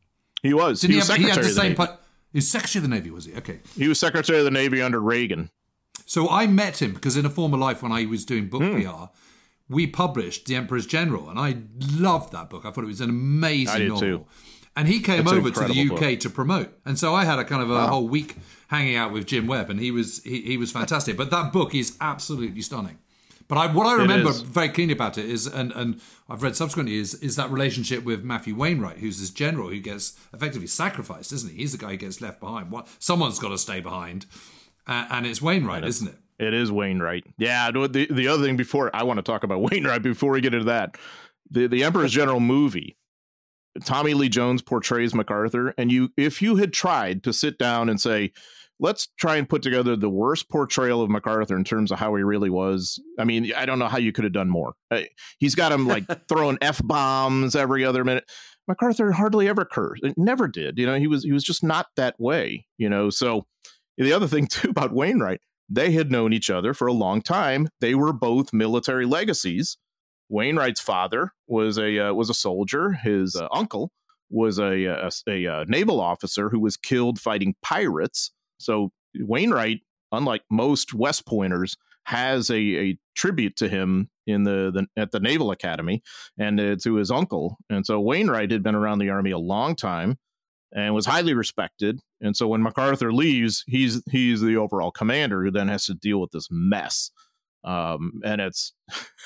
He 0.42 0.52
was. 0.54 0.80
Didn't 0.80 0.92
he, 0.92 0.96
was 0.98 1.08
have, 1.08 1.16
he 1.18 1.24
secretary 1.24 1.30
had 1.30 1.44
the 1.44 1.48
of 1.50 1.54
the 1.54 1.60
same. 1.60 1.74
Po- 1.76 1.96
he 2.32 2.38
was 2.38 2.50
secretary 2.50 2.84
of 2.84 2.90
the 2.90 2.96
Navy, 2.96 3.10
was 3.10 3.24
he? 3.26 3.34
Okay. 3.34 3.60
He 3.76 3.86
was 3.86 4.00
secretary 4.00 4.38
of 4.38 4.44
the 4.44 4.50
Navy 4.50 4.80
under 4.82 4.98
Reagan. 5.00 5.50
So 6.06 6.28
I 6.28 6.46
met 6.46 6.82
him 6.82 6.92
because 6.94 7.16
in 7.16 7.24
a 7.26 7.30
former 7.30 7.56
life 7.58 7.82
when 7.82 7.92
I 7.92 8.06
was 8.06 8.24
doing 8.24 8.48
book 8.48 8.62
Hmm. 8.62 8.80
PR, 8.80 9.10
we 9.68 9.86
published 9.86 10.46
The 10.46 10.56
Emperor's 10.56 10.86
General, 10.86 11.30
and 11.30 11.38
I 11.38 11.58
loved 11.98 12.32
that 12.32 12.50
book. 12.50 12.64
I 12.64 12.70
thought 12.70 12.84
it 12.84 12.88
was 12.88 13.00
an 13.00 13.10
amazing 13.10 13.74
I 13.74 13.78
did 13.78 13.88
novel. 13.88 14.00
too. 14.00 14.26
And 14.74 14.88
he 14.88 15.00
came 15.00 15.20
It's 15.20 15.32
over 15.32 15.50
to 15.50 15.60
the 15.64 15.90
UK 15.90 16.18
to 16.20 16.30
promote, 16.30 16.72
and 16.86 16.98
so 16.98 17.14
I 17.14 17.24
had 17.26 17.38
a 17.38 17.44
kind 17.44 17.62
of 17.62 17.70
a 17.70 17.86
whole 17.86 18.08
week 18.08 18.36
hanging 18.68 18.96
out 18.96 19.12
with 19.12 19.26
Jim 19.26 19.46
Webb, 19.46 19.68
and 19.68 19.78
he 19.78 19.90
was 19.90 20.22
he, 20.24 20.40
he 20.40 20.56
was 20.56 20.72
fantastic. 20.72 21.14
But 21.16 21.30
that 21.30 21.52
book 21.52 21.74
is 21.74 21.94
absolutely 22.00 22.62
stunning. 22.62 22.98
But 23.52 23.58
I, 23.58 23.70
what 23.70 23.86
I 23.86 23.96
remember 23.96 24.32
very 24.32 24.70
clearly 24.70 24.94
about 24.94 25.18
it 25.18 25.26
is, 25.26 25.46
and, 25.46 25.72
and 25.72 26.00
I've 26.26 26.42
read 26.42 26.56
subsequently, 26.56 26.96
is 26.96 27.12
is 27.16 27.36
that 27.36 27.50
relationship 27.50 28.02
with 28.02 28.24
Matthew 28.24 28.54
Wainwright, 28.54 28.96
who's 28.96 29.20
this 29.20 29.28
general 29.28 29.68
who 29.68 29.78
gets 29.78 30.18
effectively 30.32 30.66
sacrificed, 30.66 31.34
isn't 31.34 31.50
he? 31.50 31.58
He's 31.58 31.72
the 31.72 31.76
guy 31.76 31.90
who 31.90 31.96
gets 31.98 32.22
left 32.22 32.40
behind. 32.40 32.70
What 32.70 32.88
someone's 32.98 33.38
got 33.38 33.50
to 33.50 33.58
stay 33.58 33.80
behind, 33.80 34.24
uh, 34.86 35.04
and 35.10 35.26
it's 35.26 35.42
Wainwright, 35.42 35.84
isn't 35.84 36.08
it? 36.08 36.14
It 36.38 36.54
is 36.54 36.72
Wainwright. 36.72 37.26
Yeah. 37.36 37.70
The, 37.70 37.88
the 37.88 38.06
the 38.06 38.26
other 38.28 38.42
thing 38.42 38.56
before 38.56 38.90
I 38.96 39.02
want 39.02 39.18
to 39.18 39.22
talk 39.22 39.44
about 39.44 39.60
Wainwright 39.70 40.00
before 40.00 40.32
we 40.32 40.40
get 40.40 40.54
into 40.54 40.64
that, 40.64 40.96
the 41.50 41.66
the 41.66 41.84
Emperor's 41.84 42.12
General 42.12 42.40
movie. 42.40 42.96
Tommy 43.84 44.14
Lee 44.14 44.30
Jones 44.30 44.62
portrays 44.62 45.12
MacArthur, 45.12 45.74
and 45.76 45.92
you 45.92 46.10
if 46.16 46.40
you 46.40 46.56
had 46.56 46.72
tried 46.72 47.22
to 47.24 47.34
sit 47.34 47.58
down 47.58 47.90
and 47.90 48.00
say, 48.00 48.32
let's 48.80 49.08
try 49.18 49.36
and 49.36 49.48
put 49.48 49.62
together 49.62 49.96
the 49.96 50.10
worst 50.10 50.48
portrayal 50.50 51.02
of 51.02 51.10
MacArthur 51.10 51.56
in 51.56 51.64
terms 51.64 51.92
of 51.92 51.98
how 51.98 52.14
he 52.14 52.22
really 52.22 52.50
was. 52.50 53.00
I 53.18 53.24
mean, 53.24 53.52
I 53.56 53.66
don't 53.66 53.78
know 53.78 53.88
how 53.88 53.98
you 53.98 54.12
could 54.12 54.24
have 54.24 54.32
done 54.32 54.50
more. 54.50 54.74
Uh, 54.90 55.02
He's 55.38 55.54
got 55.54 55.72
him 55.72 55.86
like 55.86 56.04
throwing 56.28 56.58
f 56.60 56.80
bombs 56.84 57.54
every 57.54 57.84
other 57.84 58.04
minute. 58.04 58.30
MacArthur 58.68 59.12
hardly 59.12 59.48
ever 59.48 59.64
cursed. 59.64 60.04
It 60.04 60.14
never 60.16 60.48
did. 60.48 60.78
You 60.78 60.86
know, 60.86 60.94
he 60.94 61.06
was 61.06 61.24
he 61.24 61.32
was 61.32 61.44
just 61.44 61.62
not 61.62 61.86
that 61.96 62.18
way. 62.18 62.66
You 62.78 62.88
know, 62.88 63.10
so 63.10 63.46
the 63.96 64.12
other 64.12 64.28
thing 64.28 64.46
too 64.50 64.70
about 64.70 64.92
Wainwright, 64.92 65.40
they 65.68 65.92
had 65.92 66.10
known 66.10 66.32
each 66.32 66.50
other 66.50 66.74
for 66.74 66.86
a 66.86 66.92
long 66.92 67.22
time. 67.22 67.68
They 67.80 67.94
were 67.94 68.12
both 68.12 68.52
military 68.52 69.06
legacies. 69.06 69.78
Wainwright's 70.28 70.80
father 70.80 71.32
was 71.46 71.78
a 71.78 72.08
uh, 72.08 72.14
was 72.14 72.30
a 72.30 72.34
soldier. 72.34 72.92
His 72.92 73.36
uh, 73.36 73.48
uncle 73.52 73.92
was 74.30 74.58
a, 74.58 74.84
a, 74.84 75.10
a, 75.28 75.46
uh 75.46 75.64
naval 75.68 76.00
officer 76.00 76.48
who 76.48 76.58
was 76.58 76.76
killed 76.76 77.20
fighting 77.20 77.54
pirates. 77.62 78.32
So 78.62 78.90
Wainwright, 79.14 79.80
unlike 80.10 80.42
most 80.50 80.94
West 80.94 81.26
Pointers, 81.26 81.76
has 82.04 82.50
a, 82.50 82.54
a 82.54 82.98
tribute 83.14 83.56
to 83.56 83.68
him 83.68 84.08
in 84.26 84.44
the, 84.44 84.70
the 84.72 85.00
at 85.00 85.12
the 85.12 85.20
Naval 85.20 85.50
Academy 85.50 86.02
and 86.38 86.60
uh, 86.60 86.76
to 86.82 86.96
his 86.96 87.10
uncle. 87.10 87.58
And 87.70 87.86
so 87.86 88.00
Wainwright 88.00 88.50
had 88.50 88.62
been 88.62 88.74
around 88.74 88.98
the 88.98 89.10
army 89.10 89.30
a 89.30 89.38
long 89.38 89.76
time 89.76 90.18
and 90.74 90.94
was 90.94 91.06
highly 91.06 91.34
respected. 91.34 92.00
And 92.20 92.36
so 92.36 92.48
when 92.48 92.62
MacArthur 92.62 93.12
leaves, 93.12 93.64
he's 93.66 94.02
he's 94.10 94.40
the 94.40 94.56
overall 94.56 94.90
commander 94.90 95.44
who 95.44 95.50
then 95.50 95.68
has 95.68 95.86
to 95.86 95.94
deal 95.94 96.20
with 96.20 96.30
this 96.30 96.48
mess. 96.50 97.10
Um, 97.64 98.20
and 98.24 98.40
it's 98.40 98.72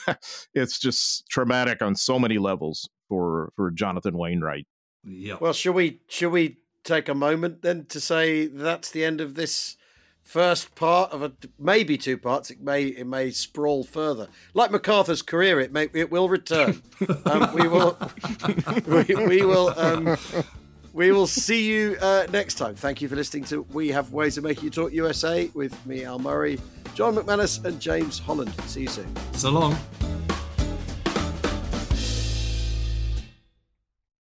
it's 0.54 0.78
just 0.78 1.28
traumatic 1.28 1.82
on 1.82 1.94
so 1.94 2.18
many 2.18 2.38
levels 2.38 2.88
for 3.08 3.52
for 3.56 3.70
Jonathan 3.70 4.16
Wainwright. 4.16 4.66
Yeah. 5.04 5.36
Well, 5.40 5.52
should 5.52 5.74
we 5.74 6.00
shall 6.08 6.30
we 6.30 6.58
take 6.86 7.08
a 7.08 7.14
moment 7.14 7.62
then 7.62 7.84
to 7.86 8.00
say 8.00 8.46
that's 8.46 8.90
the 8.90 9.04
end 9.04 9.20
of 9.20 9.34
this 9.34 9.76
first 10.22 10.74
part 10.74 11.12
of 11.12 11.22
a 11.22 11.32
maybe 11.58 11.96
two 11.96 12.16
parts. 12.16 12.50
It 12.50 12.60
may 12.60 12.84
it 12.84 13.06
may 13.06 13.30
sprawl 13.30 13.84
further. 13.84 14.28
Like 14.54 14.70
MacArthur's 14.70 15.22
career, 15.22 15.60
it 15.60 15.72
may 15.72 15.88
it 15.92 16.10
will 16.10 16.28
return. 16.28 16.82
um, 17.26 17.54
we 17.54 17.68
will 17.68 17.98
we, 18.86 19.26
we 19.26 19.42
will 19.44 19.78
um, 19.78 20.16
we 20.92 21.12
will 21.12 21.26
see 21.26 21.68
you 21.68 21.96
uh, 22.00 22.26
next 22.32 22.54
time. 22.54 22.74
Thank 22.74 23.02
you 23.02 23.08
for 23.08 23.16
listening 23.16 23.44
to 23.44 23.62
We 23.72 23.88
Have 23.88 24.12
Ways 24.12 24.38
of 24.38 24.44
Making 24.44 24.64
You 24.64 24.70
Talk 24.70 24.92
USA 24.92 25.50
with 25.54 25.86
me, 25.86 26.04
Al 26.04 26.18
Murray, 26.18 26.58
John 26.94 27.14
McManus, 27.14 27.64
and 27.64 27.80
James 27.80 28.18
Holland. 28.18 28.52
See 28.66 28.82
you 28.82 28.88
soon. 28.88 29.14
So 29.32 29.50
long. 29.50 29.76